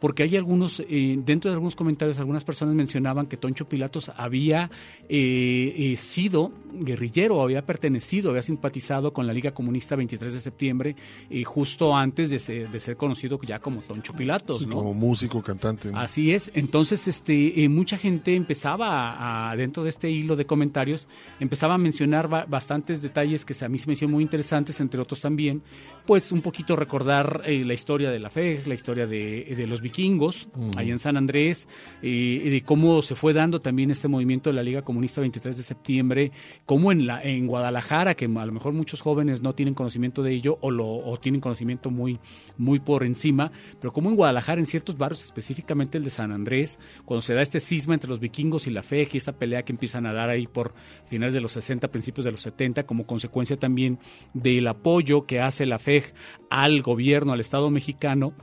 porque 0.00 0.22
hay 0.22 0.36
algunos, 0.36 0.80
eh, 0.88 1.18
dentro 1.24 1.50
de 1.50 1.54
algunos 1.54 1.76
comentarios, 1.76 2.18
algunas 2.18 2.42
personas 2.42 2.74
mencionaban 2.74 3.26
que 3.26 3.36
Toncho 3.36 3.68
Pilatos 3.68 4.10
había 4.16 4.70
eh, 5.08 5.74
eh, 5.76 5.96
sido 5.96 6.50
guerrillero, 6.72 7.42
había 7.42 7.66
pertenecido, 7.66 8.30
había 8.30 8.42
simpatizado 8.42 9.12
con 9.12 9.26
la 9.26 9.34
Liga 9.34 9.52
Comunista 9.52 9.96
23 9.96 10.32
de 10.32 10.40
septiembre, 10.40 10.96
justo 11.44 11.94
antes 11.94 12.30
de 12.30 12.38
ser, 12.38 12.70
de 12.70 12.80
ser, 12.80 12.96
conocido 12.96 13.38
ya 13.42 13.58
como 13.58 13.82
Toncho 13.82 14.14
Pilatos. 14.14 14.66
Como 14.66 14.94
músico, 14.94 15.42
cantante. 15.42 15.90
Así 15.94 16.32
es, 16.32 16.50
entonces 16.54 17.06
este, 17.06 17.68
mucha 17.68 17.98
gente 17.98 18.34
empezaba, 18.34 19.50
a, 19.50 19.56
dentro 19.56 19.82
de 19.82 19.90
este 19.90 20.10
hilo 20.10 20.36
de 20.36 20.46
comentarios, 20.46 21.08
empezaba 21.40 21.74
a 21.74 21.78
mencionar 21.78 22.28
bastantes 22.48 23.02
detalles 23.02 23.44
que 23.44 23.52
a 23.62 23.68
mí 23.68 23.78
se 23.78 23.86
me 23.86 23.92
hicieron 23.92 24.12
muy 24.12 24.22
interesantes, 24.22 24.80
entre 24.80 25.00
otros 25.00 25.20
también, 25.20 25.62
pues 26.06 26.32
un 26.32 26.40
poquito 26.40 26.74
recordar 26.76 27.42
la 27.46 27.74
historia 27.74 28.10
de 28.10 28.18
la 28.18 28.30
fe, 28.30 28.62
la 28.64 28.74
historia 28.74 29.06
de, 29.06 29.54
de 29.56 29.66
los 29.66 29.82
vikingos, 29.90 30.48
ahí 30.76 30.90
en 30.90 30.98
San 30.98 31.16
Andrés, 31.16 31.66
y 32.00 32.38
de 32.48 32.62
cómo 32.62 33.02
se 33.02 33.14
fue 33.14 33.32
dando 33.32 33.60
también 33.60 33.90
este 33.90 34.08
movimiento 34.08 34.50
de 34.50 34.54
la 34.54 34.62
Liga 34.62 34.82
Comunista 34.82 35.20
23 35.20 35.56
de 35.56 35.62
septiembre, 35.62 36.32
como 36.64 36.92
en, 36.92 37.06
la, 37.06 37.22
en 37.22 37.46
Guadalajara, 37.46 38.14
que 38.14 38.26
a 38.26 38.46
lo 38.46 38.52
mejor 38.52 38.72
muchos 38.72 39.00
jóvenes 39.00 39.42
no 39.42 39.54
tienen 39.54 39.74
conocimiento 39.74 40.22
de 40.22 40.32
ello 40.32 40.58
o, 40.60 40.70
lo, 40.70 40.86
o 40.86 41.18
tienen 41.18 41.40
conocimiento 41.40 41.90
muy, 41.90 42.20
muy 42.56 42.78
por 42.78 43.04
encima, 43.04 43.50
pero 43.80 43.92
como 43.92 44.10
en 44.10 44.16
Guadalajara, 44.16 44.60
en 44.60 44.66
ciertos 44.66 44.96
barrios, 44.96 45.24
específicamente 45.24 45.98
el 45.98 46.04
de 46.04 46.10
San 46.10 46.32
Andrés, 46.32 46.78
cuando 47.04 47.22
se 47.22 47.34
da 47.34 47.42
este 47.42 47.60
cisma 47.60 47.94
entre 47.94 48.08
los 48.08 48.20
vikingos 48.20 48.66
y 48.66 48.70
la 48.70 48.82
fe, 48.82 49.08
y 49.12 49.16
esa 49.16 49.32
pelea 49.32 49.64
que 49.64 49.72
empiezan 49.72 50.06
a 50.06 50.12
dar 50.12 50.28
ahí 50.28 50.46
por 50.46 50.74
finales 51.08 51.34
de 51.34 51.40
los 51.40 51.52
60, 51.52 51.88
principios 51.88 52.24
de 52.24 52.32
los 52.32 52.40
70, 52.42 52.84
como 52.84 53.06
consecuencia 53.06 53.56
también 53.56 53.98
del 54.34 54.66
apoyo 54.68 55.26
que 55.26 55.40
hace 55.40 55.66
la 55.66 55.78
FEG 55.78 56.12
al 56.50 56.82
gobierno, 56.82 57.32
al 57.32 57.40
Estado 57.40 57.70
mexicano, 57.70 58.34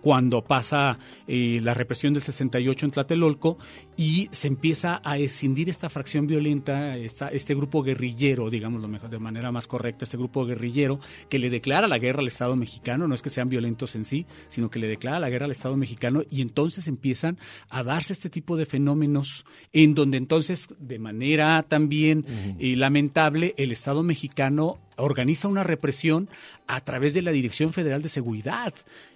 cuando 0.00 0.42
pasa 0.42 0.98
eh, 1.26 1.60
la 1.62 1.74
represión 1.74 2.12
del 2.12 2.22
68 2.22 2.86
en 2.86 2.92
Tlatelolco 2.92 3.58
y 3.96 4.28
se 4.32 4.48
empieza 4.48 5.00
a 5.04 5.18
escindir 5.18 5.68
esta 5.68 5.88
fracción 5.90 6.26
violenta, 6.26 6.96
esta, 6.96 7.28
este 7.28 7.54
grupo 7.54 7.82
guerrillero, 7.82 8.50
digamos 8.50 8.82
mejor, 8.88 9.10
de 9.10 9.18
manera 9.18 9.52
más 9.52 9.66
correcta, 9.66 10.04
este 10.04 10.16
grupo 10.16 10.46
guerrillero 10.46 11.00
que 11.28 11.38
le 11.38 11.50
declara 11.50 11.86
la 11.86 11.98
guerra 11.98 12.20
al 12.20 12.26
Estado 12.26 12.56
mexicano, 12.56 13.06
no 13.06 13.14
es 13.14 13.22
que 13.22 13.30
sean 13.30 13.48
violentos 13.48 13.94
en 13.94 14.04
sí, 14.04 14.26
sino 14.48 14.70
que 14.70 14.78
le 14.78 14.88
declara 14.88 15.18
la 15.18 15.30
guerra 15.30 15.46
al 15.46 15.52
Estado 15.52 15.76
mexicano 15.76 16.22
y 16.30 16.42
entonces 16.42 16.88
empiezan 16.88 17.38
a 17.68 17.82
darse 17.82 18.12
este 18.12 18.30
tipo 18.30 18.56
de 18.56 18.66
fenómenos 18.66 19.44
en 19.72 19.94
donde 19.94 20.18
entonces 20.18 20.68
de 20.78 20.98
manera 20.98 21.62
también 21.62 22.24
eh, 22.58 22.76
lamentable 22.76 23.54
el 23.56 23.72
Estado 23.72 24.02
mexicano 24.02 24.78
organiza 24.96 25.48
una 25.48 25.64
represión 25.64 26.28
a 26.66 26.80
través 26.80 27.14
de 27.14 27.22
la 27.22 27.32
Dirección 27.32 27.72
Federal 27.72 28.02
de 28.02 28.08
Seguridad 28.08 28.74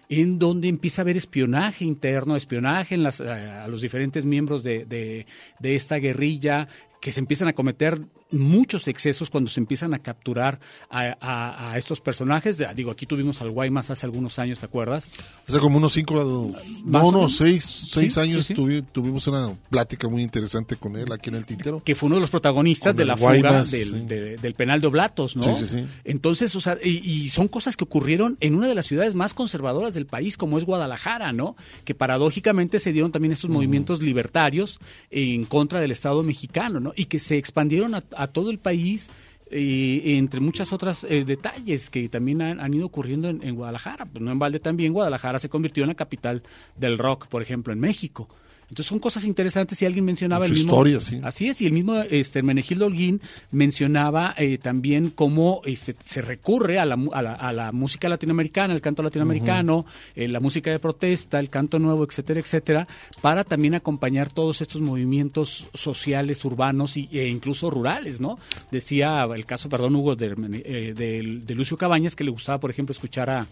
en 0.08 0.38
donde 0.38 0.68
empieza 0.68 1.02
a 1.02 1.04
haber 1.04 1.16
espionaje 1.16 1.84
interno, 1.84 2.36
espionaje 2.36 2.94
en 2.94 3.02
las, 3.02 3.20
a 3.20 3.68
los 3.68 3.82
diferentes 3.82 4.24
miembros 4.24 4.62
de, 4.62 4.84
de, 4.86 5.26
de 5.58 5.74
esta 5.74 5.96
guerrilla, 5.96 6.68
que 7.00 7.12
se 7.12 7.20
empiezan 7.20 7.48
a 7.48 7.52
cometer 7.52 8.00
muchos 8.30 8.88
excesos 8.88 9.30
cuando 9.30 9.50
se 9.50 9.60
empiezan 9.60 9.94
a 9.94 10.00
capturar 10.00 10.60
a, 10.90 11.74
estos 11.76 12.00
personajes. 12.00 12.58
digo, 12.74 12.90
aquí 12.90 13.06
tuvimos 13.06 13.40
al 13.40 13.50
Guaymas 13.50 13.90
hace 13.90 14.04
algunos 14.04 14.38
años, 14.38 14.60
¿te 14.60 14.66
acuerdas? 14.66 15.08
Hace 15.46 15.58
como 15.58 15.78
unos 15.78 15.92
cinco, 15.92 16.52
no, 16.84 17.12
no, 17.12 17.28
seis, 17.28 17.64
seis 17.64 18.18
años 18.18 18.48
tuvimos 18.92 19.26
una 19.26 19.54
plática 19.70 20.08
muy 20.08 20.22
interesante 20.22 20.76
con 20.76 20.96
él 20.96 21.12
aquí 21.12 21.30
en 21.30 21.36
el 21.36 21.46
Tintero. 21.46 21.82
Que 21.84 21.94
fue 21.94 22.08
uno 22.08 22.16
de 22.16 22.22
los 22.22 22.30
protagonistas 22.30 22.96
de 22.96 23.04
la 23.04 23.16
fuga 23.16 23.64
del, 23.64 24.54
penal 24.56 24.80
de 24.80 24.86
Oblatos, 24.86 25.36
¿no? 25.36 25.42
Sí, 25.42 25.66
sí, 25.66 25.66
sí. 25.66 25.86
Entonces, 26.04 26.54
o 26.56 26.60
sea, 26.60 26.78
y, 26.82 27.28
son 27.28 27.48
cosas 27.48 27.76
que 27.76 27.84
ocurrieron 27.84 28.36
en 28.40 28.54
una 28.54 28.66
de 28.66 28.74
las 28.74 28.86
ciudades 28.86 29.14
más 29.14 29.34
conservadoras 29.34 29.94
del 29.94 30.06
país, 30.06 30.36
como 30.36 30.58
es 30.58 30.64
Guadalajara, 30.64 31.32
¿no? 31.32 31.56
Que 31.84 31.94
paradójicamente 31.94 32.78
se 32.78 32.92
dieron 32.92 33.12
también 33.12 33.32
estos 33.32 33.50
movimientos 33.50 34.02
libertarios 34.02 34.78
en 35.10 35.44
contra 35.44 35.80
del 35.80 35.90
Estado 35.90 36.22
mexicano, 36.22 36.80
¿no? 36.80 36.87
Y 36.96 37.06
que 37.06 37.18
se 37.18 37.36
expandieron 37.36 37.94
a, 37.94 38.02
a 38.16 38.26
todo 38.26 38.50
el 38.50 38.58
país 38.58 39.10
y 39.50 40.16
entre 40.16 40.40
muchas 40.40 40.72
otras 40.72 41.04
eh, 41.04 41.24
detalles 41.24 41.90
que 41.90 42.08
también 42.08 42.42
han, 42.42 42.74
ido 42.74 42.86
ocurriendo 42.86 43.28
en, 43.28 43.54
Guadalajara. 43.54 44.04
Pues 44.04 44.22
no 44.22 44.30
en 44.30 44.38
balde 44.38 44.60
también, 44.60 44.92
Guadalajara 44.92 45.38
se 45.38 45.48
convirtió 45.48 45.84
en 45.84 45.88
la 45.88 45.94
capital 45.94 46.42
del 46.76 46.98
rock, 46.98 47.26
por 47.28 47.42
ejemplo, 47.42 47.72
en 47.72 47.80
México. 47.80 48.28
Entonces 48.68 48.86
son 48.86 48.98
cosas 48.98 49.24
interesantes 49.24 49.80
y 49.80 49.86
alguien 49.86 50.04
mencionaba 50.04 50.44
el 50.44 50.52
mismo... 50.52 50.72
Historia, 50.72 51.00
sí. 51.00 51.20
Así 51.22 51.46
es, 51.46 51.60
y 51.62 51.66
el 51.66 51.72
mismo 51.72 51.94
este, 51.96 52.42
Menegildo 52.42 52.86
Holguín 52.86 53.20
mencionaba 53.50 54.34
eh, 54.36 54.58
también 54.58 55.10
cómo 55.10 55.62
este, 55.64 55.96
se 56.04 56.20
recurre 56.20 56.78
a 56.78 56.84
la, 56.84 56.98
a, 57.12 57.52
la, 57.52 57.72
música 57.72 58.08
latinoamericana, 58.10 58.74
el 58.74 58.82
canto 58.82 59.02
latinoamericano, 59.02 59.86
eh, 60.14 60.28
la 60.28 60.40
música 60.40 60.70
de 60.70 60.78
protesta, 60.78 61.40
el 61.40 61.48
canto 61.48 61.78
nuevo, 61.78 62.04
etcétera, 62.04 62.40
etcétera, 62.40 62.88
para 63.22 63.42
también 63.42 63.74
acompañar 63.74 64.30
todos 64.30 64.60
estos 64.60 64.82
movimientos 64.82 65.68
sociales, 65.72 66.44
urbanos 66.44 66.96
e 66.96 67.28
incluso 67.28 67.70
rurales, 67.70 68.20
¿no? 68.20 68.38
Decía 68.70 69.24
el 69.34 69.46
caso, 69.46 69.70
perdón, 69.70 69.96
Hugo, 69.96 70.14
de, 70.14 70.34
eh, 70.64 70.92
de 70.94 71.54
Lucio 71.54 71.78
Cabañas, 71.78 72.14
que 72.14 72.24
le 72.24 72.30
gustaba, 72.30 72.58
por 72.58 72.70
ejemplo, 72.70 72.92
escuchar 72.92 73.30
a 73.30 73.46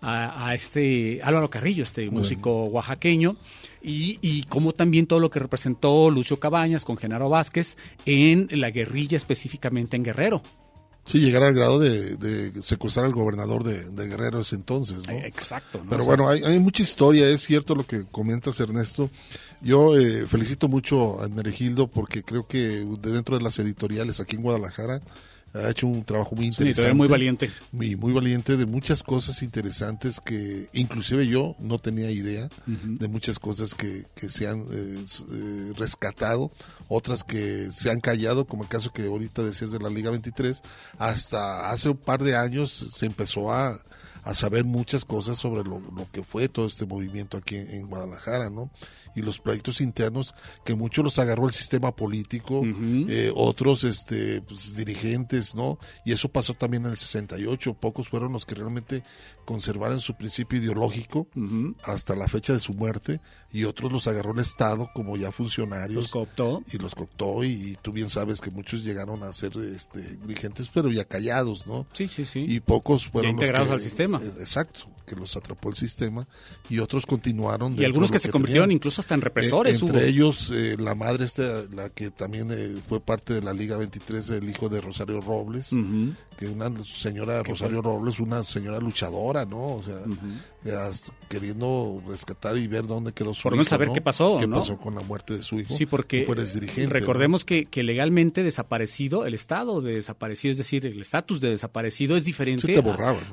a, 0.00 0.54
este 0.54 1.20
Álvaro 1.22 1.50
Carrillo, 1.50 1.82
este 1.82 2.10
músico 2.10 2.64
oaxaqueño, 2.66 3.36
y, 3.82 4.18
y 4.20 4.44
como 4.44 4.72
también 4.72 5.06
todo 5.06 5.20
lo 5.20 5.30
que 5.30 5.38
representó 5.38 6.10
Lucio 6.10 6.40
Cabañas 6.40 6.84
con 6.84 6.96
Genaro 6.96 7.28
Vázquez 7.28 7.76
en 8.04 8.48
la 8.50 8.70
guerrilla 8.70 9.16
específicamente 9.16 9.96
en 9.96 10.04
Guerrero. 10.04 10.42
Sí, 11.06 11.20
llegar 11.20 11.44
al 11.44 11.54
grado 11.54 11.78
de, 11.78 12.52
secuestrar 12.62 13.06
al 13.06 13.12
gobernador 13.12 13.62
de, 13.62 14.08
Guerrero 14.08 14.40
ese 14.40 14.56
entonces, 14.56 15.06
¿no? 15.06 15.14
Exacto. 15.14 15.80
Pero 15.88 16.04
bueno, 16.04 16.28
hay, 16.28 16.58
mucha 16.58 16.82
historia, 16.82 17.28
es 17.28 17.42
cierto 17.42 17.76
lo 17.76 17.86
que 17.86 18.06
comentas, 18.06 18.58
Ernesto. 18.58 19.08
Yo 19.60 19.96
eh, 19.96 20.26
felicito 20.26 20.66
mucho 20.68 21.22
a 21.22 21.28
Meregildo 21.28 21.86
porque 21.86 22.24
creo 22.24 22.46
que 22.48 22.84
dentro 23.00 23.38
de 23.38 23.44
las 23.44 23.56
editoriales 23.60 24.18
aquí 24.18 24.34
en 24.34 24.42
Guadalajara 24.42 25.00
ha 25.64 25.70
hecho 25.70 25.86
un 25.86 26.04
trabajo 26.04 26.34
muy 26.34 26.46
interesante. 26.46 26.94
muy 26.94 27.08
valiente. 27.08 27.50
Muy, 27.72 27.96
muy 27.96 28.12
valiente 28.12 28.56
de 28.56 28.66
muchas 28.66 29.02
cosas 29.02 29.42
interesantes 29.42 30.20
que 30.20 30.68
inclusive 30.72 31.26
yo 31.26 31.54
no 31.58 31.78
tenía 31.78 32.10
idea 32.10 32.48
de 32.66 33.08
muchas 33.08 33.38
cosas 33.38 33.74
que, 33.74 34.04
que 34.14 34.28
se 34.28 34.48
han 34.48 34.66
eh, 34.70 35.04
eh, 35.32 35.72
rescatado, 35.76 36.50
otras 36.88 37.24
que 37.24 37.70
se 37.72 37.90
han 37.90 38.00
callado, 38.00 38.46
como 38.46 38.62
el 38.62 38.68
caso 38.68 38.92
que 38.92 39.06
ahorita 39.06 39.42
decías 39.42 39.70
de 39.70 39.78
la 39.78 39.90
Liga 39.90 40.10
23, 40.10 40.62
hasta 40.98 41.70
hace 41.70 41.90
un 41.90 41.96
par 41.96 42.22
de 42.22 42.36
años 42.36 42.86
se 42.90 43.06
empezó 43.06 43.52
a, 43.52 43.80
a 44.26 44.34
saber 44.34 44.64
muchas 44.64 45.04
cosas 45.04 45.38
sobre 45.38 45.62
lo, 45.62 45.78
lo, 45.78 46.10
que 46.10 46.24
fue 46.24 46.48
todo 46.48 46.66
este 46.66 46.84
movimiento 46.84 47.36
aquí 47.36 47.56
en, 47.56 47.86
Guadalajara, 47.86 48.50
¿no? 48.50 48.70
Y 49.16 49.22
los 49.22 49.40
proyectos 49.40 49.80
internos 49.80 50.34
que 50.64 50.74
muchos 50.74 51.04
los 51.04 51.18
agarró 51.18 51.46
el 51.46 51.52
sistema 51.52 51.96
político, 51.96 52.62
eh, 52.64 53.32
otros 53.34 53.82
este, 53.82 54.42
pues, 54.42 54.76
dirigentes, 54.76 55.54
¿no? 55.54 55.78
Y 56.04 56.12
eso 56.12 56.28
pasó 56.28 56.54
también 56.54 56.84
en 56.84 56.92
el 56.92 56.96
68, 56.96 57.74
pocos 57.74 58.08
fueron 58.08 58.32
los 58.32 58.46
que 58.46 58.54
realmente 58.54 59.02
conservaron 59.44 60.00
su 60.00 60.14
principio 60.14 60.58
ideológico 60.58 61.28
hasta 61.84 62.14
la 62.14 62.28
fecha 62.28 62.52
de 62.52 62.58
su 62.58 62.74
muerte 62.74 63.20
y 63.52 63.64
otros 63.64 63.90
los 63.90 64.06
agarró 64.06 64.32
el 64.32 64.40
Estado 64.40 64.90
como 64.92 65.16
ya 65.16 65.32
funcionarios. 65.32 66.04
Los 66.04 66.08
cooptó. 66.08 66.62
Y 66.70 66.78
los 66.78 66.94
cooptó 66.94 67.42
y, 67.44 67.78
tú 67.80 67.92
bien 67.92 68.10
sabes 68.10 68.40
que 68.40 68.50
muchos 68.50 68.84
llegaron 68.84 69.22
a 69.22 69.32
ser 69.32 69.56
este, 69.56 70.00
dirigentes 70.00 70.68
pero 70.68 70.90
ya 70.90 71.04
callados, 71.04 71.66
¿no? 71.66 71.86
Sí, 71.92 72.08
sí, 72.08 72.26
sí. 72.26 72.44
Y 72.46 72.60
pocos 72.60 73.06
fueron 73.06 73.32
integrados 73.32 73.70
al 73.70 73.80
sistema. 73.80 74.20
Eh, 74.22 74.32
exacto, 74.40 74.90
que 75.06 75.16
los 75.16 75.36
atrapó 75.36 75.68
el 75.68 75.76
sistema 75.76 76.26
y 76.68 76.80
otros 76.80 77.06
continuaron. 77.06 77.80
Y 77.80 77.84
algunos 77.84 78.10
que, 78.10 78.18
se 78.18 78.30
convirtieron 78.30 78.72
incluso 78.72 79.00
hasta 79.06 79.14
en 79.14 79.20
represores. 79.20 79.80
entre 79.80 80.08
ellos, 80.08 80.50
eh, 80.52 80.76
la 80.78 80.94
madre, 80.96 81.24
esta, 81.24 81.64
la 81.72 81.90
que 81.90 82.10
también 82.10 82.50
eh, 82.50 82.76
fue 82.88 83.00
parte 83.00 83.34
de 83.34 83.42
la 83.42 83.52
Liga 83.52 83.76
23, 83.76 84.30
el 84.30 84.50
hijo 84.50 84.68
de 84.68 84.80
Rosario 84.80 85.20
Robles, 85.20 85.70
que 86.36 86.48
una 86.48 86.70
señora 86.84 87.42
Rosario 87.44 87.80
Robles, 87.80 88.18
una 88.18 88.42
señora 88.42 88.80
luchadora, 88.80 89.44
¿no? 89.44 89.76
O 89.76 89.82
sea, 89.82 89.96
queriendo 91.28 92.02
rescatar 92.08 92.58
y 92.58 92.66
ver 92.66 92.86
dónde 92.86 93.12
quedó 93.12 93.32
su 93.32 93.44
Por 93.44 93.54
hijo. 93.54 93.64
saber 93.64 93.90
qué 93.94 94.00
pasó, 94.00 94.38
¿Qué 94.38 94.48
pasó 94.48 94.76
con 94.76 94.96
la 94.96 95.02
muerte 95.02 95.36
de 95.36 95.42
su 95.42 95.60
hijo? 95.60 95.72
Sí, 95.72 95.86
porque 95.86 96.26
recordemos 96.88 97.44
que, 97.44 97.66
que, 97.66 97.84
legalmente 97.84 98.42
desaparecido, 98.42 99.24
el 99.24 99.34
estado 99.34 99.80
de 99.80 99.94
desaparecido, 99.94 100.50
es 100.50 100.58
decir, 100.58 100.84
el 100.84 101.00
estatus 101.00 101.40
de 101.40 101.50
desaparecido 101.50 102.16
es 102.16 102.24
diferente 102.24 102.82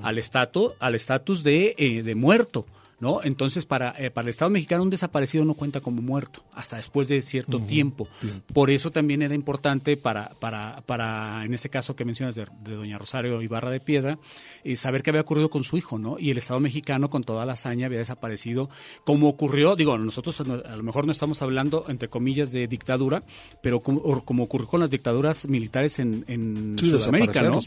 al 0.04 0.18
estatus 0.20 0.74
al 0.80 0.96
estatus 0.96 1.44
de, 1.44 1.76
eh, 1.78 2.04
de 2.04 2.16
muerto. 2.16 2.66
¿No? 3.04 3.20
Entonces, 3.22 3.66
para, 3.66 3.94
eh, 3.98 4.10
para 4.12 4.24
el 4.24 4.30
Estado 4.30 4.50
mexicano 4.50 4.82
un 4.82 4.90
desaparecido 4.90 5.44
no 5.44 5.56
cuenta 5.56 5.82
como 5.82 6.02
muerto, 6.02 6.42
hasta 6.54 6.78
después 6.78 7.10
de 7.10 7.22
cierto 7.22 7.60
tiempo. 7.60 8.08
Por 8.54 8.70
eso 8.70 8.92
también 8.92 9.22
era 9.22 9.36
importante 9.36 9.98
para, 9.98 10.30
para, 10.40 10.82
para 10.86 11.44
en 11.44 11.54
ese 11.54 11.70
caso 11.70 11.98
que 11.98 12.06
mencionas 12.06 12.36
de, 12.36 12.46
doña 12.64 12.98
Rosario 12.98 13.42
Ibarra 13.42 13.72
de 13.72 13.82
Piedra, 13.82 14.20
eh, 14.64 14.78
saber 14.78 15.04
qué 15.04 15.10
había 15.10 15.22
ocurrido 15.22 15.50
con 15.50 15.66
su 15.66 15.76
hijo, 15.76 16.00
¿no? 16.00 16.18
Y 16.18 16.32
el 16.32 16.38
Estado 16.38 16.62
mexicano 16.62 17.10
con 17.10 17.26
toda 17.26 17.46
la 17.46 17.54
hazaña 17.54 17.88
había 17.88 17.98
desaparecido, 17.98 18.70
como 19.04 19.28
ocurrió, 19.28 19.76
digo, 19.76 19.98
nosotros 19.98 20.40
a 20.40 20.76
lo 20.76 20.84
mejor 20.84 21.06
no 21.06 21.12
estamos 21.12 21.42
hablando, 21.42 21.86
entre 21.90 22.08
comillas, 22.08 22.54
de 22.54 22.68
dictadura, 22.68 23.24
pero 23.62 23.82
como, 23.82 24.00
ocurrió 24.44 24.68
con 24.68 24.80
las 24.80 24.90
dictaduras 24.90 25.46
militares 25.50 26.00
en, 26.00 26.24
en 26.28 26.78
Sudamérica, 26.80 27.42
¿no? 27.42 27.60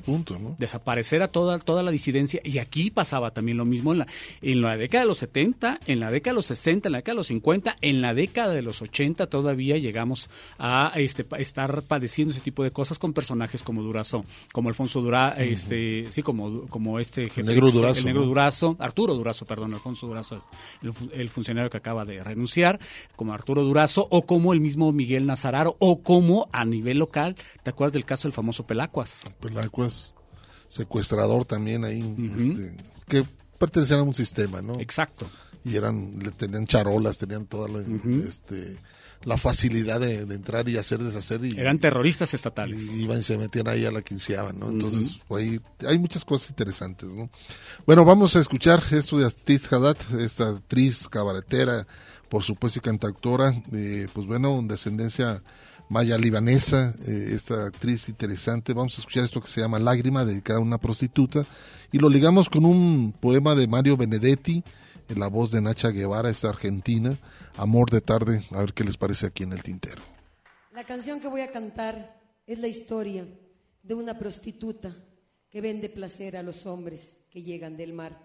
Desaparecer 0.58 1.22
a 1.22 1.28
toda, 1.28 1.58
toda 1.58 1.82
la 1.82 1.90
disidencia, 1.90 2.40
y 2.42 2.56
aquí 2.56 2.90
pasaba 2.90 3.32
también 3.32 3.58
lo 3.58 3.66
mismo 3.66 3.92
en 3.92 3.98
la, 3.98 4.06
en 4.40 4.62
la 4.62 4.78
década 4.78 5.04
de 5.04 5.08
los 5.08 5.25
en 5.34 6.00
la 6.00 6.10
década 6.10 6.32
de 6.32 6.36
los 6.36 6.46
60, 6.46 6.88
en 6.88 6.92
la 6.92 6.98
década 6.98 7.14
de 7.14 7.16
los 7.16 7.26
50, 7.28 7.76
en 7.80 8.00
la 8.00 8.14
década 8.14 8.54
de 8.54 8.62
los 8.62 8.82
80 8.82 9.26
todavía 9.26 9.76
llegamos 9.78 10.30
a 10.58 10.92
este, 10.96 11.26
estar 11.38 11.82
padeciendo 11.82 12.32
ese 12.32 12.40
tipo 12.40 12.62
de 12.62 12.70
cosas 12.70 12.98
con 12.98 13.12
personajes 13.12 13.62
como 13.62 13.82
Durazo, 13.82 14.24
como 14.52 14.68
Alfonso 14.68 15.00
Durazo, 15.00 15.40
este, 15.40 16.10
sí, 16.10 16.22
como, 16.22 16.66
como 16.66 16.98
este 16.98 17.30
el 17.36 17.46
negro 17.46 17.70
Durazo, 17.70 18.00
el 18.00 18.06
negro 18.06 18.24
Durazo, 18.24 18.76
Arturo 18.78 19.14
Durazo, 19.14 19.44
perdón, 19.44 19.74
Alfonso 19.74 20.06
Durazo 20.06 20.36
es 20.36 20.44
el, 21.12 21.28
funcionario 21.28 21.70
que 21.70 21.76
acaba 21.76 22.04
de 22.04 22.22
renunciar, 22.22 22.78
como 23.14 23.32
Arturo 23.32 23.62
Durazo, 23.62 24.06
o 24.10 24.22
como 24.22 24.52
el 24.52 24.60
mismo 24.60 24.92
Miguel 24.92 25.26
Nazararo, 25.26 25.76
o 25.78 26.02
como 26.02 26.48
a 26.52 26.64
nivel 26.64 26.98
local, 26.98 27.34
¿te 27.62 27.70
acuerdas 27.70 27.92
del 27.92 28.04
caso 28.04 28.28
del 28.28 28.32
famoso 28.32 28.66
Pelacuas? 28.66 29.24
Pelacuas, 29.40 30.14
secuestrador 30.68 31.44
también 31.44 31.84
ahí, 31.84 32.02
este, 32.38 32.76
que 33.08 33.24
pertenecían 33.56 34.00
a 34.00 34.02
un 34.02 34.14
sistema, 34.14 34.62
¿no? 34.62 34.78
Exacto. 34.80 35.28
Y 35.64 35.76
eran, 35.76 36.18
le 36.20 36.30
tenían 36.30 36.66
charolas, 36.66 37.18
tenían 37.18 37.46
toda 37.46 37.68
la, 37.68 37.80
este, 38.26 38.76
la 39.24 39.36
facilidad 39.36 40.00
de, 40.00 40.20
entrar 40.20 40.68
y 40.68 40.76
hacer, 40.76 41.00
deshacer. 41.00 41.44
Y, 41.44 41.58
eran 41.58 41.78
terroristas 41.78 42.32
estatales. 42.34 42.80
Y 42.80 43.02
iban 43.02 43.18
y 43.18 43.22
se 43.22 43.36
metían 43.36 43.66
ahí 43.66 43.84
a 43.84 43.90
la 43.90 44.02
quinceava, 44.02 44.52
¿no? 44.52 44.68
Entonces, 44.68 45.20
ahí 45.30 45.60
hay 45.86 45.98
muchas 45.98 46.24
cosas 46.24 46.50
interesantes, 46.50 47.08
¿no? 47.08 47.28
Bueno, 47.86 48.04
vamos 48.04 48.36
a 48.36 48.40
escuchar 48.40 48.82
esto 48.92 49.18
de 49.18 49.26
Atriz 49.26 49.72
Haddad, 49.72 49.96
esta 50.20 50.50
actriz 50.50 51.08
cabaretera, 51.08 51.86
por 52.28 52.44
supuesto, 52.44 52.78
y 52.78 52.82
cantautora, 52.82 53.62
eh, 53.72 54.06
pues 54.12 54.26
bueno, 54.26 54.60
descendencia 54.62 55.42
maya 55.88 56.18
libanesa, 56.18 56.94
eh, 57.06 57.30
esta 57.32 57.66
actriz 57.66 58.08
interesante. 58.08 58.72
Vamos 58.72 58.96
a 58.96 59.00
escuchar 59.00 59.24
esto 59.24 59.40
que 59.40 59.48
se 59.48 59.60
llama 59.60 59.78
Lágrima, 59.78 60.24
dedicada 60.24 60.58
a 60.58 60.62
una 60.62 60.78
prostituta, 60.78 61.46
y 61.92 61.98
lo 61.98 62.08
ligamos 62.08 62.48
con 62.48 62.64
un 62.64 63.14
poema 63.18 63.54
de 63.54 63.68
Mario 63.68 63.96
Benedetti, 63.96 64.62
en 65.08 65.20
la 65.20 65.28
voz 65.28 65.52
de 65.52 65.60
Nacha 65.60 65.90
Guevara, 65.90 66.30
esta 66.30 66.48
argentina, 66.48 67.16
Amor 67.56 67.90
de 67.90 68.02
tarde, 68.02 68.44
a 68.50 68.60
ver 68.60 68.74
qué 68.74 68.84
les 68.84 68.98
parece 68.98 69.26
aquí 69.26 69.44
en 69.44 69.52
el 69.52 69.62
tintero. 69.62 70.02
La 70.74 70.84
canción 70.84 71.20
que 71.20 71.28
voy 71.28 71.40
a 71.40 71.50
cantar 71.50 72.20
es 72.46 72.58
la 72.58 72.68
historia 72.68 73.26
de 73.82 73.94
una 73.94 74.18
prostituta 74.18 74.94
que 75.48 75.60
vende 75.62 75.88
placer 75.88 76.36
a 76.36 76.42
los 76.42 76.66
hombres 76.66 77.16
que 77.30 77.42
llegan 77.42 77.78
del 77.78 77.94
mar. 77.94 78.20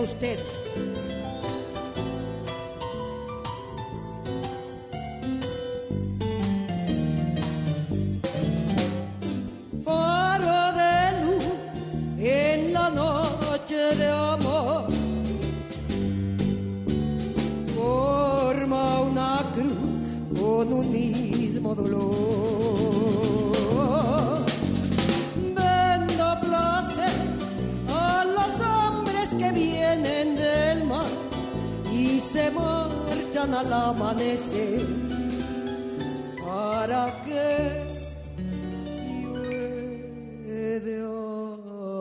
Usted. 0.00 0.49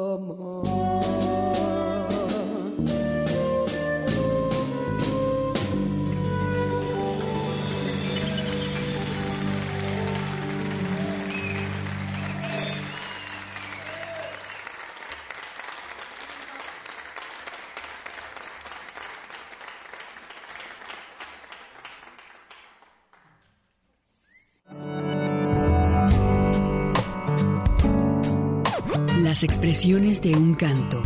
Yo 0.10 0.99
expresiones 29.60 30.22
de 30.22 30.32
un 30.38 30.54
canto. 30.54 31.04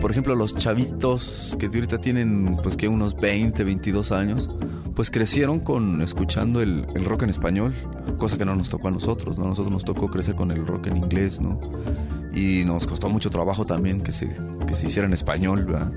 Por 0.00 0.12
ejemplo, 0.12 0.36
los 0.36 0.54
chavitos 0.54 1.56
que 1.58 1.66
ahorita 1.66 1.98
tienen 1.98 2.56
pues 2.62 2.76
que 2.76 2.86
unos 2.86 3.16
20, 3.16 3.64
22 3.64 4.12
años, 4.12 4.48
pues 4.94 5.10
crecieron 5.10 5.58
con 5.58 6.02
escuchando 6.02 6.62
el, 6.62 6.86
el, 6.94 7.04
rock 7.04 7.24
en 7.24 7.30
español, 7.30 7.74
cosa 8.16 8.38
que 8.38 8.44
no 8.44 8.54
nos 8.54 8.68
tocó 8.68 8.86
a 8.86 8.90
nosotros, 8.92 9.38
¿no? 9.38 9.46
A 9.46 9.48
nosotros 9.48 9.72
nos 9.72 9.84
tocó 9.84 10.08
crecer 10.08 10.36
con 10.36 10.52
el 10.52 10.64
rock 10.64 10.86
en 10.86 10.98
inglés, 10.98 11.40
¿no? 11.40 11.60
Y 12.32 12.62
nos 12.64 12.86
costó 12.86 13.08
mucho 13.08 13.28
trabajo 13.28 13.66
también 13.66 14.02
que 14.02 14.12
se, 14.12 14.28
que 14.68 14.76
se 14.76 14.86
hiciera 14.86 15.08
en 15.08 15.12
español, 15.12 15.64
¿verdad? 15.64 15.90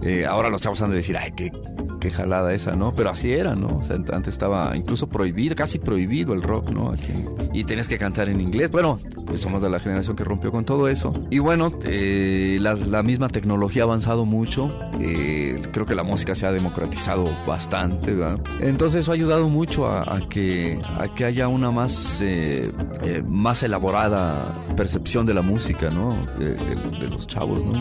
Eh, 0.00 0.24
ahora 0.24 0.48
los 0.48 0.62
chavos 0.62 0.80
han 0.80 0.88
de 0.88 0.96
decir, 0.96 1.18
ay, 1.18 1.32
qué, 1.36 1.52
qué 2.00 2.10
jalada 2.10 2.54
esa, 2.54 2.72
¿no? 2.72 2.94
Pero 2.94 3.10
así 3.10 3.30
era, 3.30 3.54
¿no? 3.54 3.66
O 3.66 3.84
sea, 3.84 3.96
antes 3.96 4.28
estaba 4.28 4.74
incluso 4.78 5.10
prohibido, 5.10 5.54
casi 5.56 5.78
prohibido 5.78 6.32
el 6.32 6.42
rock, 6.42 6.70
¿no? 6.70 6.90
Aquí, 6.90 7.12
y 7.52 7.64
tenías 7.64 7.86
que 7.86 7.98
cantar 7.98 8.30
en 8.30 8.40
inglés. 8.40 8.70
Bueno, 8.70 8.98
pues 9.34 9.42
somos 9.42 9.62
de 9.62 9.68
la 9.68 9.80
generación 9.80 10.14
que 10.14 10.22
rompió 10.22 10.52
con 10.52 10.64
todo 10.64 10.86
eso. 10.86 11.12
Y 11.28 11.40
bueno, 11.40 11.68
eh, 11.82 12.56
la, 12.60 13.02
misma 13.02 13.28
tecnología 13.28 13.82
ha 13.82 13.86
avanzado 13.86 14.24
mucho. 14.24 14.70
Eh, 15.00 15.60
creo 15.72 15.84
que 15.86 15.96
la 15.96 16.04
música 16.04 16.36
se 16.36 16.46
ha 16.46 16.52
democratizado 16.52 17.24
bastante, 17.44 18.14
¿verdad? 18.14 18.38
Entonces 18.60 19.00
eso 19.00 19.10
ha 19.10 19.14
ayudado 19.14 19.48
mucho 19.48 19.88
a, 19.88 20.20
que, 20.28 20.80
a 21.00 21.12
que 21.12 21.24
haya 21.24 21.48
una 21.48 21.72
más, 21.72 22.20
eh, 22.22 22.70
más 23.26 23.64
elaborada 23.64 24.54
percepción 24.76 25.26
de 25.26 25.34
la 25.34 25.42
música, 25.42 25.90
¿no? 25.90 26.16
De, 26.38 27.08
los 27.08 27.26
chavos, 27.26 27.64
¿no? 27.64 27.72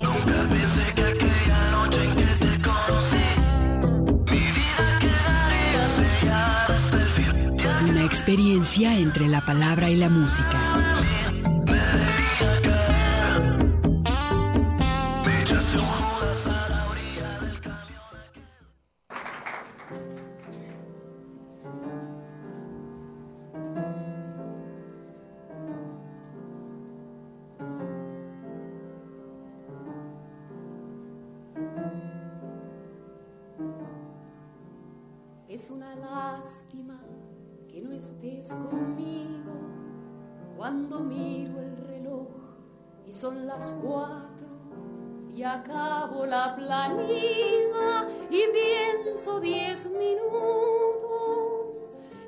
Nunca 0.00 0.50
experiencia 8.04 8.96
entre 8.98 9.28
la 9.28 9.40
palabra 9.40 9.88
y 9.88 9.96
la 9.96 10.08
música. 10.08 10.89
Son 43.20 43.46
las 43.46 43.74
cuatro 43.82 44.48
y 45.30 45.42
acabo 45.42 46.24
la 46.24 46.56
planilla 46.56 48.08
y 48.30 48.44
pienso 48.50 49.38
diez 49.40 49.84
minutos 49.90 50.32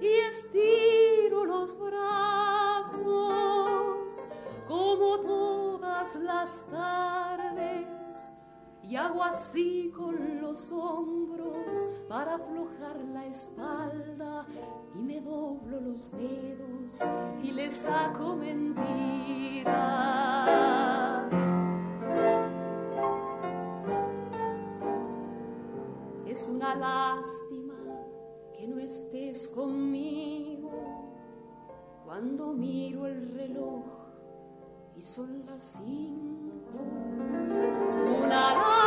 y 0.02 0.08
estiro 0.28 1.46
los 1.46 1.74
brazos 1.78 3.02
como 4.68 5.18
todas 5.20 6.14
las 6.16 6.62
tardes 6.66 8.01
y 8.92 8.96
hago 8.96 9.24
así 9.24 9.90
con 9.96 10.42
los 10.42 10.70
hombros 10.70 11.86
para 12.10 12.34
aflojar 12.34 13.00
la 13.10 13.24
espalda 13.24 14.44
y 14.94 14.98
me 14.98 15.18
doblo 15.22 15.80
los 15.80 16.10
dedos 16.10 17.02
y 17.42 17.52
le 17.52 17.70
saco 17.70 18.36
mentiras. 18.36 19.72
Es 26.26 26.46
una 26.50 26.74
lástima 26.74 27.78
que 28.58 28.68
no 28.68 28.78
estés 28.78 29.48
conmigo 29.48 30.70
cuando 32.04 32.52
miro 32.52 33.06
el 33.06 33.32
reloj 33.32 33.84
y 34.94 35.00
son 35.00 35.46
las 35.46 35.80
cinco. 35.82 36.78
Una 38.22 38.81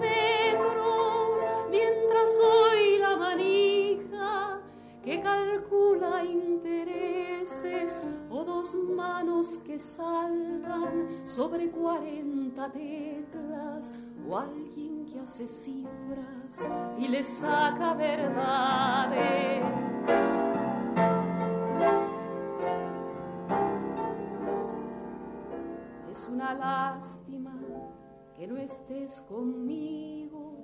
metros, 0.00 1.44
mientras 1.68 2.36
soy 2.36 2.98
la 2.98 3.16
manija 3.16 4.60
que 5.04 5.20
calcula 5.20 6.24
intereses 6.24 7.96
o 8.30 8.44
dos 8.44 8.74
manos 8.74 9.58
que 9.58 9.78
saltan 9.78 11.26
sobre 11.26 11.70
cuarenta 11.70 12.70
teclas 12.70 13.92
o 14.28 14.38
alguien 14.38 15.06
que 15.06 15.20
hace 15.20 15.48
cifras 15.48 16.66
y 16.96 17.08
le 17.08 17.22
saca 17.22 17.94
verdades. 17.94 19.64
Es 26.10 26.28
una 26.28 26.54
lástima 26.54 27.23
que 28.36 28.46
no 28.46 28.56
estés 28.56 29.20
conmigo 29.22 30.56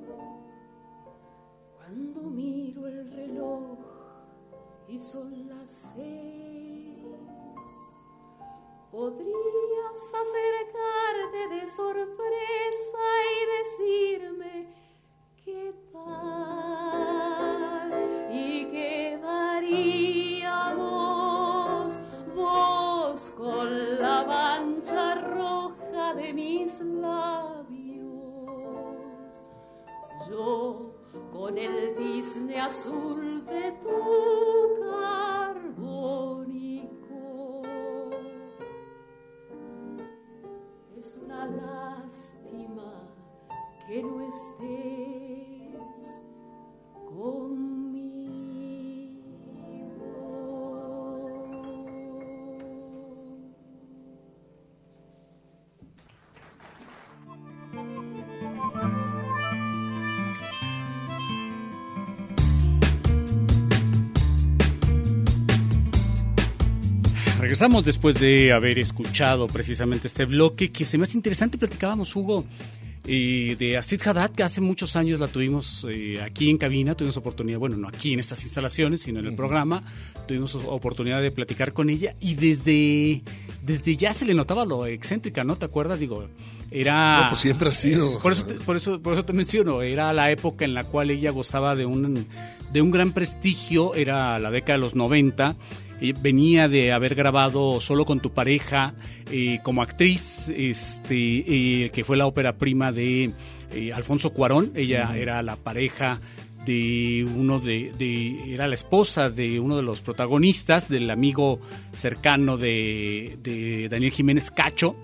cuando 1.77 2.23
miro 2.31 2.87
el 2.87 3.11
reloj 3.13 3.79
y 4.89 4.99
son 4.99 5.49
las 5.49 5.69
seis. 5.95 7.05
Podrías 8.91 10.15
acercarte 10.15 11.55
de 11.55 11.67
sorpresa 11.69 13.05
y 13.31 13.39
decirme 13.59 14.50
con 31.51 31.59
el 31.59 31.95
tizne 31.97 32.61
azul 32.61 33.45
de 33.45 33.73
tu 33.83 33.89
carbónico. 34.81 35.30
Regresamos 67.61 67.85
después 67.85 68.19
de 68.19 68.55
haber 68.55 68.79
escuchado 68.79 69.47
precisamente 69.47 70.07
este 70.07 70.25
bloque 70.25 70.73
que 70.73 70.87
se 70.87 70.97
me 70.97 71.05
hace 71.05 71.19
interesante. 71.19 71.59
Platicábamos, 71.59 72.17
Hugo, 72.17 72.47
eh, 73.07 73.55
de 73.59 73.77
Astrid 73.77 74.01
Haddad, 74.01 74.31
que 74.31 74.43
hace 74.43 74.63
muchos 74.63 74.97
años 74.97 75.21
la 75.21 75.29
tuvimos 75.29 75.87
eh, 75.91 76.23
aquí 76.23 76.49
en 76.49 76.57
cabina, 76.57 76.95
tuvimos 76.95 77.19
oportunidad, 77.19 77.59
bueno, 77.59 77.77
no 77.77 77.87
aquí 77.87 78.15
en 78.15 78.21
estas 78.21 78.43
instalaciones, 78.45 79.03
sino 79.03 79.21
en 79.21 79.27
el 79.27 79.35
programa, 79.35 79.83
tuvimos 80.27 80.55
oportunidad 80.55 81.21
de 81.21 81.33
platicar 81.33 81.75
con 81.75 81.91
ella 81.91 82.15
y 82.19 82.33
desde, 82.33 83.21
desde 83.61 83.95
ya 83.95 84.15
se 84.15 84.25
le 84.25 84.33
notaba 84.33 84.65
lo 84.65 84.87
excéntrica, 84.87 85.45
¿no? 85.45 85.57
¿Te 85.57 85.67
acuerdas? 85.67 86.01
Digo, 86.01 86.29
era... 86.71 87.25
No, 87.25 87.29
pues 87.29 87.41
siempre 87.43 87.69
ha 87.69 87.73
sido. 87.73 88.21
Por 88.21 88.33
eso, 88.33 88.47
te, 88.47 88.55
por, 88.55 88.77
eso, 88.77 89.03
por 89.03 89.13
eso 89.13 89.27
te 89.27 89.35
menciono, 89.35 89.83
era 89.83 90.15
la 90.15 90.31
época 90.31 90.65
en 90.65 90.73
la 90.73 90.85
cual 90.85 91.11
ella 91.11 91.31
gozaba 91.31 91.77
de 91.77 91.85
un, 91.85 92.27
de 92.73 92.81
un 92.81 92.91
gran 92.91 93.13
prestigio, 93.13 93.95
era 93.95 94.39
la 94.39 94.51
década 94.51 94.79
de 94.79 94.81
los 94.81 94.95
90 94.95 95.57
venía 96.21 96.69
de 96.69 96.93
haber 96.93 97.15
grabado 97.15 97.81
Solo 97.81 98.05
con 98.05 98.21
tu 98.21 98.33
pareja 98.33 98.95
eh, 99.31 99.61
como 99.63 99.83
actriz, 99.83 100.49
este, 100.55 101.85
eh, 101.85 101.91
que 101.91 102.05
fue 102.05 102.17
la 102.17 102.27
ópera 102.27 102.55
prima 102.55 102.93
de 102.93 103.31
eh, 103.73 103.93
Alfonso 103.93 104.31
Cuarón. 104.31 104.73
Ella 104.75 105.17
era 105.17 105.43
la 105.43 105.57
pareja 105.57 106.21
de 106.65 107.27
uno 107.35 107.59
de, 107.59 107.93
de, 107.97 108.53
era 108.53 108.69
la 108.69 108.75
esposa 108.75 109.31
de 109.31 109.61
uno 109.61 109.77
de 109.77 109.83
los 109.83 110.01
protagonistas, 110.01 110.89
del 110.89 111.11
amigo 111.11 111.61
cercano 111.93 112.57
de, 112.57 113.39
de 113.43 113.89
Daniel 113.89 114.13
Jiménez 114.13 114.51
Cacho, 114.51 114.97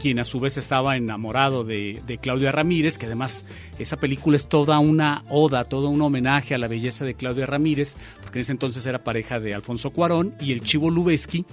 quien 0.00 0.18
a 0.18 0.24
su 0.24 0.40
vez 0.40 0.56
estaba 0.56 0.96
enamorado 0.96 1.64
de, 1.64 2.00
Claudia 2.20 2.52
Ramírez, 2.52 2.98
que 2.98 3.06
además 3.06 3.44
esa 3.78 3.96
película 3.96 4.36
es 4.36 4.48
toda 4.48 4.78
una 4.78 5.24
oda, 5.28 5.64
todo 5.64 5.88
un 5.88 6.00
homenaje 6.02 6.54
a 6.54 6.58
la 6.58 6.68
belleza 6.68 7.04
de 7.04 7.14
Claudia 7.14 7.46
Ramírez, 7.46 7.96
porque 8.22 8.38
en 8.38 8.42
ese 8.42 8.52
entonces 8.52 8.84
era 8.86 9.04
pareja 9.04 9.38
de 9.38 9.54
Alfonso 9.54 9.90
Cuarón 9.90 10.34
y 10.40 10.52
el 10.52 10.62
Chivo 10.62 10.90
Lubeski 10.90 11.44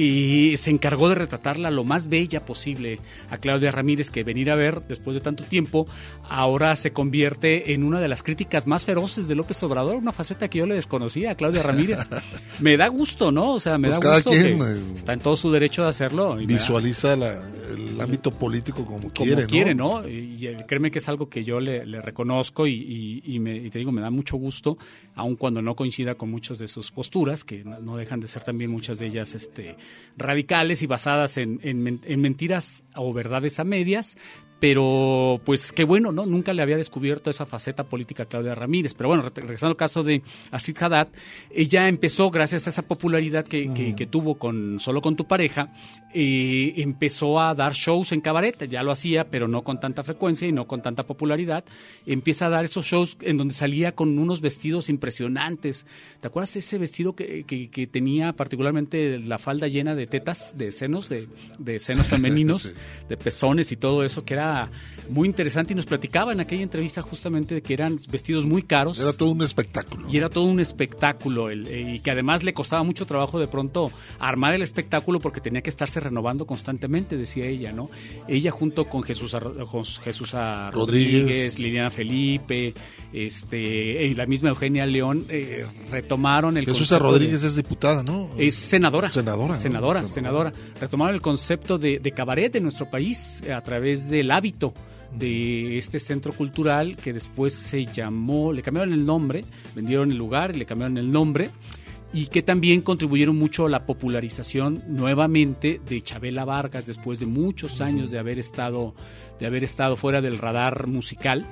y 0.00 0.56
se 0.56 0.70
encargó 0.70 1.08
de 1.08 1.16
retratarla 1.16 1.70
lo 1.70 1.82
más 1.84 2.08
bella 2.08 2.44
posible 2.44 3.00
a 3.30 3.38
Claudia 3.38 3.70
Ramírez, 3.70 4.10
que 4.10 4.22
venir 4.22 4.50
a 4.50 4.54
ver 4.54 4.82
después 4.86 5.14
de 5.14 5.20
tanto 5.20 5.42
tiempo, 5.44 5.86
ahora 6.28 6.76
se 6.76 6.92
convierte 6.92 7.72
en 7.72 7.82
una 7.82 8.00
de 8.00 8.08
las 8.08 8.22
críticas 8.22 8.66
más 8.66 8.84
feroces 8.84 9.26
de 9.28 9.34
López 9.34 9.62
Obrador, 9.62 9.96
una 9.96 10.12
faceta 10.12 10.48
que 10.48 10.58
yo 10.58 10.66
le 10.66 10.74
desconocía 10.76 11.32
a 11.32 11.34
Claudia 11.34 11.62
Ramírez. 11.62 11.98
me 12.60 12.76
da 12.76 12.86
gusto, 12.88 13.32
¿no? 13.32 13.54
O 13.54 13.60
sea, 13.60 13.76
me 13.78 13.88
Pues 13.88 13.96
da 13.96 14.00
cada 14.00 14.14
gusto 14.16 14.30
quien, 14.30 14.58
que 14.58 14.64
eh, 14.64 14.76
está 14.94 15.12
en 15.14 15.20
todo 15.20 15.36
su 15.36 15.50
derecho 15.50 15.82
de 15.82 15.88
hacerlo. 15.88 16.40
y 16.40 16.46
me 16.46 16.52
da- 16.54 16.58
Visualiza 16.60 17.16
la- 17.16 17.42
el 17.68 18.00
ámbito 18.00 18.30
político 18.30 18.84
como, 18.86 19.00
como 19.00 19.12
quiere, 19.12 19.46
quiere, 19.46 19.74
¿no? 19.74 20.00
¿no? 20.02 20.08
Y, 20.08 20.46
y 20.48 20.56
créeme 20.66 20.90
que 20.90 20.98
es 21.00 21.08
algo 21.08 21.28
que 21.28 21.44
yo 21.44 21.60
le, 21.60 21.84
le 21.84 22.00
reconozco 22.00 22.66
y, 22.66 22.72
y- 22.74 23.34
y 23.34 23.38
me, 23.40 23.56
y 23.56 23.68
te 23.70 23.78
digo, 23.78 23.92
me 23.92 24.00
da 24.00 24.10
mucho 24.10 24.36
gusto, 24.36 24.78
aun 25.14 25.36
cuando 25.36 25.60
no 25.60 25.74
coincida 25.76 26.14
con 26.14 26.30
muchas 26.30 26.58
de 26.58 26.68
sus 26.68 26.90
posturas, 26.90 27.44
que 27.44 27.64
no, 27.64 27.78
no 27.80 27.96
dejan 27.96 28.20
de 28.20 28.28
ser 28.28 28.42
también 28.42 28.70
muchas 28.70 28.98
de 28.98 29.06
ellas 29.06 29.34
este, 29.34 29.76
radicales 30.16 30.82
y 30.82 30.86
basadas 30.86 31.36
en, 31.36 31.60
en 31.62 32.00
en 32.04 32.20
mentiras 32.20 32.84
o 32.96 33.12
verdades 33.12 33.58
a 33.60 33.64
medias. 33.64 34.16
Pero, 34.60 35.40
pues, 35.44 35.70
qué 35.70 35.84
bueno, 35.84 36.10
¿no? 36.10 36.26
Nunca 36.26 36.52
le 36.52 36.62
había 36.62 36.76
descubierto 36.76 37.30
esa 37.30 37.46
faceta 37.46 37.84
política 37.84 38.24
a 38.24 38.26
Claudia 38.26 38.56
Ramírez. 38.56 38.92
Pero 38.94 39.06
bueno, 39.08 39.22
re- 39.22 39.30
regresando 39.32 39.70
al 39.70 39.76
caso 39.76 40.02
de 40.02 40.20
Astrid 40.50 40.76
Haddad, 40.82 41.08
ella 41.54 41.86
empezó, 41.86 42.28
gracias 42.30 42.66
a 42.66 42.70
esa 42.70 42.82
popularidad 42.82 43.44
que, 43.46 43.72
que- 43.72 43.94
que 43.94 44.06
tuvo 44.06 44.36
con 44.36 44.80
Solo 44.80 45.00
con 45.00 45.14
tu 45.14 45.28
pareja, 45.28 45.72
eh, 46.14 46.74
empezó 46.78 47.40
a 47.40 47.54
dar 47.54 47.72
shows 47.74 48.12
en 48.12 48.20
cabaret. 48.20 48.68
Ya 48.68 48.82
lo 48.82 48.90
hacía, 48.92 49.24
pero 49.30 49.48
no 49.48 49.62
con 49.62 49.78
tanta 49.80 50.02
frecuencia 50.02 50.48
y 50.48 50.52
no 50.52 50.66
con 50.66 50.82
tanta 50.82 51.02
popularidad. 51.04 51.64
Empieza 52.06 52.46
a 52.46 52.48
dar 52.50 52.64
esos 52.64 52.86
shows 52.86 53.16
en 53.20 53.36
donde 53.36 53.54
salía 53.54 53.92
con 53.94 54.18
unos 54.18 54.40
vestidos 54.40 54.88
impresionantes. 54.88 55.86
¿Te 56.20 56.28
acuerdas 56.28 56.56
ese 56.56 56.78
vestido 56.78 57.14
que, 57.14 57.44
que- 57.44 57.68
que 57.70 57.86
tenía 57.86 58.32
particularmente 58.32 59.18
la 59.20 59.38
falda 59.38 59.68
llena 59.68 59.94
de 59.94 60.06
tetas, 60.06 60.56
de 60.56 60.72
senos, 60.72 61.08
de, 61.08 61.28
de 61.58 61.78
senos 61.80 62.06
femeninos, 62.08 62.62
Sí. 62.62 62.70
de 63.08 63.16
pezones 63.16 63.70
y 63.72 63.76
todo 63.76 64.04
eso, 64.04 64.24
que 64.24 64.34
era 64.34 64.68
muy 65.10 65.28
interesante 65.28 65.72
y 65.72 65.76
nos 65.76 65.86
platicaba 65.86 66.32
en 66.32 66.40
aquella 66.40 66.62
entrevista 66.62 67.02
justamente 67.02 67.54
de 67.56 67.62
que 67.62 67.74
eran 67.74 67.98
vestidos 68.10 68.44
muy 68.46 68.62
caros. 68.62 68.98
Era 68.98 69.12
todo 69.12 69.30
un 69.30 69.42
espectáculo. 69.42 70.08
Y 70.10 70.16
era 70.16 70.28
todo 70.28 70.44
un 70.44 70.60
espectáculo 70.60 71.50
el- 71.50 71.66
eh, 71.68 71.94
y 71.96 71.98
que 72.00 72.10
además 72.10 72.42
le 72.42 72.52
costaba 72.54 72.82
mucho 72.82 73.06
trabajo 73.06 73.38
de 73.38 73.46
pronto 73.48 73.90
armar 74.18 74.54
el 74.54 74.62
espectáculo 74.62 75.20
porque 75.20 75.40
tenía 75.40 75.60
que 75.62 75.70
estarse 75.70 75.97
renovando 76.00 76.46
constantemente, 76.46 77.16
decía 77.16 77.46
ella, 77.46 77.72
¿no? 77.72 77.90
Ella 78.26 78.50
junto 78.50 78.84
con 78.86 79.02
Jesús 79.02 79.34
A- 79.34 79.40
con 79.40 79.84
Jesús 79.84 80.34
A. 80.34 80.70
Rodríguez. 80.70 81.22
Rodríguez, 81.22 81.58
Liliana 81.58 81.90
Felipe, 81.90 82.74
este 83.12 84.06
y 84.06 84.14
la 84.14 84.26
misma 84.26 84.50
Eugenia 84.50 84.86
León 84.86 85.26
eh, 85.28 85.66
retomaron 85.90 86.56
el 86.56 86.64
Jesús 86.64 86.88
de- 86.90 86.98
Rodríguez 86.98 87.44
es 87.44 87.56
diputada, 87.56 88.02
¿no? 88.02 88.30
es 88.38 88.54
senadora. 88.54 89.08
Senadora, 89.10 89.48
¿no? 89.48 89.54
Senadora, 89.54 90.08
senadora. 90.08 90.52
Retomaron 90.80 91.14
el 91.14 91.20
concepto 91.20 91.78
de, 91.78 91.98
de 91.98 92.12
cabaret 92.12 92.54
en 92.56 92.62
nuestro 92.64 92.88
país 92.90 93.42
a 93.50 93.60
través 93.62 94.08
del 94.10 94.30
hábito 94.30 94.72
de 95.12 95.78
este 95.78 95.98
centro 95.98 96.32
cultural 96.34 96.96
que 96.96 97.14
después 97.14 97.54
se 97.54 97.86
llamó, 97.86 98.52
le 98.52 98.60
cambiaron 98.62 98.92
el 98.92 99.06
nombre, 99.06 99.42
vendieron 99.74 100.10
el 100.12 100.18
lugar 100.18 100.54
y 100.54 100.58
le 100.58 100.66
cambiaron 100.66 100.98
el 100.98 101.10
nombre 101.10 101.50
y 102.12 102.26
que 102.28 102.42
también 102.42 102.80
contribuyeron 102.80 103.36
mucho 103.36 103.66
a 103.66 103.68
la 103.70 103.84
popularización 103.84 104.82
nuevamente 104.88 105.80
de 105.86 106.00
Chabela 106.00 106.44
Vargas 106.44 106.86
después 106.86 107.20
de 107.20 107.26
muchos 107.26 107.80
años 107.80 108.10
de 108.10 108.18
haber 108.18 108.38
estado 108.38 108.94
de 109.38 109.46
haber 109.46 109.62
estado 109.64 109.96
fuera 109.96 110.20
del 110.20 110.38
radar 110.38 110.86
musical. 110.86 111.46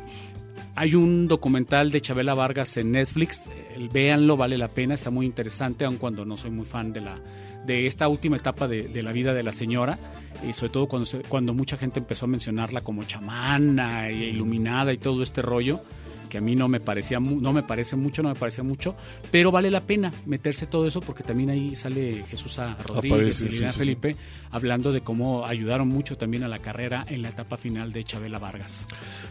Hay 0.74 0.94
un 0.94 1.26
documental 1.28 1.90
de 1.90 2.00
Chabela 2.00 2.34
Vargas 2.34 2.76
en 2.76 2.92
Netflix, 2.92 3.46
eh, 3.46 3.88
véanlo, 3.92 4.36
vale 4.36 4.58
la 4.58 4.68
pena, 4.68 4.94
está 4.94 5.10
muy 5.10 5.24
interesante, 5.24 5.84
aun 5.84 5.96
cuando 5.96 6.24
no 6.26 6.36
soy 6.36 6.50
muy 6.50 6.64
fan 6.66 6.92
de 6.92 7.00
la 7.00 7.18
de 7.66 7.86
esta 7.86 8.08
última 8.08 8.36
etapa 8.36 8.68
de, 8.68 8.88
de 8.88 9.02
la 9.02 9.10
vida 9.12 9.34
de 9.34 9.42
la 9.42 9.52
señora, 9.52 9.98
y 10.48 10.52
sobre 10.52 10.72
todo 10.72 10.86
cuando, 10.86 11.04
se- 11.06 11.20
cuando 11.22 11.52
mucha 11.54 11.76
gente 11.76 11.98
empezó 11.98 12.26
a 12.26 12.28
mencionarla 12.28 12.80
como 12.82 13.02
chamana 13.04 14.08
e 14.08 14.28
iluminada 14.28 14.92
y 14.92 14.98
todo 14.98 15.22
este 15.22 15.42
rollo, 15.42 15.80
que 16.26 16.38
a 16.38 16.40
mí 16.40 16.56
no 16.56 16.68
me 16.68 16.80
parecía 16.80 17.20
no 17.20 17.52
me 17.52 17.62
parece 17.62 17.96
mucho, 17.96 18.22
no 18.22 18.28
me 18.30 18.34
parecía 18.34 18.64
mucho, 18.64 18.94
pero 19.30 19.50
vale 19.50 19.70
la 19.70 19.82
pena 19.82 20.12
meterse 20.26 20.66
todo 20.66 20.86
eso 20.86 21.00
porque 21.00 21.22
también 21.22 21.50
ahí 21.50 21.76
sale 21.76 22.24
Jesús 22.28 22.58
A. 22.58 22.74
Rodríguez 22.74 23.18
Aparece, 23.18 23.44
y 23.44 23.48
sí, 23.48 23.52
Liliana 23.52 23.72
sí, 23.72 23.78
sí. 23.78 23.78
Felipe 23.78 24.16
hablando 24.50 24.92
de 24.92 25.02
cómo 25.02 25.46
ayudaron 25.46 25.88
mucho 25.88 26.16
también 26.16 26.44
a 26.44 26.48
la 26.48 26.58
carrera 26.58 27.04
en 27.08 27.22
la 27.22 27.28
etapa 27.28 27.56
final 27.56 27.92
de 27.92 28.04
Chabela 28.04 28.38
Vargas. 28.38 28.86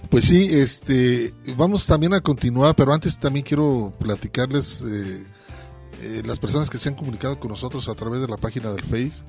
Pues 0.10 0.26
sí, 0.26 0.48
este, 0.52 1.34
vamos 1.56 1.86
también 1.86 2.14
a 2.14 2.22
continuar, 2.22 2.76
pero 2.76 2.94
antes 2.94 3.18
también 3.18 3.46
quiero 3.46 3.94
platicarles 4.00 4.82
eh, 4.82 5.24
eh, 6.02 6.22
las 6.26 6.40
personas 6.40 6.70
que 6.70 6.78
se 6.78 6.90
han 6.90 6.96
comunicado 6.96 7.40
con 7.40 7.50
nosotros 7.50 7.88
a 7.90 7.96
través 7.96 8.22
de 8.22 8.28
la 8.28 8.38
página 8.38 8.72
del 8.72 8.84
Face. 8.84 9.24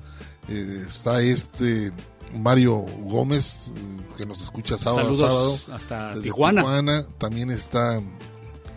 Eh, 0.49 0.85
está 0.87 1.21
este 1.21 1.91
Mario 2.33 2.85
Gómez, 3.03 3.71
eh, 3.75 4.15
que 4.17 4.25
nos 4.25 4.41
escucha 4.41 4.77
sábado 4.77 5.15
Saludos 5.15 5.61
sábado. 5.61 5.77
hasta 5.77 6.07
desde 6.09 6.23
Tijuana. 6.23 7.05
También 7.17 7.49
está 7.49 8.01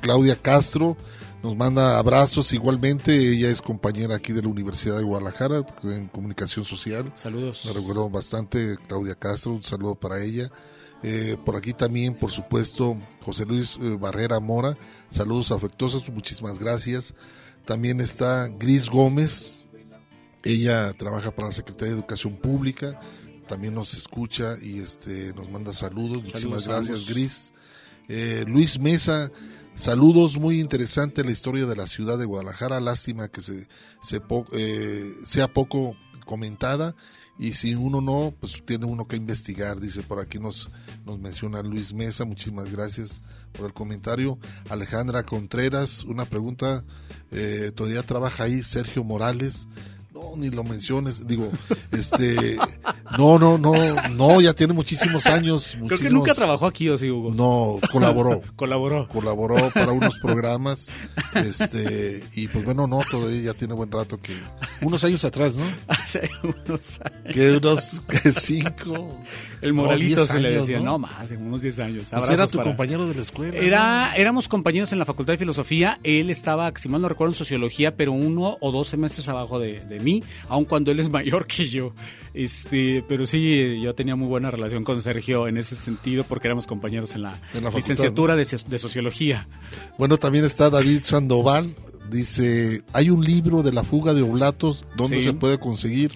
Claudia 0.01 0.37
Castro, 0.37 0.97
nos 1.43 1.57
manda 1.57 1.99
abrazos 1.99 2.53
igualmente. 2.53 3.17
Ella 3.17 3.51
es 3.51 3.63
compañera 3.63 4.17
aquí 4.17 4.33
de 4.33 4.43
la 4.43 4.49
Universidad 4.49 4.99
de 4.99 5.05
Guadalajara 5.05 5.65
en 5.85 6.09
comunicación 6.09 6.65
social. 6.65 7.11
Saludos. 7.15 7.65
Me 7.67 7.73
recuerdo 7.73 8.09
bastante 8.11 8.77
Claudia 8.89 9.15
Castro, 9.15 9.53
un 9.53 9.63
saludo 9.63 9.95
para 9.95 10.23
ella. 10.23 10.51
Eh, 11.03 11.37
por 11.45 11.57
aquí 11.57 11.73
también, 11.73 12.15
por 12.15 12.31
supuesto, 12.31 12.97
José 13.23 13.47
Luis 13.47 13.79
eh, 13.81 13.97
Barrera 13.99 14.39
Mora, 14.39 14.77
saludos 15.09 15.51
afectuosos, 15.51 16.09
muchísimas 16.11 16.59
gracias. 16.59 17.15
También 17.65 18.01
está 18.01 18.49
Gris 18.49 18.91
Gómez, 18.91 19.59
ella 20.43 20.93
trabaja 20.93 21.31
para 21.31 21.49
la 21.49 21.55
Secretaría 21.55 21.95
de 21.95 22.01
Educación 22.01 22.37
Pública, 22.37 23.01
también 23.51 23.75
nos 23.75 23.95
escucha 23.95 24.55
y 24.63 24.79
este 24.79 25.35
nos 25.35 25.51
manda 25.51 25.73
saludos, 25.73 26.19
muchísimas 26.19 26.63
Saludos 26.65 26.87
gracias. 26.89 27.07
Gris. 27.09 27.55
Eh, 28.09 28.45
Luis 28.47 28.79
Mesa, 28.79 29.33
saludos, 29.75 30.39
muy 30.39 30.61
interesante 30.61 31.25
la 31.25 31.33
historia 31.33 31.67
de 31.67 31.75
la 31.75 31.89
ciudad 31.89 32.17
de 32.17 32.27
Guadalajara, 32.27 32.79
lástima 32.81 33.27
que 33.29 33.41
se, 33.41 33.67
se 34.03 34.21
po- 34.21 34.47
eh, 34.53 35.13
sea 35.25 35.49
poco 35.53 35.97
comentada 36.27 36.95
y 37.41 37.55
si 37.55 37.75
uno 37.75 38.01
no, 38.01 38.33
pues 38.39 38.63
tiene 38.65 38.85
uno 38.87 39.09
que 39.09 39.17
investigar, 39.17 39.81
dice 39.81 40.03
por 40.03 40.21
aquí 40.21 40.39
nos, 40.39 40.69
nos 41.05 41.19
menciona 41.19 41.61
Luis 41.63 41.93
Mesa, 41.93 42.25
muchísimas 42.25 42.71
gracias 42.71 43.21
por 43.53 43.67
el 43.67 43.73
comentario. 43.73 44.39
Alejandra 44.69 45.25
Contreras, 45.25 46.05
una 46.05 46.25
pregunta, 46.25 46.85
eh, 47.33 47.73
¿todavía 47.75 48.03
trabaja 48.05 48.45
ahí 48.45 48.63
Sergio 48.63 49.03
Morales? 49.05 49.67
No, 50.21 50.37
ni 50.37 50.51
lo 50.51 50.63
menciones, 50.65 51.27
digo, 51.27 51.51
este, 51.93 52.57
no, 53.17 53.39
no, 53.39 53.57
no, 53.59 53.73
no, 54.11 54.41
ya 54.41 54.53
tiene 54.55 54.73
muchísimos 54.75 55.27
años. 55.27 55.71
Creo 55.71 55.81
que 55.89 55.95
muchísimos- 55.95 56.13
nunca 56.13 56.35
trabajó 56.35 56.67
aquí, 56.67 56.89
¿o 56.91 56.99
sí, 56.99 57.11
Hugo? 57.11 57.33
No, 57.35 57.79
colaboró. 57.91 58.43
colaboró. 58.57 59.09
Colaboró 59.09 59.57
para 59.71 59.93
unos 59.93 60.19
programas, 60.19 60.89
este, 61.35 62.23
y 62.35 62.49
pues 62.49 62.65
bueno, 62.65 62.87
no, 62.87 63.01
todavía 63.11 63.41
ya 63.41 63.55
tiene 63.55 63.75
buen 63.75 63.91
rato 63.91 64.21
que, 64.21 64.35
unos 64.83 65.03
años 65.05 65.25
atrás, 65.25 65.55
¿no? 65.55 65.65
Hace 65.89 66.29
unos 66.43 67.01
años. 67.01 67.35
Que 67.35 67.51
unos, 67.53 68.01
que 68.09 68.31
cinco. 68.33 69.19
El 69.63 69.75
no, 69.75 69.83
moralito 69.83 70.25
se 70.27 70.41
le 70.41 70.53
decía, 70.53 70.81
no, 70.81 70.99
más, 70.99 71.29
de 71.31 71.37
unos 71.37 71.61
10 71.63 71.79
años. 71.81 72.09
Pues 72.11 72.31
era 72.31 72.47
tu 72.47 72.59
para- 72.59 72.71
compañero 72.71 73.07
de 73.07 73.15
la 73.15 73.23
escuela. 73.23 73.53
¿no? 73.55 73.61
Era, 73.63 74.13
éramos 74.17 74.49
compañeros 74.49 74.93
en 74.93 74.99
la 74.99 75.05
Facultad 75.05 75.35
de 75.35 75.39
Filosofía. 75.39 75.99
Él 76.03 76.31
estaba, 76.31 76.73
si 76.77 76.89
mal 76.89 77.03
no 77.03 77.09
recuerdo, 77.09 77.33
en 77.33 77.37
Sociología, 77.39 77.95
pero 77.97 78.13
uno 78.13 78.57
o 78.61 78.73
dos 78.73 78.89
semestres 78.89 79.29
abajo 79.29 79.59
de, 79.59 79.81
de 79.81 80.01
mí, 80.01 80.23
aun 80.49 80.65
cuando 80.65 80.91
él 80.91 81.01
es 81.01 81.11
mayor 81.11 81.47
que 81.47 81.67
yo. 81.67 81.93
Este, 82.33 83.05
pero 83.09 83.27
sí, 83.27 83.81
yo 83.83 83.95
tenía 83.95 84.17
muy 84.17 84.29
buena 84.29 84.51
relación 84.51 84.85
con 84.85 85.01
Sergio 85.03 85.49
en 85.49 85.57
ese 85.59 85.77
sentido, 85.77 86.25
porque 86.25 86.49
éramos 86.49 86.67
compañeros 86.67 87.15
en 87.15 87.23
la, 87.23 87.39
En 87.55 87.65
licenciatura 87.75 88.37
de, 88.37 88.47
de 88.69 88.79
Sociología. 88.79 89.47
Bueno, 89.99 90.17
también 90.17 90.45
está 90.45 90.71
David 90.71 91.01
Sandoval. 91.03 91.75
Dice, 92.11 92.83
hay 92.93 93.09
un 93.11 93.25
libro 93.25 93.63
de 93.63 93.73
la 93.73 93.85
fuga 93.85 94.13
de 94.15 94.23
oblatos, 94.23 94.85
¿dónde 94.97 95.21
Sí. 95.21 95.27
se 95.27 95.33
puede 95.33 95.59
conseguir? 95.61 96.11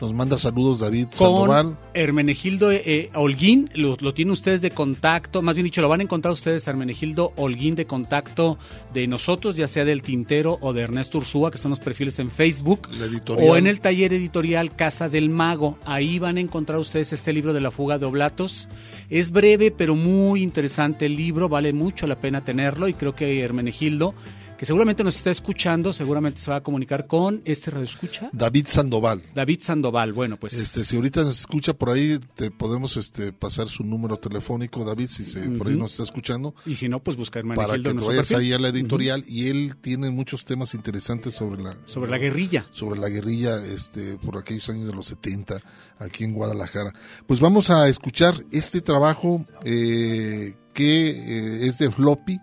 Nos 0.00 0.14
manda 0.14 0.38
saludos 0.38 0.78
David 0.78 1.08
Con 1.16 1.48
Sandoval. 1.48 1.76
Hermenegildo 1.92 2.70
eh, 2.70 3.10
Holguín, 3.14 3.68
lo, 3.74 3.96
lo 4.00 4.14
tienen 4.14 4.30
ustedes 4.32 4.62
de 4.62 4.70
contacto, 4.70 5.42
más 5.42 5.56
bien 5.56 5.64
dicho, 5.64 5.80
lo 5.80 5.88
van 5.88 6.00
a 6.00 6.04
encontrar 6.04 6.32
ustedes 6.32 6.68
Hermenegildo 6.68 7.32
Holguín 7.36 7.74
de 7.74 7.86
contacto 7.86 8.58
de 8.92 9.08
nosotros, 9.08 9.56
ya 9.56 9.66
sea 9.66 9.84
del 9.84 10.02
Tintero 10.02 10.58
o 10.60 10.72
de 10.72 10.82
Ernesto 10.82 11.18
Ursúa, 11.18 11.50
que 11.50 11.58
son 11.58 11.70
los 11.70 11.80
perfiles 11.80 12.18
en 12.20 12.30
Facebook, 12.30 12.88
La 12.92 13.06
editorial. 13.06 13.50
o 13.50 13.56
en 13.56 13.66
el 13.66 13.80
taller 13.80 14.12
editorial 14.12 14.76
Casa 14.76 15.08
del 15.08 15.30
Mago. 15.30 15.78
Ahí 15.84 16.20
van 16.20 16.36
a 16.36 16.40
encontrar 16.40 16.78
ustedes 16.78 17.12
este 17.12 17.32
libro 17.32 17.52
de 17.52 17.60
la 17.60 17.72
fuga 17.72 17.98
de 17.98 18.06
oblatos. 18.06 18.68
Es 19.10 19.32
breve, 19.32 19.72
pero 19.72 19.96
muy 19.96 20.42
interesante 20.42 21.06
el 21.06 21.16
libro, 21.16 21.48
vale 21.48 21.72
mucho 21.72 22.06
la 22.06 22.20
pena 22.20 22.44
tenerlo 22.44 22.86
y 22.86 22.94
creo 22.94 23.16
que 23.16 23.40
Hermenegildo 23.40 24.14
que 24.58 24.66
seguramente 24.66 25.04
nos 25.04 25.14
está 25.14 25.30
escuchando, 25.30 25.92
seguramente 25.92 26.40
se 26.40 26.50
va 26.50 26.56
a 26.56 26.62
comunicar 26.62 27.06
con 27.06 27.40
este 27.44 27.70
radio 27.70 27.84
escucha. 27.84 28.28
David 28.32 28.66
Sandoval. 28.66 29.22
David 29.32 29.60
Sandoval, 29.60 30.12
bueno, 30.12 30.36
pues. 30.36 30.52
Este, 30.54 30.84
si 30.84 30.96
ahorita 30.96 31.22
nos 31.22 31.38
escucha 31.38 31.74
por 31.74 31.90
ahí, 31.90 32.18
te 32.34 32.50
podemos 32.50 32.96
este, 32.96 33.32
pasar 33.32 33.68
su 33.68 33.84
número 33.84 34.16
telefónico, 34.16 34.84
David, 34.84 35.10
si 35.10 35.24
se, 35.24 35.42
por 35.42 35.68
ahí 35.68 35.76
nos 35.76 35.92
está 35.92 36.02
escuchando. 36.02 36.56
Y 36.66 36.74
si 36.74 36.88
no, 36.88 36.98
pues 36.98 37.16
buscar 37.16 37.44
Para 37.54 37.76
que 37.76 37.82
te 37.82 37.92
vayas 37.92 38.32
ahí 38.32 38.52
a 38.52 38.58
la 38.58 38.70
editorial. 38.70 39.24
Y 39.28 39.48
él 39.48 39.76
tiene 39.80 40.10
muchos 40.10 40.44
temas 40.44 40.74
interesantes 40.74 41.34
sobre 41.34 41.62
la. 41.62 41.76
Sobre 41.84 42.10
la 42.10 42.18
guerrilla. 42.18 42.66
Sobre 42.72 42.98
la 42.98 43.08
guerrilla, 43.08 43.64
este, 43.64 44.18
por 44.18 44.38
aquellos 44.38 44.68
años 44.70 44.88
de 44.88 44.92
los 44.92 45.06
70, 45.06 45.62
aquí 46.00 46.24
en 46.24 46.32
Guadalajara. 46.32 46.92
Pues 47.28 47.38
vamos 47.38 47.70
a 47.70 47.88
escuchar 47.88 48.44
este 48.50 48.80
trabajo 48.80 49.46
eh, 49.64 50.56
que 50.74 51.10
eh, 51.10 51.66
es 51.66 51.78
de 51.78 51.92
Floppy. 51.92 52.40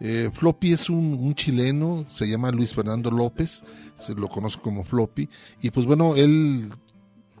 Eh, 0.00 0.30
Floppy 0.32 0.72
es 0.72 0.90
un, 0.90 1.34
chileno, 1.34 2.04
se 2.08 2.26
llama 2.26 2.50
Luis 2.50 2.74
Fernando 2.74 3.10
López, 3.10 3.62
se 3.98 4.14
lo 4.14 4.28
conozco 4.28 4.62
como 4.62 4.84
Floppy, 4.84 5.28
y 5.62 5.70
pues 5.70 5.86
bueno, 5.86 6.14
él 6.16 6.70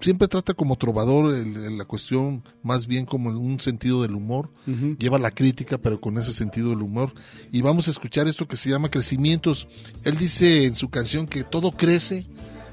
siempre 0.00 0.28
trata 0.28 0.54
como 0.54 0.76
trovador 0.76 1.34
la 1.34 1.84
cuestión 1.84 2.44
más 2.62 2.86
bien 2.86 3.06
como 3.06 3.30
en 3.30 3.36
un 3.36 3.60
sentido 3.60 4.02
del 4.02 4.14
humor, 4.14 4.50
lleva 4.98 5.18
la 5.18 5.30
crítica 5.30 5.78
pero 5.78 6.00
con 6.00 6.18
ese 6.18 6.32
sentido 6.32 6.70
del 6.70 6.82
humor, 6.82 7.12
y 7.52 7.60
vamos 7.60 7.88
a 7.88 7.90
escuchar 7.90 8.26
esto 8.26 8.48
que 8.48 8.56
se 8.56 8.70
llama 8.70 8.90
Crecimientos. 8.90 9.68
Él 10.04 10.16
dice 10.16 10.64
en 10.64 10.74
su 10.74 10.88
canción 10.88 11.26
que 11.26 11.44
todo 11.44 11.72
crece, 11.72 12.26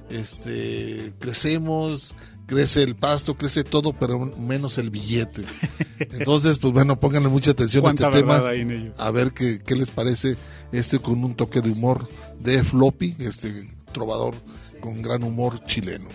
este, 0.09 1.13
crecemos, 1.19 2.15
crece 2.45 2.83
el 2.83 2.95
pasto, 2.95 3.35
crece 3.35 3.63
todo, 3.63 3.93
pero 3.93 4.19
menos 4.19 4.77
el 4.77 4.89
billete. 4.89 5.43
Entonces, 5.99 6.57
pues 6.57 6.73
bueno, 6.73 6.99
pónganle 6.99 7.29
mucha 7.29 7.51
atención 7.51 7.85
a 7.85 7.89
este 7.89 8.07
tema, 8.09 8.41
a 8.97 9.11
ver 9.11 9.31
qué, 9.31 9.59
qué, 9.65 9.75
les 9.75 9.91
parece 9.91 10.35
este 10.71 10.99
con 10.99 11.23
un 11.23 11.35
toque 11.35 11.61
de 11.61 11.71
humor 11.71 12.07
de 12.39 12.63
Floppy, 12.63 13.15
este 13.19 13.69
trovador 13.91 14.35
con 14.81 15.01
gran 15.01 15.23
humor 15.23 15.63
chileno. 15.65 16.09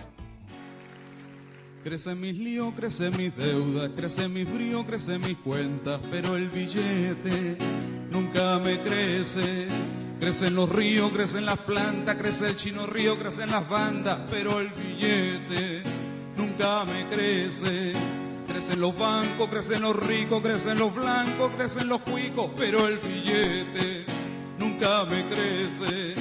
Crece 1.83 2.13
mis 2.13 2.37
líos, 2.37 2.73
crece 2.75 3.09
mis 3.09 3.35
deudas, 3.35 3.91
crece 3.95 4.27
mi 4.27 4.45
frío, 4.45 4.85
crece 4.85 5.17
mis 5.17 5.37
cuentas, 5.37 6.01
pero 6.11 6.35
el 6.35 6.49
billete 6.49 7.57
nunca 8.11 8.59
me 8.59 8.81
crece. 8.81 9.67
Crecen 10.19 10.53
los 10.53 10.69
ríos, 10.69 11.13
crecen 11.13 11.45
las 11.45 11.59
plantas, 11.59 12.17
crece 12.17 12.49
el 12.49 12.55
chino 12.57 12.85
río, 12.85 13.17
crecen 13.17 13.49
las 13.51 13.69
bandas, 13.69 14.19
pero 14.29 14.59
el 14.59 14.67
billete 14.67 15.81
nunca 16.39 16.85
me 16.85 17.05
crece. 17.07 17.93
Crecen 18.47 18.79
los 18.79 18.97
bancos, 18.97 19.49
crecen 19.49 19.81
los 19.81 19.95
ricos, 19.95 20.41
crecen 20.41 20.79
los 20.79 20.95
blancos, 20.95 21.51
crecen 21.55 21.87
los 21.87 22.01
cuicos, 22.01 22.51
pero 22.57 22.87
el 22.87 22.97
billete 22.97 24.05
nunca 24.57 25.05
me 25.05 25.25
crece. 25.27 26.15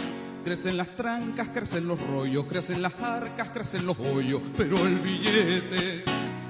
Crecen 0.44 0.76
las 0.76 0.94
trancas, 0.96 1.48
crecen 1.48 1.86
los 1.86 2.00
rollos, 2.08 2.44
crecen 2.46 2.82
las 2.82 2.94
arcas, 3.00 3.50
crecen 3.50 3.86
los 3.86 3.98
hoyos, 3.98 4.42
pero 4.56 4.76
el 4.86 4.96
billete 4.98 6.04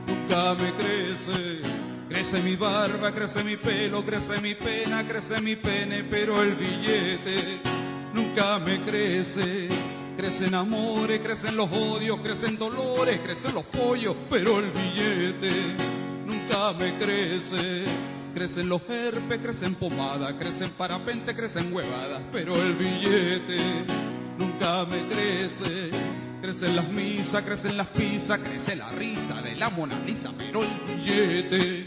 nunca 0.07 0.55
me 0.55 0.73
crece. 0.73 1.61
Crece 2.09 2.43
mi 2.43 2.57
barba, 2.57 3.13
crece 3.13 3.45
mi 3.45 3.57
pelo, 3.57 4.03
crece 4.03 4.41
mi 4.41 4.55
pena, 4.55 5.07
crece 5.07 5.43
mi 5.43 5.57
pene, 5.57 6.05
pero 6.05 6.43
el 6.43 6.55
billete 6.55 7.61
nunca 8.15 8.59
me 8.59 8.83
crece. 8.83 9.69
Crecen 10.19 10.53
amores, 10.53 11.21
crecen 11.21 11.57
los 11.57 11.71
odios, 11.71 12.19
crecen 12.19 12.59
dolores, 12.59 13.21
crecen 13.21 13.55
los 13.55 13.63
pollos, 13.63 14.17
pero 14.29 14.59
el 14.59 14.73
billete 14.73 15.77
nunca 16.27 16.73
me 16.73 16.99
crece. 16.99 17.85
Crecen 18.35 18.69
los 18.69 18.83
herpes, 18.91 19.39
crecen 19.39 19.77
pomada, 19.77 20.37
crecen 20.37 20.71
parapente, 20.71 21.37
crecen 21.37 21.73
huevadas, 21.73 22.21
pero 22.33 22.57
el 22.57 22.73
billete 22.73 23.59
nunca 24.37 24.85
me 24.87 25.07
crece. 25.07 25.91
Crecen 26.43 26.75
las 26.75 26.89
misas, 26.89 27.45
crecen 27.45 27.77
las 27.77 27.87
pizzas, 27.87 28.41
crece 28.41 28.75
la 28.75 28.89
risa 28.89 29.41
de 29.41 29.55
la 29.55 29.71
Mona 29.71 30.01
Lisa, 30.01 30.33
pero 30.37 30.65
el 30.65 30.97
billete 30.97 31.85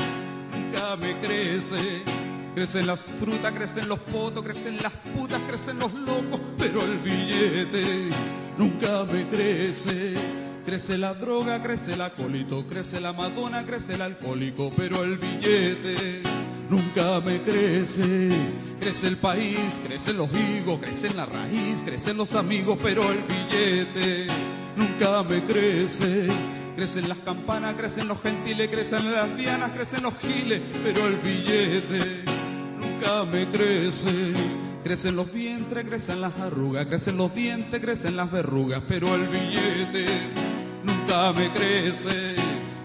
nunca 0.54 0.96
me 0.96 1.20
crece. 1.20 2.21
Crecen 2.54 2.86
las 2.86 3.10
frutas, 3.18 3.54
crecen 3.54 3.88
los 3.88 4.00
potos, 4.00 4.44
crecen 4.44 4.76
las 4.84 4.92
putas, 5.16 5.40
crecen 5.48 5.80
los 5.80 5.94
locos, 5.94 6.42
pero 6.58 6.82
el 6.82 6.98
billete 6.98 8.10
nunca 8.58 9.06
me 9.06 9.26
crece. 9.30 10.16
Crece 10.66 10.98
la 10.98 11.14
droga, 11.14 11.64
crece 11.64 11.94
el 11.94 12.02
acolito, 12.02 12.68
crece 12.68 13.00
la 13.00 13.14
madonna, 13.14 13.66
crece 13.66 13.94
el 13.94 14.02
alcohólico, 14.02 14.70
pero 14.76 15.02
el 15.04 15.18
billete 15.18 16.24
nunca 16.70 17.22
me 17.22 17.42
crece. 17.42 18.30
Crece 18.82 19.08
el 19.08 19.18
país, 19.18 19.80
crecen 19.88 20.18
los 20.18 20.30
higos, 20.34 20.80
crece 20.82 21.14
la 21.14 21.26
raíz, 21.26 21.82
crecen 21.86 22.18
los 22.18 22.36
amigos, 22.36 22.78
pero 22.84 23.02
el 23.14 23.20
billete 23.20 24.28
nunca 24.76 25.24
me 25.24 25.42
crece. 25.46 26.28
Crecen 26.76 27.08
las 27.08 27.20
campanas, 27.20 27.76
crecen 27.76 28.10
los 28.10 28.22
gentiles, 28.22 28.68
crecen 28.70 29.10
las 29.10 29.38
dianas, 29.38 29.72
crecen 29.72 30.04
los 30.04 30.18
giles, 30.20 30.62
pero 30.84 31.08
el 31.08 31.16
billete 31.16 32.41
nunca 33.02 33.26
me 33.26 33.50
crece. 33.50 34.34
Crecen 34.84 35.16
los 35.16 35.32
vientres, 35.32 35.86
crecen 35.86 36.22
las 36.22 36.38
arrugas, 36.40 36.86
crecen 36.86 37.18
los 37.18 37.34
dientes, 37.34 37.80
crecen 37.80 38.16
las 38.16 38.32
verrugas, 38.32 38.82
pero 38.88 39.14
el 39.16 39.28
billete 39.28 40.06
nunca 40.84 41.32
me 41.34 41.50
crece. 41.52 42.36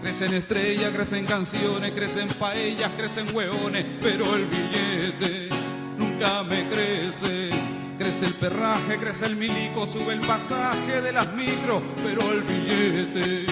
Crecen 0.01 0.33
estrellas, 0.33 0.91
crecen 0.93 1.25
canciones, 1.25 1.91
crecen 1.91 2.29
paellas, 2.29 2.91
crecen 2.97 3.35
hueones, 3.35 3.85
pero 4.01 4.35
el 4.35 4.45
billete 4.45 5.49
nunca 5.97 6.43
me 6.43 6.67
crece. 6.69 7.49
Crece 7.97 8.27
el 8.27 8.33
perraje, 8.35 8.97
crece 8.99 9.25
el 9.25 9.35
milico, 9.35 9.87
sube 9.87 10.13
el 10.13 10.19
pasaje 10.19 11.01
de 11.01 11.11
las 11.11 11.33
micros, 11.33 11.81
pero 12.03 12.31
el 12.31 12.41
billete 12.43 13.45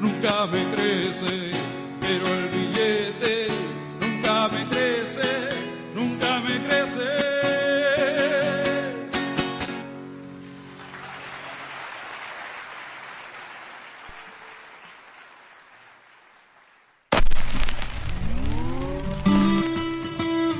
nunca 0.00 0.46
me 0.46 0.64
crece. 0.72 1.52
Pero 2.00 2.26
el 2.26 2.48
billete 2.48 3.46
nunca 4.00 4.48
me 4.48 4.66
crece, 4.66 5.22
nunca 6.42 6.48
me 6.48 6.68
crece. 6.68 7.00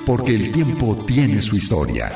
Porque 0.06 0.34
el 0.34 0.52
tiempo 0.52 1.04
tiene 1.06 1.40
su 1.40 1.56
historia. 1.56 2.12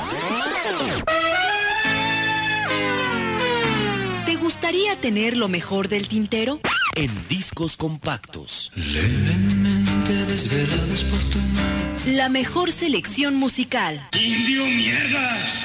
¿Te 4.27 4.37
gustaría 4.37 5.01
tener 5.01 5.37
lo 5.37 5.49
mejor 5.49 5.89
del 5.89 6.09
tintero? 6.09 6.61
En 6.95 7.11
discos 7.29 7.77
compactos. 7.77 8.73
Levemente 8.75 9.86
desvelados 10.15 11.05
por 11.05 11.19
tu 11.31 11.39
mano. 11.39 11.66
La 12.07 12.28
mejor 12.28 12.70
selección 12.70 13.35
musical. 13.35 14.09
¡Indio 14.12 14.65
mierdas! 14.66 15.59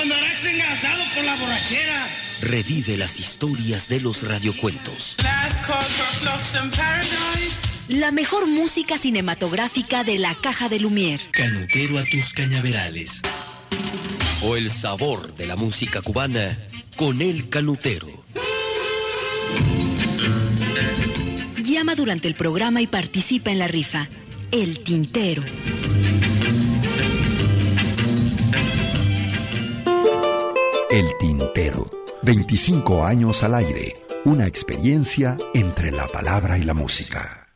¡Andarás 0.00 0.44
engasado 0.44 1.02
por 1.14 1.24
la 1.24 1.34
borrachera! 1.36 2.06
Revive 2.40 2.96
las 2.96 3.18
historias 3.18 3.88
de 3.88 4.00
los 4.00 4.22
radiocuentos. 4.22 5.16
La 7.88 8.12
mejor 8.12 8.46
música 8.46 8.96
cinematográfica 8.96 10.04
de 10.04 10.18
la 10.18 10.34
caja 10.36 10.68
de 10.68 10.80
Lumière. 10.80 11.20
Canutero 11.32 11.98
a 11.98 12.04
tus 12.04 12.32
cañaverales. 12.32 13.22
O 14.42 14.56
el 14.56 14.70
sabor 14.70 15.34
de 15.34 15.46
la 15.46 15.56
música 15.56 16.00
cubana 16.00 16.56
con 16.96 17.22
el 17.22 17.48
canutero. 17.48 18.17
Llama 21.78 21.94
durante 21.94 22.26
el 22.26 22.34
programa 22.34 22.80
y 22.82 22.88
participa 22.88 23.52
en 23.52 23.60
la 23.60 23.68
rifa. 23.68 24.08
El 24.50 24.80
Tintero. 24.82 25.44
El 30.90 31.06
Tintero. 31.20 31.86
25 32.22 33.04
años 33.04 33.44
al 33.44 33.54
aire. 33.54 33.94
Una 34.24 34.48
experiencia 34.48 35.36
entre 35.54 35.92
la 35.92 36.08
palabra 36.08 36.58
y 36.58 36.64
la 36.64 36.74
música. 36.74 37.46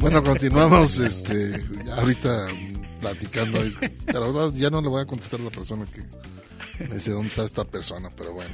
Bueno, 0.00 0.22
continuamos 0.22 0.98
este, 0.98 1.62
ahorita 1.94 2.48
platicando. 3.00 3.58
Pero 4.06 4.52
ya 4.52 4.70
no 4.70 4.80
le 4.80 4.88
voy 4.88 5.02
a 5.02 5.06
contestar 5.06 5.40
a 5.40 5.44
la 5.44 5.50
persona 5.50 5.86
que 5.86 6.02
me 6.84 6.96
dice 6.96 7.10
dónde 7.10 7.28
está 7.28 7.44
esta 7.44 7.64
persona, 7.64 8.10
pero 8.16 8.32
bueno. 8.32 8.50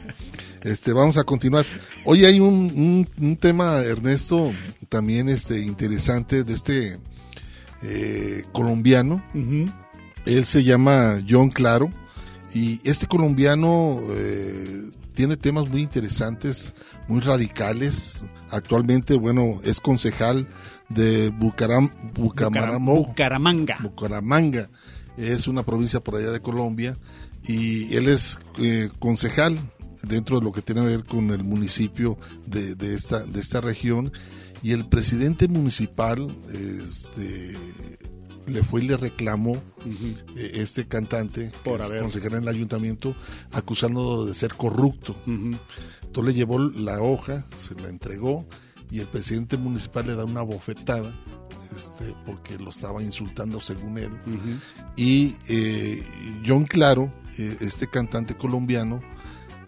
Este, 0.62 0.93
vamos 0.93 1.19
a 1.19 1.24
continuar. 1.24 1.64
Hoy 2.05 2.24
hay 2.24 2.40
un, 2.40 3.06
un, 3.19 3.36
tema, 3.36 3.78
Ernesto, 3.78 4.52
también 4.89 5.28
este 5.28 5.60
interesante 5.60 6.44
de 6.44 6.52
este 6.52 6.98
eh, 7.82 8.44
colombiano. 8.52 9.24
Él 10.24 10.44
se 10.44 10.62
llama 10.62 11.23
John 11.28 11.51
Claro. 11.51 11.90
Y 12.55 12.81
este 12.85 13.06
colombiano 13.06 13.98
eh, 14.10 14.90
tiene 15.14 15.36
temas 15.36 15.69
muy 15.69 15.82
interesantes, 15.82 16.74
muy 17.09 17.20
radicales. 17.20 18.20
Actualmente, 18.51 19.14
bueno, 19.14 19.60
es 19.64 19.81
concejal 19.81 20.47
de 20.94 21.31
Bucaram, 21.31 21.90
Bucaramanga. 22.14 23.78
Bucaramanga. 23.82 24.69
Es 25.16 25.47
una 25.48 25.62
provincia 25.62 26.01
por 26.01 26.16
allá 26.16 26.31
de 26.31 26.40
Colombia 26.40 26.97
y 27.47 27.94
él 27.94 28.09
es 28.09 28.39
eh, 28.59 28.89
concejal 28.98 29.59
dentro 30.02 30.39
de 30.39 30.44
lo 30.44 30.52
que 30.52 30.62
tiene 30.62 30.81
que 30.82 30.86
ver 30.89 31.05
con 31.05 31.31
el 31.31 31.44
municipio 31.44 32.16
de, 32.47 32.74
de, 32.74 32.94
esta, 32.94 33.24
de 33.24 33.39
esta 33.40 33.60
región 33.60 34.12
y 34.62 34.73
el 34.73 34.89
presidente 34.89 35.48
municipal 35.48 36.28
este, 36.78 37.55
le 38.47 38.62
fue 38.64 38.82
y 38.82 38.86
le 38.89 38.97
reclamó 38.97 39.56
eh, 40.36 40.51
este 40.55 40.86
cantante, 40.86 41.51
Por 41.62 41.78
que 41.78 41.85
es 41.85 41.90
haber- 41.90 42.02
consejero 42.02 42.36
en 42.39 42.43
el 42.44 42.48
ayuntamiento, 42.48 43.14
acusándolo 43.52 44.24
de 44.24 44.35
ser 44.35 44.55
corrupto. 44.55 45.14
Entonces 45.27 46.24
le 46.24 46.35
llevó 46.35 46.59
la 46.59 47.01
hoja, 47.02 47.44
se 47.56 47.74
la 47.74 47.89
entregó 47.89 48.47
y 48.93 49.01
el 49.01 49.06
presidente 49.06 49.56
municipal 49.56 50.06
le 50.06 50.14
da 50.14 50.24
una 50.24 50.43
bofetada 50.43 51.10
este, 51.74 52.14
porque 52.27 52.59
lo 52.59 52.69
estaba 52.69 53.02
insultando 53.02 53.59
según 53.59 53.97
él. 53.97 54.10
Y 54.97 55.35
eh, 55.48 56.05
John 56.47 56.64
Claro, 56.64 57.10
eh, 57.39 57.56
este 57.60 57.86
cantante 57.86 58.35
colombiano, 58.35 59.01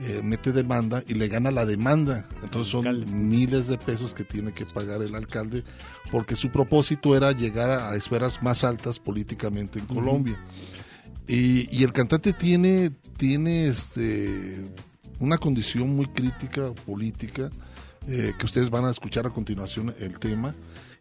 eh, 0.00 0.20
mete 0.22 0.52
demanda 0.52 1.02
y 1.08 1.14
le 1.14 1.28
gana 1.28 1.50
la 1.50 1.64
demanda. 1.64 2.28
Entonces 2.42 2.70
son 2.70 3.30
miles 3.30 3.66
de 3.66 3.78
pesos 3.78 4.12
que 4.12 4.24
tiene 4.24 4.52
que 4.52 4.66
pagar 4.66 5.00
el 5.00 5.14
alcalde 5.14 5.64
porque 6.10 6.36
su 6.36 6.50
propósito 6.50 7.16
era 7.16 7.32
llegar 7.32 7.70
a, 7.70 7.96
esferas 7.96 8.42
más 8.42 8.62
altas 8.62 8.98
políticamente 8.98 9.78
en. 9.78 9.86
Colombia. 9.86 10.38
Y, 11.26 11.74
y 11.74 11.84
el 11.84 11.94
cantante 11.94 12.34
tiene, 12.34 12.90
tiene 13.16 13.68
este, 13.68 14.62
una 15.18 15.38
condición 15.38 15.96
muy 15.96 16.04
crítica 16.08 16.72
política 16.84 17.50
eh, 18.08 18.32
que 18.38 18.46
ustedes 18.46 18.70
van 18.70 18.84
a 18.84 18.90
escuchar 18.90 19.26
a 19.26 19.30
continuación 19.30 19.94
el 19.98 20.18
tema. 20.18 20.52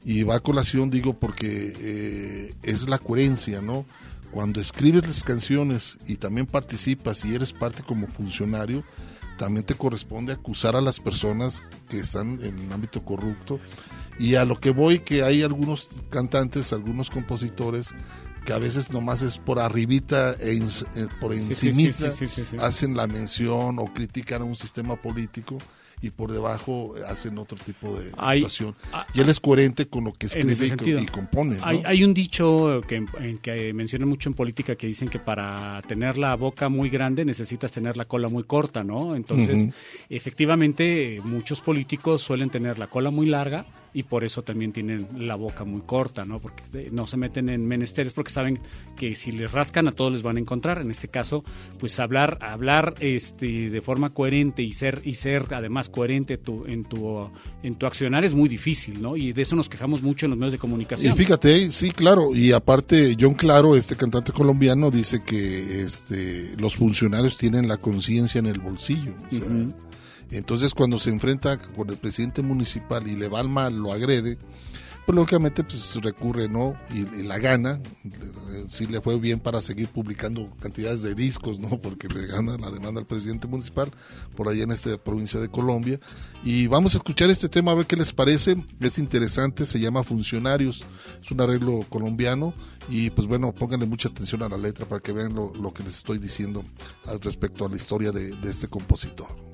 Y 0.05 0.23
va 0.23 0.35
a 0.35 0.39
colación 0.41 0.89
digo 0.89 1.13
porque 1.13 1.73
eh, 1.79 2.53
es 2.61 2.89
la 2.89 2.97
coherencia 2.97 3.61
no 3.61 3.85
cuando 4.31 4.59
escribes 4.59 5.07
las 5.07 5.23
canciones 5.23 5.97
y 6.07 6.15
también 6.15 6.47
participas 6.47 7.23
y 7.23 7.35
eres 7.35 7.53
parte 7.53 7.83
como 7.83 8.07
funcionario 8.07 8.83
también 9.37 9.65
te 9.65 9.75
corresponde 9.75 10.33
acusar 10.33 10.75
a 10.75 10.81
las 10.81 10.99
personas 10.99 11.63
que 11.89 11.99
están 11.99 12.39
en 12.43 12.57
el 12.59 12.71
ámbito 12.71 13.03
corrupto. 13.03 13.59
Y 14.19 14.35
a 14.35 14.45
lo 14.45 14.59
que 14.59 14.69
voy 14.71 14.99
que 14.99 15.23
hay 15.23 15.41
algunos 15.41 15.89
cantantes 16.09 16.71
algunos 16.71 17.09
compositores 17.09 17.89
que 18.45 18.53
a 18.53 18.59
veces 18.59 18.91
nomás 18.91 19.21
es 19.21 19.37
por 19.37 19.59
arribita 19.59 20.33
e 20.39 20.53
eh, 20.53 21.07
por 21.19 21.33
encimita 21.33 22.11
sí, 22.11 22.27
sí, 22.27 22.43
sí. 22.45 22.57
hacen 22.59 22.95
la 22.95 23.07
mención 23.07 23.79
o 23.79 23.85
critican 23.85 24.41
a 24.41 24.45
un 24.45 24.55
sistema 24.55 24.97
político 24.97 25.57
y 26.03 26.09
por 26.09 26.31
debajo 26.33 26.93
hacen 27.07 27.37
otro 27.37 27.57
tipo 27.57 27.97
de 27.97 28.11
Hay- 28.17 28.39
actuación. 28.39 28.75
y 29.13 29.21
él 29.21 29.29
es 29.29 29.39
coherente 29.39 29.87
con 29.87 30.03
lo 30.03 30.13
que 30.13 30.27
escribe 30.27 31.01
y 31.01 31.05
compone. 31.05 31.55
¿no? 31.55 31.65
Hay, 31.65 31.81
hay 31.85 32.03
un 32.03 32.13
dicho 32.13 32.81
que, 32.87 32.97
en 33.19 33.37
que 33.37 33.73
mencionan 33.73 34.09
mucho 34.09 34.29
en 34.29 34.35
política 34.35 34.75
que 34.75 34.85
dicen 34.85 35.07
que 35.07 35.19
para 35.19 35.81
tener 35.87 36.17
la 36.17 36.35
boca 36.35 36.67
muy 36.67 36.89
grande 36.89 37.23
necesitas 37.23 37.71
tener 37.71 37.95
la 37.95 38.03
cola 38.05 38.27
muy 38.27 38.43
corta, 38.43 38.83
¿no? 38.83 39.15
Entonces, 39.15 39.69
efectivamente, 40.09 41.21
muchos 41.23 41.61
políticos 41.61 42.21
suelen 42.21 42.49
tener 42.49 42.77
la 42.79 42.87
cola 42.87 43.09
muy 43.09 43.27
larga 43.27 43.65
y 43.93 44.03
por 44.03 44.23
eso 44.23 44.41
también 44.41 44.71
tienen 44.71 45.07
la 45.17 45.35
boca 45.35 45.63
muy 45.63 45.81
corta, 45.81 46.25
¿no? 46.25 46.39
Porque 46.39 46.63
eh, 46.73 46.89
no 46.91 47.07
se 47.07 47.17
meten 47.17 47.49
en 47.49 47.65
menesteres 47.65 48.13
porque 48.13 48.31
saben 48.31 48.59
que 48.95 49.15
si 49.15 49.31
les 49.31 49.51
rascan 49.51 49.87
a 49.87 49.91
todos 49.91 50.11
les 50.11 50.23
van 50.23 50.37
a 50.37 50.39
encontrar. 50.39 50.81
En 50.81 50.91
este 50.91 51.07
caso, 51.07 51.43
pues 51.79 51.99
hablar, 51.99 52.37
hablar 52.41 52.95
este, 52.99 53.69
de 53.69 53.81
forma 53.81 54.09
coherente 54.09 54.63
y 54.63 54.73
ser 54.73 55.01
y 55.03 55.15
ser 55.15 55.45
además 55.53 55.89
coherente 55.89 56.37
tu, 56.37 56.65
en 56.65 56.83
tu 56.83 57.29
en 57.61 57.75
tu 57.75 57.85
accionar 57.85 58.25
es 58.25 58.33
muy 58.33 58.49
difícil, 58.49 59.01
¿no? 59.01 59.15
Y 59.15 59.33
de 59.33 59.41
eso 59.41 59.55
nos 59.55 59.69
quejamos 59.69 60.01
mucho 60.01 60.25
en 60.25 60.31
los 60.31 60.39
medios 60.39 60.53
de 60.53 60.57
Y 60.57 60.59
comunicación. 60.59 61.15
fíjate, 61.15 61.71
sí, 61.71 61.91
claro, 61.91 62.35
y 62.35 62.51
aparte 62.51 63.15
John 63.19 63.33
Claro, 63.33 63.75
este 63.75 63.95
cantante 63.95 64.31
colombiano, 64.31 64.89
dice 64.89 65.19
que 65.19 65.83
este, 65.83 66.53
los 66.57 66.77
funcionarios 66.77 67.37
tienen 67.37 67.67
la 67.67 67.77
conciencia 67.77 68.39
en 68.39 68.47
el 68.47 68.59
bolsillo. 68.59 69.13
o 69.27 69.35
sea. 69.35 69.47
Entonces 70.33 70.73
cuando 70.73 70.97
se 70.97 71.11
enfrenta 71.11 71.57
con 71.59 71.89
el 71.89 71.97
presidente 71.97 72.41
municipal 72.41 73.07
y 73.07 73.15
le 73.15 73.27
va 73.27 73.39
al 73.39 73.49
mal, 73.49 73.75
lo 73.75 73.93
agrede, 73.93 74.37
pues 75.05 75.15
lógicamente 75.15 75.63
pues 75.63 75.95
recurre, 76.01 76.47
¿no? 76.47 76.75
Y, 76.93 77.23
la 77.23 77.37
gana, 77.37 77.79
Eh, 78.03 78.65
sí 78.69 78.87
le 78.87 79.01
fue 79.01 79.17
bien 79.19 79.39
para 79.39 79.61
seguir 79.61 79.87
publicando 79.89 80.49
cantidades 80.59 81.01
de 81.01 81.13
discos, 81.13 81.59
¿no? 81.59 81.81
Porque 81.81 82.07
le 82.07 82.25
gana 82.27 82.57
la 82.57 82.71
demanda 82.71 82.99
al 82.99 83.05
presidente 83.05 83.47
municipal 83.47 83.91
por 84.35 84.47
allá 84.47 84.63
en 84.63 84.71
esta 84.71 84.97
provincia 84.97 85.39
de 85.39 85.49
Colombia. 85.49 85.99
Y 86.43 86.67
vamos 86.67 86.93
a 86.93 86.97
escuchar 86.97 87.29
este 87.29 87.49
tema 87.49 87.71
a 87.71 87.75
ver 87.75 87.85
qué 87.85 87.95
les 87.95 88.13
parece. 88.13 88.55
Es 88.79 88.97
interesante, 88.97 89.65
se 89.65 89.79
llama 89.79 90.03
Funcionarios, 90.03 90.83
es 91.21 91.31
un 91.31 91.41
arreglo 91.41 91.85
colombiano 91.89 92.53
y 92.89 93.09
pues 93.09 93.27
bueno, 93.27 93.51
pónganle 93.53 93.85
mucha 93.85 94.09
atención 94.09 94.43
a 94.43 94.49
la 94.49 94.57
letra 94.57 94.85
para 94.85 95.01
que 95.01 95.11
vean 95.11 95.33
lo, 95.33 95.73
que 95.73 95.83
les 95.83 95.97
estoy 95.97 96.17
diciendo 96.17 96.63
al 97.05 97.19
respecto 97.21 97.65
a 97.65 97.69
la 97.69 97.75
historia 97.75 98.11
de 98.11 98.49
este 98.49 98.67
compositor. 98.67 99.53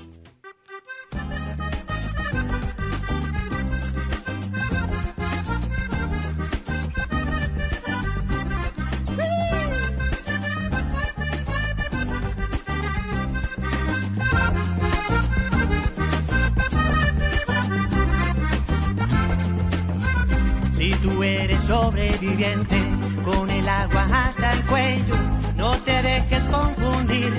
Si 20.79 20.91
tú 21.01 21.23
eres 21.23 21.59
sobreviviente 21.61 22.77
con 23.25 23.49
el 23.49 23.67
agua 23.67 24.05
hasta 24.11 24.53
el 24.53 24.61
cuello, 24.61 25.15
no 25.57 25.71
te 25.71 26.01
dejes 26.01 26.43
confundir, 26.45 27.33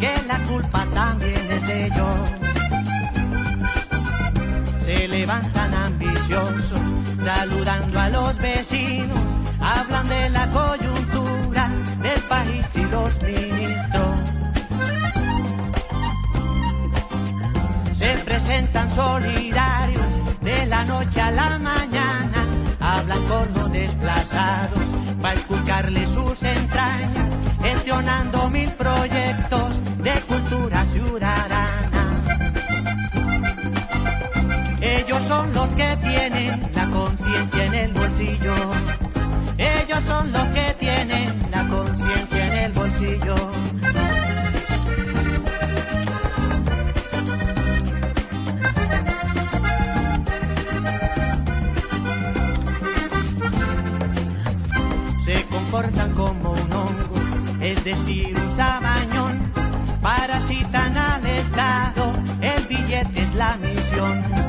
que 0.00 0.12
la 0.26 0.38
culpa 0.48 0.84
también 0.92 1.32
es 1.50 1.66
de 1.68 1.86
ellos. 1.86 2.41
Se 5.02 5.08
levantan 5.08 5.74
ambiciosos, 5.74 6.80
saludando 7.24 7.98
a 7.98 8.08
los 8.10 8.38
vecinos, 8.38 9.18
hablan 9.58 10.08
de 10.08 10.30
la 10.30 10.46
coyuntura 10.52 11.68
del 12.00 12.20
país 12.28 12.64
y 12.76 12.84
los 12.84 13.20
ministros. 13.20 14.16
Se 17.94 18.16
presentan 18.24 18.88
solidarios 18.90 20.06
de 20.40 20.66
la 20.66 20.84
noche 20.84 21.20
a 21.20 21.32
la 21.32 21.58
mañana, 21.58 22.46
hablan 22.78 23.24
con 23.24 23.52
los 23.54 23.72
desplazados 23.72 24.78
para 25.20 25.34
esculcarle 25.34 26.06
sus 26.06 26.40
entrañas, 26.44 27.50
gestionando 27.60 28.48
mil 28.50 28.70
proyectos 28.74 29.98
de 29.98 30.12
cultura 30.28 30.84
ciudadana. 30.84 31.91
Ellos 35.12 35.26
son 35.26 35.52
los 35.52 35.70
que 35.72 35.96
tienen 35.98 36.70
la 36.74 36.86
conciencia 36.86 37.64
en 37.66 37.74
el 37.74 37.92
bolsillo. 37.92 38.54
Ellos 39.58 40.00
son 40.06 40.32
los 40.32 40.44
que 40.48 40.74
tienen 40.80 41.50
la 41.50 41.68
conciencia 41.68 42.46
en 42.46 42.52
el 42.54 42.72
bolsillo. 42.72 43.34
se 55.22 55.44
comportan 55.50 56.10
como 56.14 56.52
un 56.52 56.72
hongo, 56.72 57.14
es 57.60 57.84
decir, 57.84 58.34
un 58.34 58.56
sabañón. 58.56 59.42
Parasitan 60.00 60.96
al 60.96 61.26
Estado, 61.26 62.16
el 62.40 62.66
billete 62.66 63.20
es 63.20 63.34
la 63.34 63.58
misión. 63.58 64.41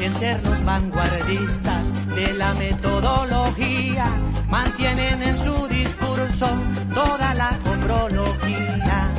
Dicen 0.00 0.18
ser 0.18 0.42
los 0.46 0.64
vanguardistas 0.64 2.06
de 2.16 2.32
la 2.32 2.54
metodología, 2.54 4.06
mantienen 4.48 5.22
en 5.22 5.36
su 5.36 5.68
discurso 5.68 6.48
toda 6.94 7.34
la 7.34 7.58
comprología. 7.62 9.12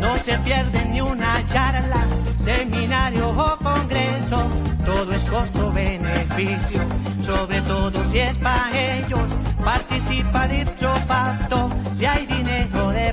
No 0.00 0.16
se 0.18 0.38
pierden 0.38 0.92
ni 0.92 1.00
una 1.00 1.34
charla, 1.52 2.06
seminario 2.44 3.28
o 3.30 3.58
congreso, 3.58 4.44
todo 4.86 5.12
es 5.12 5.28
costo-beneficio, 5.28 6.80
sobre 7.22 7.60
todo 7.62 8.04
si 8.12 8.20
es 8.20 8.38
para 8.38 8.70
ellos, 8.72 9.26
participa 9.64 10.46
dicho 10.46 10.94
pacto, 11.08 11.70
si 11.92 12.06
hay 12.06 12.24
dinero 12.26 12.90
de 12.90 13.09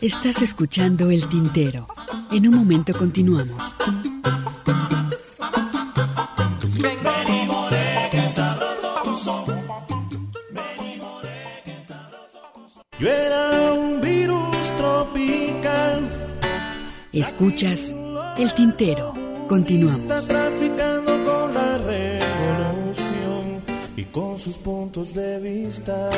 Estás 0.00 0.40
escuchando 0.40 1.10
El 1.10 1.28
Tintero. 1.28 1.86
En 2.30 2.48
un 2.48 2.54
momento 2.54 2.94
continuamos. 2.94 3.76
Yo 12.98 13.08
era 13.08 13.74
un 13.74 14.00
virus 14.00 14.56
tropical. 14.78 16.08
Escuchas 17.12 17.94
El 18.38 18.54
Tintero. 18.54 19.12
Continuamos. 19.50 19.98
Está 19.98 20.22
traficando 20.22 21.12
con 21.24 21.52
la 21.52 21.76
revolución 21.76 23.62
y 23.98 24.04
con 24.04 24.38
sus 24.38 24.56
puntos 24.56 25.12
de 25.12 25.40
vista. 25.40 26.08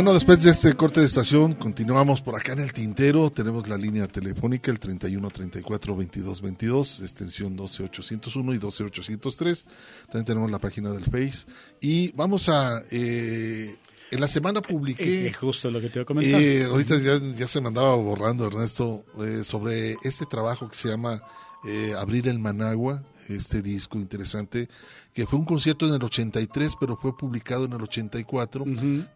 Bueno, 0.00 0.14
después 0.14 0.42
de 0.42 0.48
este 0.48 0.72
corte 0.72 1.00
de 1.00 1.04
estación, 1.04 1.52
continuamos 1.52 2.22
por 2.22 2.34
acá 2.34 2.54
en 2.54 2.60
el 2.60 2.72
tintero. 2.72 3.30
Tenemos 3.30 3.68
la 3.68 3.76
línea 3.76 4.08
telefónica, 4.08 4.70
el 4.70 4.80
31 4.80 5.28
34 5.28 5.94
22 5.94 6.40
22, 6.40 7.00
extensión 7.02 7.54
12 7.54 7.82
801 7.82 8.54
y 8.54 8.58
12 8.58 8.84
803. 8.84 9.66
También 10.06 10.24
tenemos 10.24 10.50
la 10.50 10.58
página 10.58 10.90
del 10.90 11.04
Face. 11.04 11.44
Y 11.82 12.12
vamos 12.12 12.48
a. 12.48 12.80
Eh, 12.90 13.76
en 14.10 14.20
la 14.22 14.26
semana 14.26 14.62
publiqué. 14.62 15.26
Eh, 15.26 15.32
justo 15.34 15.70
lo 15.70 15.82
que 15.82 15.90
te 15.90 15.98
iba 15.98 16.04
a 16.04 16.06
comentar. 16.06 16.40
Eh, 16.40 16.64
ahorita 16.64 16.96
ya, 16.98 17.20
ya, 17.36 17.46
se 17.46 17.60
me 17.60 17.68
andaba 17.68 17.94
borrando, 17.96 18.46
Ernesto, 18.46 19.04
eh, 19.22 19.44
sobre 19.44 19.98
este 20.02 20.24
trabajo 20.24 20.66
que 20.66 20.76
se 20.76 20.88
llama 20.88 21.20
eh, 21.62 21.92
Abrir 21.94 22.26
el 22.28 22.38
Managua, 22.38 23.02
este 23.28 23.60
disco 23.60 23.98
interesante 23.98 24.70
que 25.12 25.26
fue 25.26 25.38
un 25.38 25.44
concierto 25.44 25.86
en 25.86 25.94
el 25.94 26.02
83, 26.02 26.74
pero 26.78 26.96
fue 26.96 27.16
publicado 27.16 27.64
en 27.64 27.72
el 27.72 27.82
84, 27.82 28.64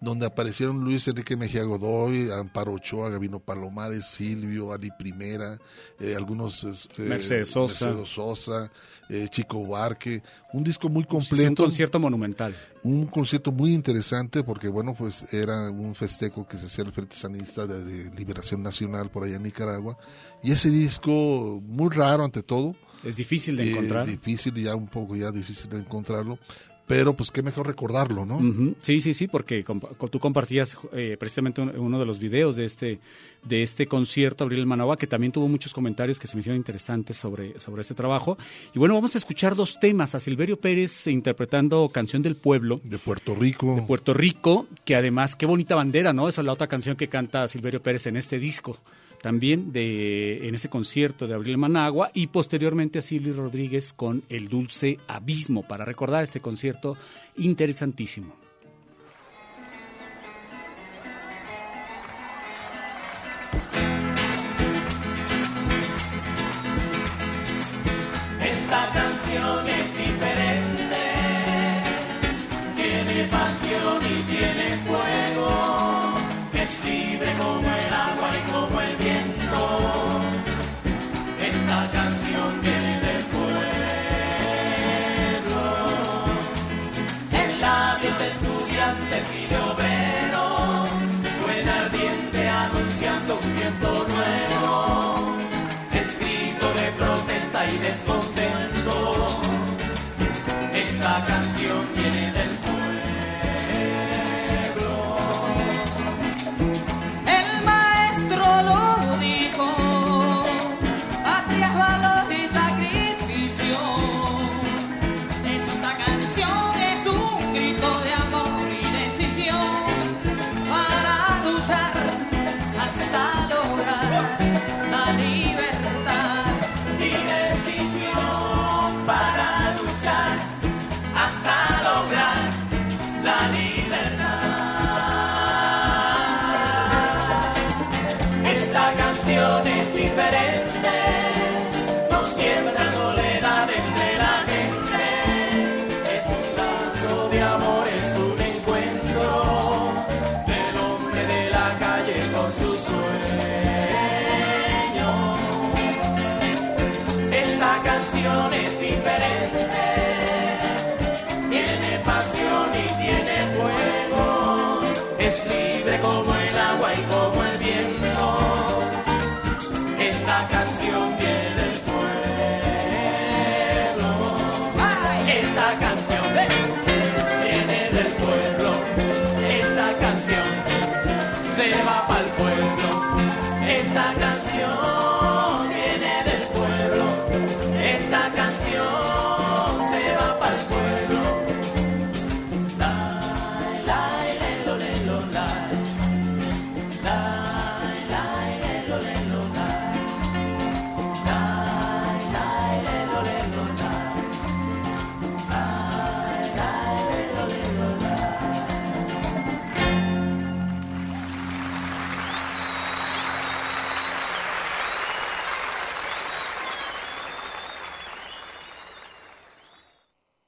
donde 0.00 0.26
aparecieron 0.26 0.80
Luis 0.84 1.06
Enrique 1.08 1.36
Mejía 1.36 1.62
Godoy, 1.62 2.30
Amparo 2.30 2.72
Ochoa, 2.72 3.10
Gabino 3.10 3.38
Palomares, 3.38 4.06
Silvio, 4.06 4.72
Ali 4.72 4.90
Primera, 4.98 5.58
eh, 6.00 6.14
algunos... 6.16 6.64
Este, 6.64 7.02
Mercedes 7.02 7.50
Sosa. 7.50 7.86
Mercedes 7.86 8.08
Sosa 8.08 8.70
eh, 9.08 9.28
Chico 9.30 9.66
Barque, 9.66 10.22
un 10.52 10.64
disco 10.64 10.88
muy 10.88 11.04
completo. 11.04 11.48
un 11.48 11.54
concierto 11.54 12.00
monumental. 12.00 12.56
Un 12.82 13.06
concierto 13.06 13.52
muy 13.52 13.72
interesante 13.72 14.42
porque, 14.42 14.68
bueno, 14.68 14.94
pues 14.94 15.32
era 15.32 15.70
un 15.70 15.94
festejo 15.94 16.46
que 16.46 16.56
se 16.56 16.66
hacía 16.66 16.84
el 16.84 16.92
Frente 16.92 17.14
Sanista 17.14 17.66
de, 17.66 17.82
de 17.84 18.16
Liberación 18.16 18.62
Nacional 18.62 19.10
por 19.10 19.24
allá 19.24 19.36
en 19.36 19.42
Nicaragua. 19.42 19.96
Y 20.42 20.52
ese 20.52 20.70
disco, 20.70 21.60
muy 21.62 21.90
raro 21.90 22.24
ante 22.24 22.42
todo, 22.42 22.74
es 23.04 23.16
difícil 23.16 23.56
de 23.56 23.70
encontrar. 23.70 24.08
Eh, 24.08 24.12
difícil, 24.12 24.54
ya 24.54 24.74
un 24.74 24.88
poco 24.88 25.16
ya 25.16 25.30
difícil 25.30 25.70
de 25.70 25.78
encontrarlo. 25.78 26.38
Pero 26.86 27.14
pues 27.14 27.30
qué 27.30 27.42
mejor 27.42 27.66
recordarlo, 27.66 28.26
¿no? 28.26 28.36
Uh 28.36 28.42
-huh. 28.42 28.74
Sí, 28.82 29.00
sí, 29.00 29.14
sí, 29.14 29.26
porque 29.26 29.64
comp 29.64 29.84
tú 30.10 30.18
compartías 30.18 30.76
eh, 30.92 31.16
precisamente 31.18 31.62
un, 31.62 31.70
uno 31.78 31.98
de 31.98 32.04
los 32.04 32.18
videos 32.18 32.56
de 32.56 32.66
este 32.66 33.00
de 33.42 33.62
este 33.62 33.86
concierto, 33.86 34.44
Abril 34.44 34.66
Managua, 34.66 34.96
que 34.96 35.06
también 35.06 35.32
tuvo 35.32 35.48
muchos 35.48 35.72
comentarios 35.72 36.18
que 36.18 36.26
se 36.26 36.36
me 36.36 36.40
hicieron 36.40 36.58
interesantes 36.58 37.16
sobre, 37.16 37.58
sobre 37.58 37.82
este 37.82 37.94
trabajo. 37.94 38.36
Y 38.74 38.78
bueno, 38.78 38.94
vamos 38.94 39.14
a 39.14 39.18
escuchar 39.18 39.54
dos 39.54 39.78
temas, 39.80 40.14
a 40.14 40.20
Silverio 40.20 40.58
Pérez 40.58 41.06
interpretando 41.06 41.88
Canción 41.88 42.22
del 42.22 42.36
Pueblo. 42.36 42.80
De 42.84 42.98
Puerto 42.98 43.34
Rico. 43.34 43.76
De 43.76 43.82
Puerto 43.82 44.12
Rico, 44.12 44.66
que 44.84 44.94
además, 44.94 45.36
qué 45.36 45.46
bonita 45.46 45.74
bandera, 45.74 46.12
¿no? 46.12 46.28
Esa 46.28 46.42
es 46.42 46.46
la 46.46 46.52
otra 46.52 46.66
canción 46.66 46.96
que 46.96 47.08
canta 47.08 47.48
Silverio 47.48 47.82
Pérez 47.82 48.06
en 48.06 48.16
este 48.18 48.38
disco 48.38 48.78
también 49.24 49.72
de, 49.72 50.46
en 50.48 50.54
ese 50.54 50.68
concierto 50.68 51.26
de 51.26 51.32
Abril 51.32 51.56
Managua 51.56 52.10
y 52.12 52.26
posteriormente 52.26 52.98
a 52.98 53.02
Silvio 53.02 53.32
Rodríguez 53.32 53.94
con 53.94 54.22
El 54.28 54.50
Dulce 54.50 54.98
Abismo 55.08 55.62
para 55.62 55.86
recordar 55.86 56.22
este 56.22 56.40
concierto 56.40 56.98
interesantísimo. 57.38 58.36
Esta 68.42 68.90
canción 68.92 69.66
es 69.66 69.88
diferente, 69.96 71.02
tiene 72.76 73.28
pasión 73.30 74.02
y 74.02 74.13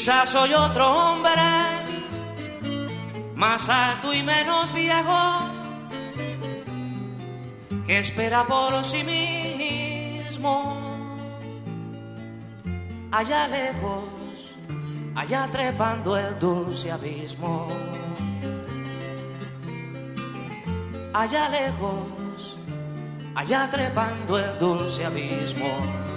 Quizás 0.00 0.30
soy 0.30 0.54
otro 0.54 0.90
hombre, 0.90 1.42
más 3.34 3.68
alto 3.68 4.14
y 4.14 4.22
menos 4.22 4.72
viejo, 4.72 5.20
que 7.86 7.98
espera 7.98 8.46
por 8.46 8.82
sí 8.82 9.04
mismo 9.04 10.74
allá 13.12 13.46
lejos, 13.48 14.04
allá 15.14 15.46
trepando 15.52 16.16
el 16.16 16.38
dulce 16.38 16.90
abismo. 16.90 17.68
Allá 21.12 21.50
lejos, 21.50 22.56
allá 23.34 23.68
trepando 23.70 24.38
el 24.38 24.58
dulce 24.58 25.04
abismo. 25.04 26.09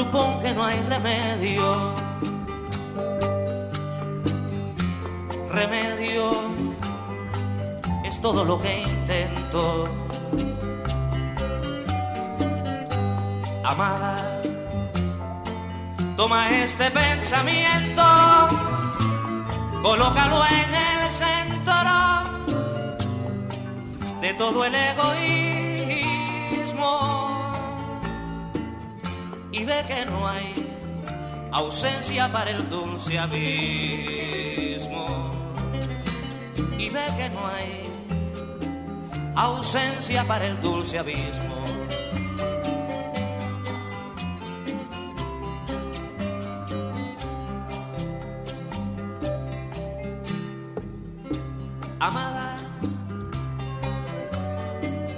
Supongo 0.00 0.40
que 0.40 0.52
no 0.54 0.64
hay 0.64 0.80
remedio 0.88 1.94
remedio 5.52 6.24
es 8.04 8.18
todo 8.20 8.44
lo 8.44 8.58
que 8.62 8.82
intento. 8.82 9.88
Amada, 13.62 14.40
toma 16.16 16.50
este 16.50 16.90
pensamiento, 16.90 18.06
colócalo 19.82 20.40
en 20.60 20.70
el 20.84 21.10
centro 21.10 21.94
de 24.22 24.34
todo 24.34 24.64
el 24.64 24.74
egoísmo 24.74 25.49
y 29.60 29.64
ve 29.66 29.84
que 29.86 30.06
no 30.06 30.26
hay 30.26 30.54
ausencia 31.52 32.32
para 32.32 32.50
el 32.50 32.70
dulce 32.70 33.18
abismo 33.18 33.44
y 36.78 36.88
ve 36.88 37.04
que 37.18 37.28
no 37.28 37.46
hay 37.46 37.82
ausencia 39.34 40.24
para 40.24 40.46
el 40.46 40.58
dulce 40.62 40.98
abismo. 40.98 41.56
Amada, 51.98 52.56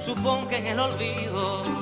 supongo 0.01 0.49
que 0.49 0.57
en 0.57 0.67
el 0.67 0.81
olvido 0.81 1.82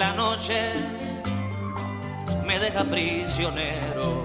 la 0.00 0.12
noche 0.14 0.58
me 2.46 2.58
deja 2.58 2.84
prisionero 2.84 4.24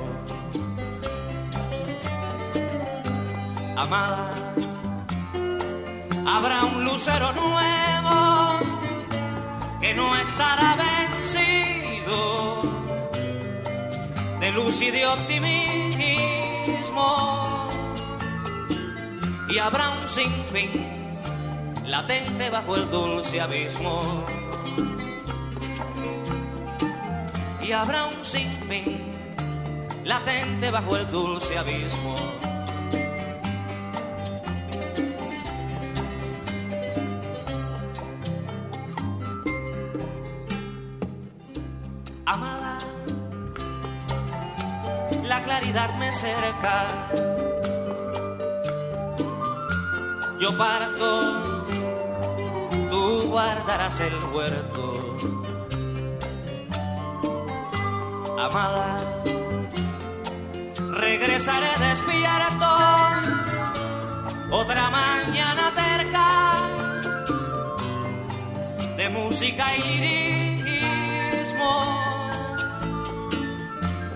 amada. 3.75 4.31
Habrá 6.25 6.63
un 6.63 6.85
lucero 6.85 7.33
nuevo 7.33 8.59
que 9.81 9.93
no 9.93 10.15
estará 10.15 10.77
vencido 10.87 12.61
de 14.39 14.51
luz 14.53 14.81
y 14.81 14.91
de 14.91 15.05
optimismo. 15.07 16.07
Y 19.49 19.57
habrá 19.57 19.89
un 19.89 20.07
sinfín 20.07 20.71
latente 21.85 22.49
bajo 22.49 22.77
el 22.77 22.89
dulce 22.89 23.41
abismo. 23.41 24.44
Habrá 27.75 28.05
un 28.05 28.25
sinfín 28.25 29.01
latente 30.03 30.71
bajo 30.71 30.97
el 30.97 31.09
dulce 31.11 31.57
abismo. 31.57 32.15
me 45.99 46.11
cerca. 46.11 46.87
Yo 50.39 50.57
parto, 50.57 51.63
tú 52.89 53.29
guardarás 53.29 53.99
el 53.99 54.13
huerto. 54.33 54.94
Amada, 58.45 59.01
regresaré 60.77 61.71
despierto 61.89 62.69
otra 64.51 64.89
mañana 64.91 65.71
cerca 65.75 66.27
de 68.97 69.09
música 69.09 69.75
y 69.75 69.81
lirismo. 70.05 71.71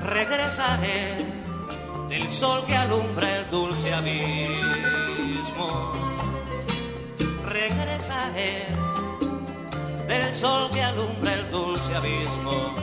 Regresaré 0.05 1.17
del 2.09 2.29
sol 2.29 2.63
que 2.67 2.77
alumbra 2.77 3.35
el 3.35 3.49
dulce 3.49 3.95
abismo. 3.95 5.91
Regresaré 7.47 8.67
del 10.07 10.35
sol 10.35 10.69
que 10.69 10.83
alumbra 10.83 11.33
el 11.33 11.49
dulce 11.49 11.95
abismo 11.95 12.78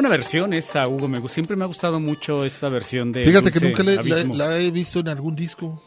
Buena 0.00 0.16
versión 0.16 0.54
esta, 0.54 0.88
Hugo. 0.88 1.08
Me, 1.08 1.28
siempre 1.28 1.56
me 1.56 1.64
ha 1.64 1.66
gustado 1.66 2.00
mucho 2.00 2.46
esta 2.46 2.70
versión 2.70 3.12
de. 3.12 3.22
Fíjate 3.22 3.50
que 3.50 3.60
nunca 3.60 3.82
la, 3.82 4.58
he 4.58 4.70
visto 4.70 5.00
en 5.00 5.08
algún 5.08 5.36
disco. 5.36 5.82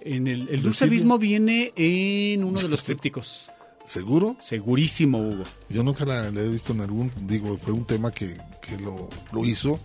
En 0.00 0.28
el, 0.28 0.48
el 0.48 0.62
Dulce 0.62 0.84
Abismo 0.84 1.18
viene 1.18 1.72
en 1.74 2.44
uno 2.44 2.60
de 2.60 2.68
los 2.68 2.84
trípticos. 2.84 3.50
¿Seguro? 3.84 4.36
Segurísimo, 4.40 5.18
Hugo. 5.18 5.42
Yo 5.68 5.82
nunca 5.82 6.04
la, 6.04 6.28
he 6.28 6.48
visto 6.50 6.72
en 6.72 6.82
algún, 6.82 7.10
digo, 7.22 7.58
fue 7.58 7.72
un 7.72 7.84
tema 7.84 8.12
que, 8.12 8.36
que 8.60 8.78
lo, 8.80 9.08
lo, 9.32 9.44
hizo 9.44 9.80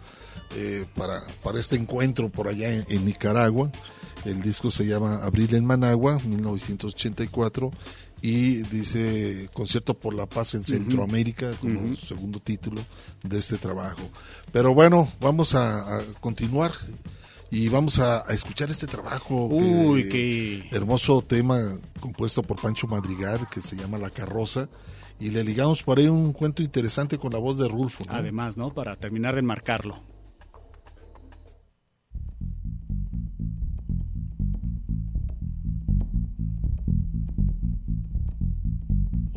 eh, 0.56 0.86
para, 0.94 1.24
para 1.42 1.60
este 1.60 1.78
encuentro 1.78 2.30
por 2.30 2.50
allá 2.50 2.72
en, 2.72 3.06
Nicaragua. 3.06 3.72
El 4.24 4.40
disco 4.44 4.70
se 4.70 4.86
llama 4.86 5.24
Abril 5.24 5.56
en 5.56 5.66
Managua, 5.66 6.20
1984, 6.24 7.72
y 8.22 8.64
dice 8.64 9.50
Concierto 9.54 9.94
por 9.94 10.14
la 10.14 10.26
Paz 10.26 10.56
en 10.56 10.64
Centroamérica 10.64 11.52
como 11.62 11.96
segundo 11.96 12.40
título 12.40 12.82
de 13.24 13.38
este 13.38 13.58
trabajo. 13.58 14.10
Pero 14.52 14.74
bueno, 14.74 15.08
vamos 15.20 15.54
a, 15.56 16.02
continuar 16.20 16.72
y 17.52 17.70
vamos 17.70 18.00
a, 18.00 18.26
escuchar 18.30 18.70
este 18.70 18.88
trabajo. 18.88 19.46
Uy, 19.46 20.10
qué 20.10 20.68
hermoso 20.72 21.22
tema 21.22 21.60
compuesto 22.00 22.42
por 22.42 22.60
Pancho 22.60 22.88
Madrigal 22.88 23.48
que 23.52 23.62
se 23.62 23.76
llama 23.76 23.98
La 23.98 24.10
Carroza. 24.10 24.68
Y 25.20 25.32
le 25.32 25.44
ligamos 25.44 25.82
por 25.82 25.98
ahí 25.98 26.08
un 26.08 26.32
cuento 26.32 26.62
interesante 26.62 27.18
con 27.18 27.34
la 27.34 27.40
voz 27.40 27.58
de 27.58 27.68
Rulfo. 27.68 28.04
Además, 28.08 28.56
¿no? 28.56 28.72
Para 28.72 28.96
terminar 28.96 29.34
de 29.34 29.40
enmarcarlo. 29.40 30.00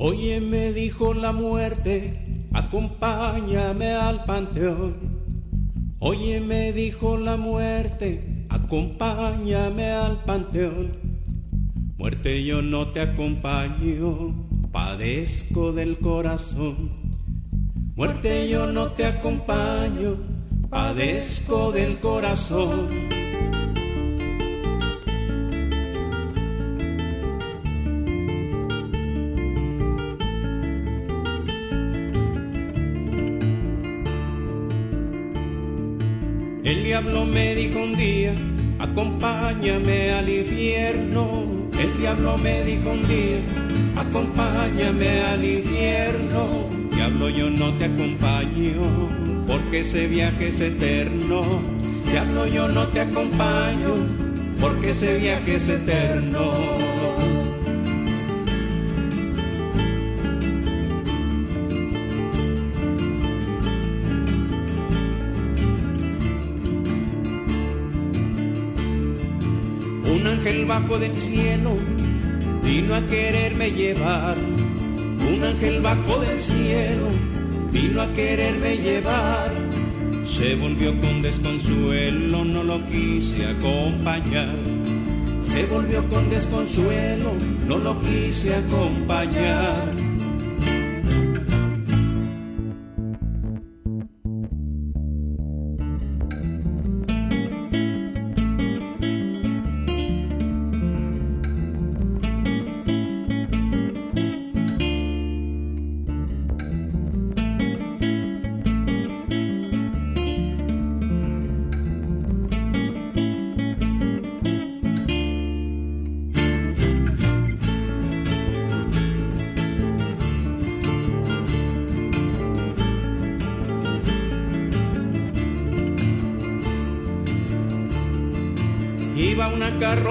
Oye, 0.02 0.40
me 0.40 0.72
dijo 0.72 1.12
la 1.12 1.30
muerte, 1.30 2.46
acompáñame 2.54 3.90
al 3.90 4.24
panteón. 4.24 4.96
Oye, 5.98 6.40
me 6.40 6.72
dijo 6.72 7.18
la 7.18 7.36
muerte, 7.36 8.46
acompáñame 8.48 9.90
al 9.90 10.24
panteón. 10.24 10.96
Muerte, 11.98 12.42
yo 12.42 12.62
no 12.62 12.88
te 12.88 13.02
acompaño, 13.02 14.48
padezco 14.72 15.74
del 15.74 15.98
corazón. 15.98 16.92
Muerte 17.94 18.48
yo 18.48 18.72
no 18.72 18.92
te 18.92 19.04
acompaño, 19.04 20.16
padezco 20.70 21.72
del 21.72 21.98
corazón. 21.98 22.88
Un 37.78 37.96
día, 37.96 38.34
acompáñame 38.78 40.10
al 40.12 40.28
infierno. 40.28 41.44
El 41.78 41.98
diablo 41.98 42.36
me 42.38 42.64
dijo 42.64 42.90
un 42.90 43.06
día, 43.06 43.40
acompáñame 43.96 45.20
al 45.22 45.44
infierno. 45.44 46.68
Diablo 46.92 47.28
yo 47.30 47.50
no 47.50 47.72
te 47.74 47.84
acompaño, 47.84 48.80
porque 49.46 49.80
ese 49.80 50.06
viaje 50.08 50.48
es 50.48 50.60
eterno. 50.60 51.42
Diablo 52.10 52.46
yo 52.46 52.68
no 52.68 52.86
te 52.88 53.00
acompaño, 53.00 53.94
porque 54.60 54.90
ese 54.90 55.18
viaje 55.18 55.56
es 55.56 55.68
eterno. 55.68 56.89
Bajo 70.70 70.98
del 71.00 71.16
cielo 71.16 71.72
vino 72.62 72.94
a 72.94 73.00
quererme 73.00 73.72
llevar. 73.72 74.36
Un 74.38 75.42
ángel 75.42 75.80
bajo 75.80 76.20
del 76.20 76.40
cielo 76.40 77.08
vino 77.72 78.00
a 78.00 78.06
quererme 78.12 78.76
llevar. 78.76 79.50
Se 80.32 80.54
volvió 80.54 80.92
con 81.00 81.22
desconsuelo, 81.22 82.44
no 82.44 82.62
lo 82.62 82.86
quise 82.86 83.46
acompañar. 83.46 84.54
Se 85.42 85.66
volvió 85.66 86.08
con 86.08 86.30
desconsuelo, 86.30 87.32
no 87.66 87.78
lo 87.78 88.00
quise 88.00 88.54
acompañar. 88.54 89.89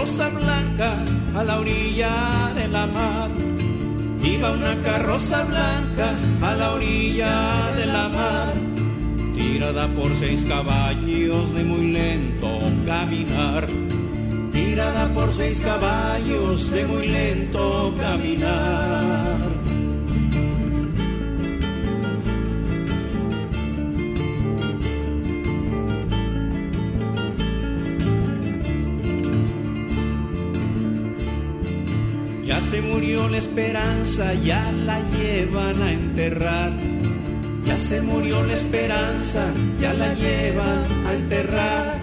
Carroza 0.10 0.30
blanca 0.30 1.04
a 1.36 1.44
la 1.44 1.60
orilla 1.60 2.52
de 2.56 2.68
la 2.68 2.88
mar. 2.88 3.30
Iba 4.24 4.52
una 4.54 4.76
carroza 4.82 5.44
blanca 5.44 6.16
a 6.42 6.54
la 6.56 6.74
orilla 6.74 7.72
de 7.78 7.86
la 7.86 8.10
mar. 8.10 8.54
Tirada 9.36 9.88
por 9.90 10.16
seis 10.16 10.44
caballos 10.46 11.54
de 11.54 11.64
muy 11.64 11.92
lento 11.92 12.60
caminar. 12.86 13.68
Tirada 14.52 15.14
por 15.14 15.32
seis 15.32 15.62
caballos 15.62 16.72
de 16.72 16.86
muy 16.86 17.08
lento 17.08 17.94
caminar. 18.00 19.29
Esperanza, 33.40 34.34
ya 34.34 34.72
la 34.72 35.00
llevan 35.12 35.82
a 35.82 35.94
enterrar. 35.94 36.74
Ya 37.64 37.78
se 37.78 38.02
murió 38.02 38.44
la 38.44 38.54
esperanza, 38.54 39.52
ya 39.80 39.94
la 39.94 40.14
llevan 40.14 40.84
a 41.08 41.14
enterrar. 41.14 42.00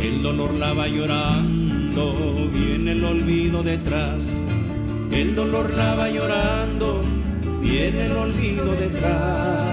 El 0.00 0.22
dolor 0.22 0.54
la 0.54 0.72
va 0.72 0.88
llorando, 0.88 2.48
viene 2.52 2.92
el 2.92 3.04
olvido 3.04 3.62
detrás. 3.62 4.24
El 5.12 5.34
dolor 5.34 5.70
la 5.74 5.94
va 5.94 6.08
llorando, 6.08 7.02
viene 7.60 8.06
el 8.06 8.12
olvido 8.12 8.66
detrás. 8.74 9.65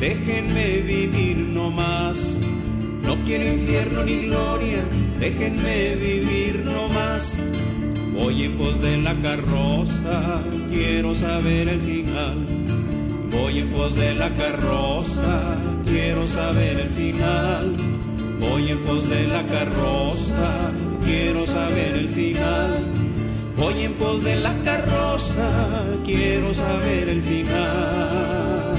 Déjenme 0.00 0.82
vivir 0.82 1.36
no 1.38 1.70
más. 1.70 2.16
No 3.02 3.16
quiero 3.24 3.52
infierno 3.52 4.04
ni 4.04 4.26
gloria, 4.26 4.84
déjenme 5.18 5.94
vivir 5.96 6.62
no 6.64 6.88
más. 6.88 7.36
Voy 8.14 8.44
en 8.44 8.52
pos 8.56 8.80
de 8.80 8.98
la 8.98 9.14
carroza, 9.14 10.42
quiero 10.70 11.14
saber 11.14 11.68
el 11.68 11.80
final. 11.80 12.46
Voy 13.30 13.58
en 13.60 13.68
pos 13.70 13.94
de 13.94 14.14
la 14.14 14.30
carroza, 14.34 15.56
quiero 15.84 16.24
saber 16.24 16.80
el 16.80 16.90
final. 16.90 17.72
Voy 18.38 18.68
en 18.68 18.78
pos 18.78 19.08
de 19.08 19.26
la 19.26 19.42
carroza, 19.46 20.72
quiero 21.04 21.46
saber 21.46 21.94
el 21.94 22.08
final. 22.08 22.84
Voy 23.56 23.82
en 23.84 23.92
pos 23.94 24.22
de 24.24 24.36
la 24.36 24.54
carroza, 24.62 25.48
quiero 26.04 26.52
saber 26.52 27.08
el 27.08 27.22
final. 27.22 28.71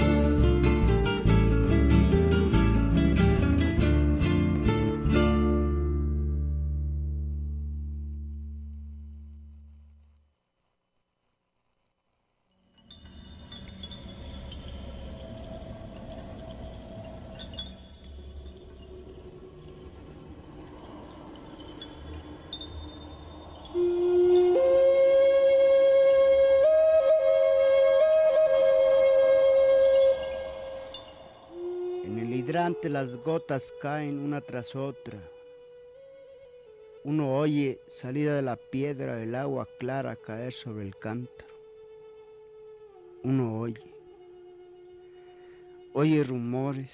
Las 32.89 33.15
gotas 33.23 33.63
caen 33.81 34.19
una 34.19 34.41
tras 34.41 34.75
otra. 34.75 35.19
Uno 37.03 37.35
oye, 37.37 37.79
salida 37.87 38.35
de 38.35 38.41
la 38.41 38.55
piedra, 38.55 39.21
el 39.21 39.35
agua 39.35 39.67
clara 39.79 40.15
caer 40.15 40.53
sobre 40.53 40.85
el 40.85 40.95
cántaro. 40.97 41.53
Uno 43.23 43.59
oye. 43.59 43.93
Oye 45.93 46.23
rumores, 46.23 46.91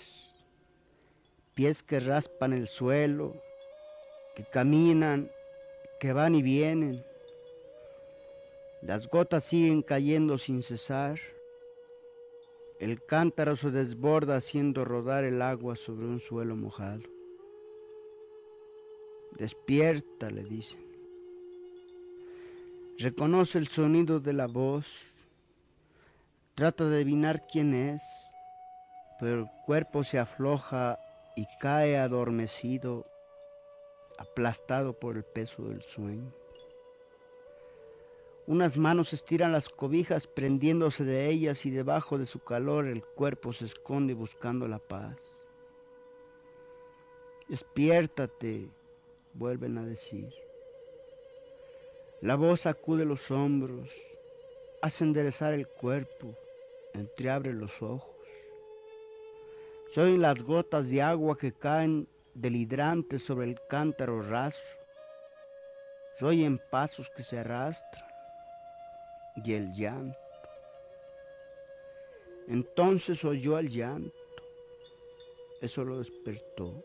pies 1.54 1.84
que 1.84 2.00
raspan 2.00 2.54
el 2.54 2.68
suelo, 2.68 3.36
que 4.36 4.44
caminan, 4.44 5.30
que 6.00 6.12
van 6.12 6.36
y 6.36 6.42
vienen. 6.42 7.04
Las 8.82 9.08
gotas 9.08 9.44
siguen 9.44 9.82
cayendo 9.82 10.38
sin 10.38 10.64
cesar. 10.64 11.20
El 12.80 13.04
cántaro 13.04 13.58
se 13.58 13.72
desborda 13.72 14.38
haciendo 14.38 14.86
rodar 14.86 15.26
el 15.26 15.42
agua 15.42 15.76
sobre 15.76 16.06
un 16.06 16.22
suelo 16.22 16.56
mojado. 16.56 17.04
Despierta, 19.38 20.32
le 20.32 20.46
dicen. 20.46 20.80
Reconoce 22.98 23.58
el 23.58 23.68
sonido 23.68 24.22
de 24.22 24.32
la 24.32 24.48
voz. 24.48 24.86
Trata 26.56 26.86
de 26.86 26.96
adivinar 26.96 27.48
quién 27.52 27.74
es, 27.74 28.02
pero 29.20 29.42
el 29.42 29.48
cuerpo 29.66 30.06
se 30.06 30.18
afloja 30.18 30.98
y 31.36 31.46
cae 31.60 31.98
adormecido, 31.98 33.06
aplastado 34.18 34.94
por 34.94 35.18
el 35.18 35.24
peso 35.24 35.64
del 35.64 35.82
sueño. 35.84 36.39
Unas 38.50 38.78
manos 38.78 39.14
estiran 39.14 39.52
las 39.52 39.70
cobijas 39.70 40.26
prendiéndose 40.26 41.04
de 41.04 41.30
ellas 41.30 41.68
y 41.68 41.70
debajo 41.70 42.18
de 42.18 42.26
su 42.26 42.40
calor 42.40 42.88
el 42.88 43.04
cuerpo 43.04 43.54
se 43.54 43.66
esconde 43.66 44.16
buscando 44.16 44.68
la 44.68 44.80
paz. 44.80 45.16
Despiértate, 47.48 48.68
vuelven 49.36 49.78
a 49.78 49.86
decir. 49.86 50.34
La 52.22 52.36
voz 52.38 52.62
sacude 52.62 53.06
los 53.06 53.30
hombros, 53.30 53.88
hace 54.82 55.04
enderezar 55.04 55.54
el 55.54 55.68
cuerpo, 55.68 56.36
entreabre 56.96 57.54
los 57.54 57.80
ojos. 57.84 58.16
Soy 59.94 60.18
las 60.18 60.42
gotas 60.42 60.90
de 60.90 61.04
agua 61.04 61.38
que 61.38 61.52
caen 61.52 62.08
del 62.34 62.56
hidrante 62.56 63.20
sobre 63.20 63.46
el 63.46 63.60
cántaro 63.70 64.24
raso. 64.24 64.58
Soy 66.20 66.44
en 66.44 66.60
pasos 66.72 67.08
que 67.16 67.22
se 67.22 67.38
arrastran 67.38 68.09
y 69.36 69.54
el 69.54 69.74
llanto. 69.74 70.18
Entonces 72.48 73.24
oyó 73.24 73.60
el 73.60 73.70
llanto. 73.70 74.18
Eso 75.62 75.84
lo 75.84 76.00
despertó. 76.00 76.84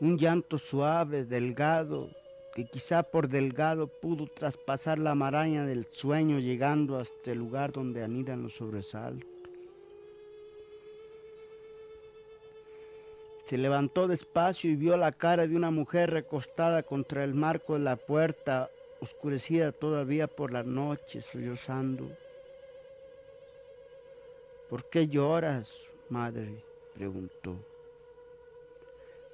Un 0.00 0.18
llanto 0.18 0.58
suave, 0.58 1.24
delgado, 1.24 2.08
que 2.54 2.66
quizá 2.66 3.02
por 3.02 3.28
delgado 3.28 3.86
pudo 3.86 4.26
traspasar 4.26 4.98
la 4.98 5.14
maraña 5.14 5.66
del 5.66 5.86
sueño 5.92 6.38
llegando 6.38 6.98
hasta 6.98 7.32
el 7.32 7.38
lugar 7.38 7.72
donde 7.72 8.02
anidan 8.02 8.42
los 8.42 8.54
sobresaltos. 8.54 9.28
Se 13.46 13.58
levantó 13.58 14.06
despacio 14.06 14.70
y 14.70 14.76
vio 14.76 14.96
la 14.96 15.10
cara 15.10 15.46
de 15.46 15.56
una 15.56 15.72
mujer 15.72 16.10
recostada 16.10 16.84
contra 16.84 17.24
el 17.24 17.34
marco 17.34 17.74
de 17.74 17.80
la 17.80 17.96
puerta, 17.96 18.70
oscurecida 19.00 19.72
todavía 19.72 20.26
por 20.26 20.52
la 20.52 20.62
noche, 20.62 21.22
sollozando. 21.22 22.08
¿Por 24.68 24.84
qué 24.88 25.08
lloras, 25.08 25.72
madre? 26.08 26.62
preguntó. 26.94 27.56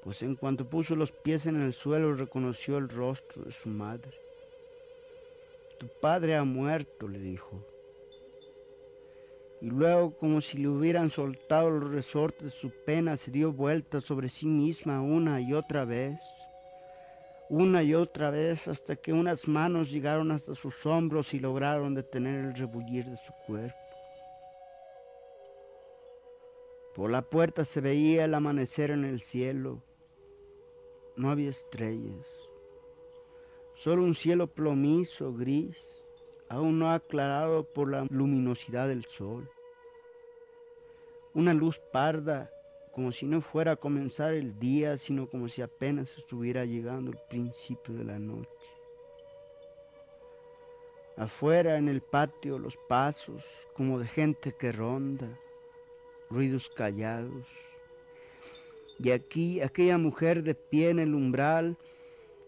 Pues 0.02 0.22
en 0.22 0.36
cuanto 0.36 0.64
puso 0.64 0.94
los 0.94 1.10
pies 1.10 1.46
en 1.46 1.60
el 1.60 1.72
suelo 1.72 2.14
reconoció 2.14 2.78
el 2.78 2.88
rostro 2.88 3.42
de 3.42 3.52
su 3.52 3.68
madre. 3.68 4.12
Tu 5.78 5.88
padre 6.00 6.36
ha 6.36 6.44
muerto, 6.44 7.08
le 7.08 7.18
dijo 7.18 7.60
y 9.60 9.66
luego 9.66 10.16
como 10.16 10.40
si 10.40 10.58
le 10.58 10.68
hubieran 10.68 11.10
soltado 11.10 11.70
los 11.70 11.90
resortes 11.90 12.52
de 12.52 12.58
su 12.58 12.70
pena 12.84 13.16
se 13.16 13.30
dio 13.30 13.52
vuelta 13.52 14.00
sobre 14.00 14.28
sí 14.28 14.46
misma 14.46 15.00
una 15.00 15.40
y 15.40 15.54
otra 15.54 15.84
vez, 15.84 16.18
una 17.48 17.82
y 17.82 17.94
otra 17.94 18.30
vez 18.30 18.66
hasta 18.66 18.96
que 18.96 19.12
unas 19.12 19.46
manos 19.46 19.90
llegaron 19.90 20.30
hasta 20.32 20.54
sus 20.54 20.84
hombros 20.84 21.32
y 21.32 21.38
lograron 21.38 21.94
detener 21.94 22.44
el 22.44 22.54
rebullir 22.54 23.04
de 23.04 23.16
su 23.16 23.32
cuerpo. 23.46 23.76
Por 26.94 27.10
la 27.10 27.22
puerta 27.22 27.64
se 27.64 27.80
veía 27.80 28.24
el 28.24 28.34
amanecer 28.34 28.90
en 28.90 29.04
el 29.04 29.20
cielo. 29.20 29.82
No 31.16 31.30
había 31.30 31.50
estrellas, 31.50 32.26
solo 33.74 34.02
un 34.02 34.14
cielo 34.14 34.48
plomizo, 34.48 35.32
gris, 35.32 35.76
aún 36.48 36.78
no 36.78 36.90
aclarado 36.90 37.64
por 37.64 37.90
la 37.90 38.06
luminosidad 38.10 38.88
del 38.88 39.04
sol. 39.04 39.48
Una 41.34 41.54
luz 41.54 41.78
parda, 41.92 42.50
como 42.96 43.12
si 43.12 43.26
no 43.26 43.42
fuera 43.42 43.72
a 43.72 43.76
comenzar 43.76 44.32
el 44.32 44.58
día, 44.58 44.96
sino 44.96 45.28
como 45.28 45.48
si 45.48 45.60
apenas 45.60 46.08
estuviera 46.16 46.64
llegando 46.64 47.10
el 47.10 47.18
principio 47.28 47.94
de 47.94 48.04
la 48.04 48.18
noche. 48.18 48.48
Afuera 51.18 51.76
en 51.76 51.88
el 51.88 52.00
patio 52.00 52.58
los 52.58 52.74
pasos, 52.88 53.44
como 53.74 53.98
de 53.98 54.06
gente 54.06 54.54
que 54.58 54.72
ronda, 54.72 55.28
ruidos 56.30 56.70
callados. 56.74 57.46
Y 58.98 59.10
aquí 59.10 59.60
aquella 59.60 59.98
mujer 59.98 60.42
de 60.42 60.54
pie 60.54 60.88
en 60.88 60.98
el 60.98 61.14
umbral, 61.14 61.76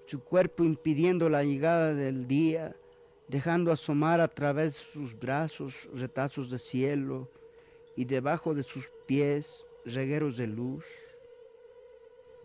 su 0.06 0.18
cuerpo 0.18 0.64
impidiendo 0.64 1.28
la 1.28 1.44
llegada 1.44 1.92
del 1.92 2.26
día, 2.26 2.74
dejando 3.28 3.70
asomar 3.70 4.22
a 4.22 4.28
través 4.28 4.72
de 4.76 4.80
sus 4.94 5.18
brazos 5.18 5.74
retazos 5.92 6.50
de 6.50 6.58
cielo 6.58 7.28
y 7.96 8.06
debajo 8.06 8.54
de 8.54 8.62
sus 8.62 8.88
pies 9.04 9.66
regueros 9.84 10.36
de 10.36 10.46
luz. 10.46 10.84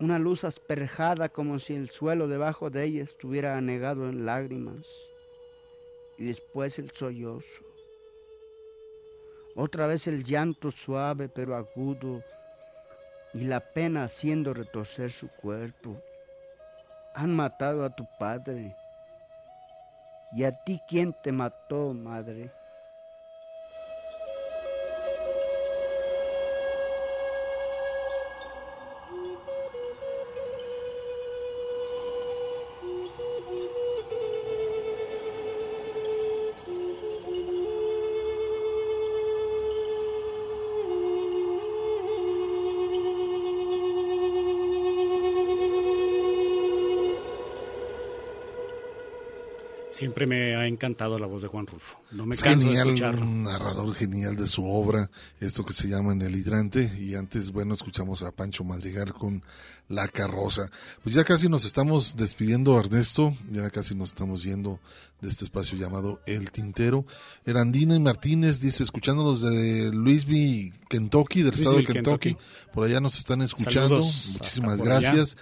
Una 0.00 0.18
luz 0.18 0.44
asperjada 0.44 1.28
como 1.28 1.58
si 1.58 1.74
el 1.74 1.90
suelo 1.90 2.28
debajo 2.28 2.70
de 2.70 2.84
ella 2.84 3.02
estuviera 3.04 3.56
anegado 3.56 4.08
en 4.08 4.26
lágrimas. 4.26 4.86
Y 6.18 6.26
después 6.26 6.78
el 6.78 6.90
sollozo. 6.92 7.64
Otra 9.56 9.86
vez 9.86 10.06
el 10.06 10.24
llanto 10.24 10.70
suave 10.70 11.28
pero 11.28 11.54
agudo 11.54 12.22
y 13.32 13.44
la 13.44 13.60
pena 13.60 14.04
haciendo 14.04 14.52
retorcer 14.52 15.10
su 15.10 15.28
cuerpo. 15.28 15.96
Han 17.14 17.34
matado 17.34 17.84
a 17.84 17.94
tu 17.94 18.04
padre 18.18 18.74
¿Y 20.34 20.42
a 20.42 20.50
ti 20.64 20.80
quién 20.88 21.14
te 21.22 21.30
mató, 21.30 21.94
madre? 21.94 22.50
Siempre 50.04 50.26
me 50.26 50.54
ha 50.54 50.66
encantado 50.66 51.18
la 51.18 51.26
voz 51.26 51.40
de 51.40 51.48
Juan 51.48 51.66
Rulfo. 51.66 51.98
No 52.10 52.26
me 52.26 52.36
canso 52.36 52.66
genial, 52.66 52.88
de 52.88 52.92
escucharlo. 52.92 53.22
Un 53.22 53.44
narrador 53.44 53.94
genial 53.94 54.36
de 54.36 54.46
su 54.46 54.68
obra, 54.68 55.10
esto 55.40 55.64
que 55.64 55.72
se 55.72 55.88
llama 55.88 56.12
En 56.12 56.20
el 56.20 56.36
hidrante. 56.36 56.92
Y 57.00 57.14
antes, 57.14 57.52
bueno, 57.52 57.72
escuchamos 57.72 58.22
a 58.22 58.30
Pancho 58.30 58.64
Madrigal 58.64 59.14
con 59.14 59.42
La 59.88 60.06
Carroza. 60.08 60.70
Pues 61.02 61.14
ya 61.14 61.24
casi 61.24 61.48
nos 61.48 61.64
estamos 61.64 62.16
despidiendo, 62.16 62.78
Ernesto. 62.78 63.34
Ya 63.50 63.70
casi 63.70 63.94
nos 63.94 64.10
estamos 64.10 64.42
yendo 64.42 64.78
de 65.22 65.30
este 65.30 65.46
espacio 65.46 65.78
llamado 65.78 66.20
El 66.26 66.52
Tintero. 66.52 67.06
Erandina 67.46 67.96
y 67.96 68.00
Martínez 68.00 68.60
dice, 68.60 68.82
escuchándonos 68.82 69.40
de 69.40 69.90
Louisville, 69.90 70.74
Kentucky, 70.90 71.40
del 71.40 71.54
estado 71.54 71.76
de 71.76 71.84
Kentucky. 71.84 72.36
Por 72.74 72.84
allá 72.84 73.00
nos 73.00 73.16
están 73.16 73.40
escuchando. 73.40 74.02
Muchísimas 74.02 74.82
gracias. 74.82 75.34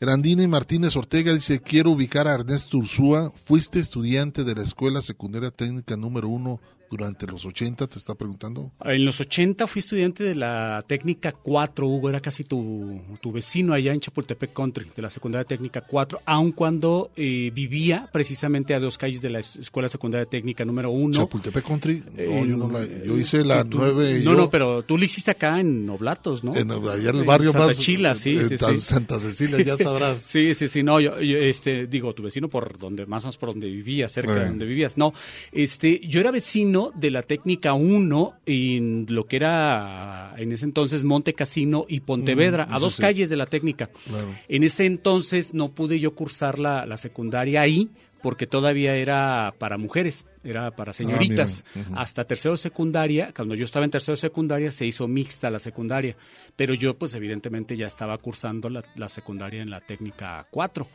Erandina 0.00 0.44
y 0.44 0.46
Martínez 0.46 0.94
Ortega 0.96 1.34
dice, 1.34 1.60
quiero 1.60 1.90
ubicar 1.90 2.28
a 2.28 2.34
Ernesto 2.34 2.78
Ursúa, 2.78 3.32
fuiste 3.32 3.80
estudiante 3.80 4.44
de 4.44 4.54
la 4.54 4.62
Escuela 4.62 5.02
Secundaria 5.02 5.50
Técnica 5.50 5.96
número 5.96 6.28
uno 6.28 6.60
durante 6.90 7.26
los 7.26 7.44
80, 7.44 7.86
te 7.86 7.98
está 7.98 8.14
preguntando. 8.14 8.72
En 8.84 9.04
los 9.04 9.20
80 9.20 9.66
fui 9.66 9.80
estudiante 9.80 10.24
de 10.24 10.34
la 10.34 10.82
técnica 10.86 11.32
4, 11.32 11.86
Hugo, 11.86 12.08
era 12.08 12.20
casi 12.20 12.44
tu, 12.44 13.00
tu 13.20 13.32
vecino 13.32 13.74
allá 13.74 13.92
en 13.92 14.00
Chapultepec 14.00 14.52
Country, 14.52 14.86
de 14.94 15.02
la 15.02 15.10
secundaria 15.10 15.44
técnica 15.44 15.82
4, 15.82 16.22
aun 16.24 16.52
cuando 16.52 17.10
eh, 17.16 17.50
vivía 17.54 18.08
precisamente 18.12 18.74
a 18.74 18.78
dos 18.78 18.96
calles 18.98 19.20
de 19.20 19.30
la 19.30 19.40
escuela 19.40 19.88
secundaria 19.88 20.26
técnica 20.26 20.64
número 20.64 20.90
1. 20.90 21.18
Chapultepec 21.18 21.64
Country, 21.64 22.02
no, 22.16 22.44
yo, 22.44 22.56
no 22.56 22.70
la, 22.70 22.86
yo 22.86 23.18
hice 23.18 23.44
la 23.44 23.64
9. 23.64 24.22
No, 24.24 24.34
no, 24.34 24.50
pero 24.50 24.82
tú 24.82 24.96
lo 24.96 25.04
hiciste 25.04 25.30
acá 25.30 25.60
en 25.60 25.88
Oblatos, 25.90 26.42
¿no? 26.42 26.54
En, 26.54 26.70
allá 26.70 27.10
en 27.10 27.16
el 27.16 27.24
barrio 27.24 27.52
Santa 27.52 27.66
más. 27.66 27.78
Chila, 27.78 28.14
sí, 28.14 28.38
sí, 28.44 28.56
sí. 28.56 28.80
Santa 28.80 29.18
Cecilia, 29.18 29.62
ya 29.62 29.76
sabrás. 29.76 30.22
sí, 30.22 30.54
sí, 30.54 30.68
sí, 30.68 30.82
no, 30.82 31.00
yo, 31.00 31.16
este, 31.16 31.86
digo, 31.86 32.12
tu 32.14 32.22
vecino 32.22 32.48
por 32.48 32.78
donde, 32.78 33.06
más 33.06 33.24
o 33.24 33.26
menos 33.26 33.36
por 33.36 33.50
donde 33.50 33.68
vivías, 33.68 34.12
cerca 34.12 34.34
de 34.34 34.46
donde 34.46 34.66
vivías. 34.66 34.96
No, 34.96 35.12
este, 35.52 36.00
yo 36.06 36.20
era 36.20 36.30
vecino 36.30 36.77
de 36.94 37.10
la 37.10 37.22
técnica 37.22 37.72
1 37.74 38.34
en 38.46 39.06
lo 39.08 39.26
que 39.26 39.36
era 39.36 40.34
en 40.36 40.52
ese 40.52 40.64
entonces 40.66 41.04
Monte 41.04 41.34
Casino 41.34 41.84
y 41.88 42.00
Pontevedra, 42.00 42.66
Mm, 42.66 42.74
a 42.74 42.78
dos 42.78 42.94
sí. 42.94 43.02
calles 43.02 43.28
de 43.30 43.36
la 43.36 43.46
técnica. 43.46 43.88
Claro. 44.06 44.28
En 44.48 44.62
ese 44.64 44.86
entonces 44.86 45.54
no 45.54 45.70
pude 45.72 45.98
yo 45.98 46.14
cursar 46.14 46.58
la, 46.58 46.86
la 46.86 46.96
secundaria 46.96 47.60
ahí 47.62 47.88
porque 48.22 48.46
todavía 48.48 48.96
era 48.96 49.54
para 49.58 49.78
mujeres, 49.78 50.26
era 50.42 50.72
para 50.72 50.92
señoritas. 50.92 51.64
Ah. 51.76 51.80
Ujú. 51.80 51.92
Hasta 51.96 52.24
tercero 52.24 52.56
secundaria, 52.56 53.32
cuando 53.34 53.54
yo 53.54 53.64
estaba 53.64 53.84
en 53.84 53.92
tercero 53.92 54.16
secundaria, 54.16 54.70
se 54.72 54.84
hizo 54.86 55.06
mixta 55.06 55.50
la 55.50 55.60
secundaria. 55.60 56.16
Pero 56.56 56.74
yo, 56.74 56.94
pues 56.98 57.14
evidentemente 57.14 57.76
ya 57.76 57.86
estaba 57.86 58.18
cursando 58.18 58.68
la, 58.68 58.82
la 58.96 59.08
secundaria 59.08 59.62
en 59.62 59.70
la 59.70 59.80
técnica 59.80 60.46
4. 60.50 60.86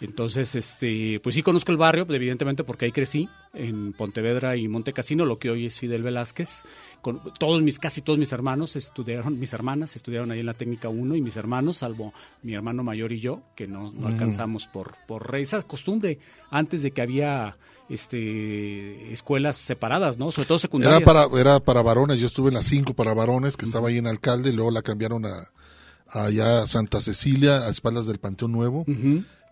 Entonces, 0.00 0.54
este, 0.54 1.20
pues 1.20 1.34
sí 1.34 1.42
conozco 1.42 1.72
el 1.72 1.78
barrio, 1.78 2.06
pues, 2.06 2.16
evidentemente 2.16 2.64
porque 2.64 2.86
ahí 2.86 2.92
crecí. 2.92 3.28
en 3.52 3.92
Pontevedra 3.94 4.56
y 4.56 4.68
Monte 4.68 4.92
Cassino, 4.92 5.24
lo 5.24 5.38
que 5.40 5.50
hoy 5.50 5.66
es 5.66 5.76
Fidel 5.78 6.04
Velázquez. 6.04 6.62
Con 7.02 7.20
todos 7.38 7.62
mis, 7.62 7.80
casi 7.80 8.00
todos 8.00 8.16
mis 8.18 8.30
hermanos 8.30 8.76
estudiaron, 8.76 9.40
mis 9.40 9.52
hermanas 9.52 9.96
estudiaron 9.96 10.30
ahí 10.30 10.38
en 10.40 10.46
la 10.46 10.54
técnica 10.54 10.88
1 10.88 11.16
y 11.16 11.20
mis 11.20 11.36
hermanos, 11.36 11.78
salvo 11.78 12.12
mi 12.42 12.54
hermano 12.54 12.84
mayor 12.84 13.10
y 13.12 13.18
yo, 13.18 13.42
que 13.56 13.66
no, 13.66 13.90
no 13.90 14.02
Mm. 14.02 14.06
alcanzamos 14.06 14.68
por, 14.68 14.94
por 15.08 15.34
esa 15.34 15.60
costumbre, 15.62 16.20
antes 16.50 16.82
de 16.84 16.92
que 16.92 17.02
había 17.02 17.56
este 17.88 19.12
escuelas 19.12 19.56
separadas, 19.56 20.16
¿no? 20.18 20.30
Sobre 20.30 20.46
todo 20.46 20.58
secundarias. 20.58 21.02
Era 21.02 21.12
para, 21.26 21.40
era 21.40 21.60
para 21.60 21.82
varones, 21.82 22.18
yo 22.20 22.26
estuve 22.28 22.48
en 22.48 22.54
la 22.54 22.62
5 22.62 22.94
para 22.94 23.14
varones, 23.14 23.56
que 23.56 23.64
estaba 23.66 23.88
ahí 23.88 23.98
en 23.98 24.06
Alcalde, 24.06 24.50
y 24.50 24.52
luego 24.52 24.70
la 24.70 24.82
cambiaron 24.82 25.26
a 25.26 25.50
allá 26.06 26.62
a 26.62 26.66
Santa 26.66 27.00
Cecilia, 27.00 27.66
a 27.66 27.68
espaldas 27.70 28.06
del 28.06 28.18
Panteón 28.18 28.52
Nuevo, 28.52 28.84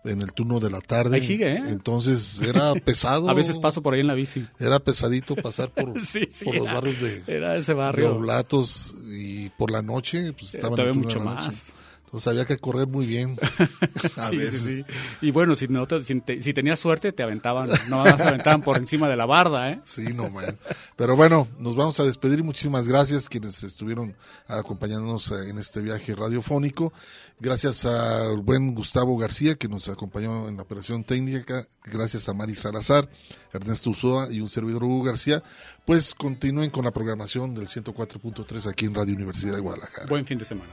en 0.03 0.21
el 0.21 0.33
turno 0.33 0.59
de 0.59 0.69
la 0.69 0.81
tarde. 0.81 1.17
Ahí 1.17 1.23
sigue, 1.23 1.53
¿eh? 1.53 1.63
Entonces 1.67 2.41
era 2.41 2.73
pesado. 2.85 3.29
A 3.29 3.33
veces 3.33 3.59
paso 3.59 3.81
por 3.81 3.93
ahí 3.93 4.01
en 4.01 4.07
la 4.07 4.13
bici. 4.13 4.47
Era 4.59 4.79
pesadito 4.79 5.35
pasar 5.35 5.69
por, 5.69 5.99
Sí, 6.05 6.21
sí, 6.29 6.45
por 6.45 6.55
los 6.55 6.65
barrios 6.65 7.01
de, 7.01 7.23
era 7.27 7.55
ese 7.57 7.73
barrio. 7.73 8.09
de 8.09 8.15
Oblatos 8.15 8.95
y 9.11 9.49
por 9.49 9.71
la 9.71 9.81
noche, 9.81 10.33
pues 10.33 10.55
estaba 10.55 10.75
todavía 10.75 10.93
el 10.93 11.07
turno 11.07 11.19
mucho 11.25 11.35
más. 11.35 11.73
Entonces 12.09 12.27
había 12.27 12.45
que 12.45 12.57
correr 12.57 12.87
muy 12.87 13.05
bien. 13.05 13.37
A 14.17 14.29
Sí, 14.29 14.37
veces. 14.37 14.61
sí, 14.61 14.83
sí. 14.83 14.85
Y 15.21 15.29
bueno, 15.29 15.53
si, 15.53 15.67
no 15.67 15.85
te- 15.85 16.01
si, 16.01 16.19
te- 16.21 16.39
si 16.39 16.55
tenías 16.55 16.79
suerte, 16.79 17.11
te 17.11 17.21
aventaban, 17.21 17.69
no 17.87 18.03
más 18.03 18.19
aventaban 18.21 18.61
por 18.63 18.77
encima 18.77 19.07
de 19.07 19.15
la 19.15 19.27
barda, 19.27 19.69
¿eh? 19.69 19.79
Sí, 19.83 20.05
no 20.15 20.27
man. 20.31 20.57
Pero 20.95 21.15
bueno, 21.15 21.47
nos 21.59 21.75
vamos 21.75 21.99
a 21.99 22.05
despedir. 22.05 22.43
Muchísimas 22.43 22.87
gracias 22.87 23.29
quienes 23.29 23.61
estuvieron 23.63 24.15
acompañándonos 24.47 25.31
eh, 25.31 25.49
en 25.49 25.59
este 25.59 25.81
viaje 25.81 26.15
radiofónico. 26.15 26.91
Gracias 27.39 27.85
al 27.85 28.37
buen 28.41 28.73
Gustavo 28.73 29.15
García 29.17 29.53
que 29.55 29.67
nos 29.69 29.87
acompañó 29.87 30.47
en 30.49 30.57
la 30.57 30.63
operación 30.63 31.03
técnica. 31.03 31.67
Gracias 31.85 32.27
a 32.27 32.33
Mari 32.33 32.55
Salazar, 32.55 33.07
Ernesto 33.53 33.91
Usoa 33.91 34.29
y 34.31 34.41
un 34.41 34.49
servidor 34.49 34.83
Hugo 34.83 35.03
García. 35.03 35.43
Pues 35.85 36.15
continúen 36.15 36.69
con 36.71 36.85
la 36.85 36.91
programación 36.91 37.53
del 37.53 37.67
104.3 37.67 38.67
aquí 38.67 38.85
en 38.85 38.95
Radio 38.95 39.13
Universidad 39.15 39.53
de 39.55 39.61
Guadalajara. 39.61 40.07
Buen 40.07 40.25
fin 40.25 40.37
de 40.39 40.45
semana. 40.45 40.69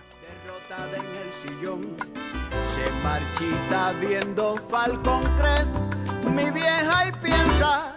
En 0.85 1.07
el 1.23 1.31
sillón. 1.43 1.97
Se 2.75 2.85
marchita 3.03 3.93
viendo 4.01 4.57
Falcon 4.69 5.23
Crest 5.37 5.71
mi 6.31 6.51
vieja 6.51 7.09
y 7.09 7.13
piensa 7.25 7.97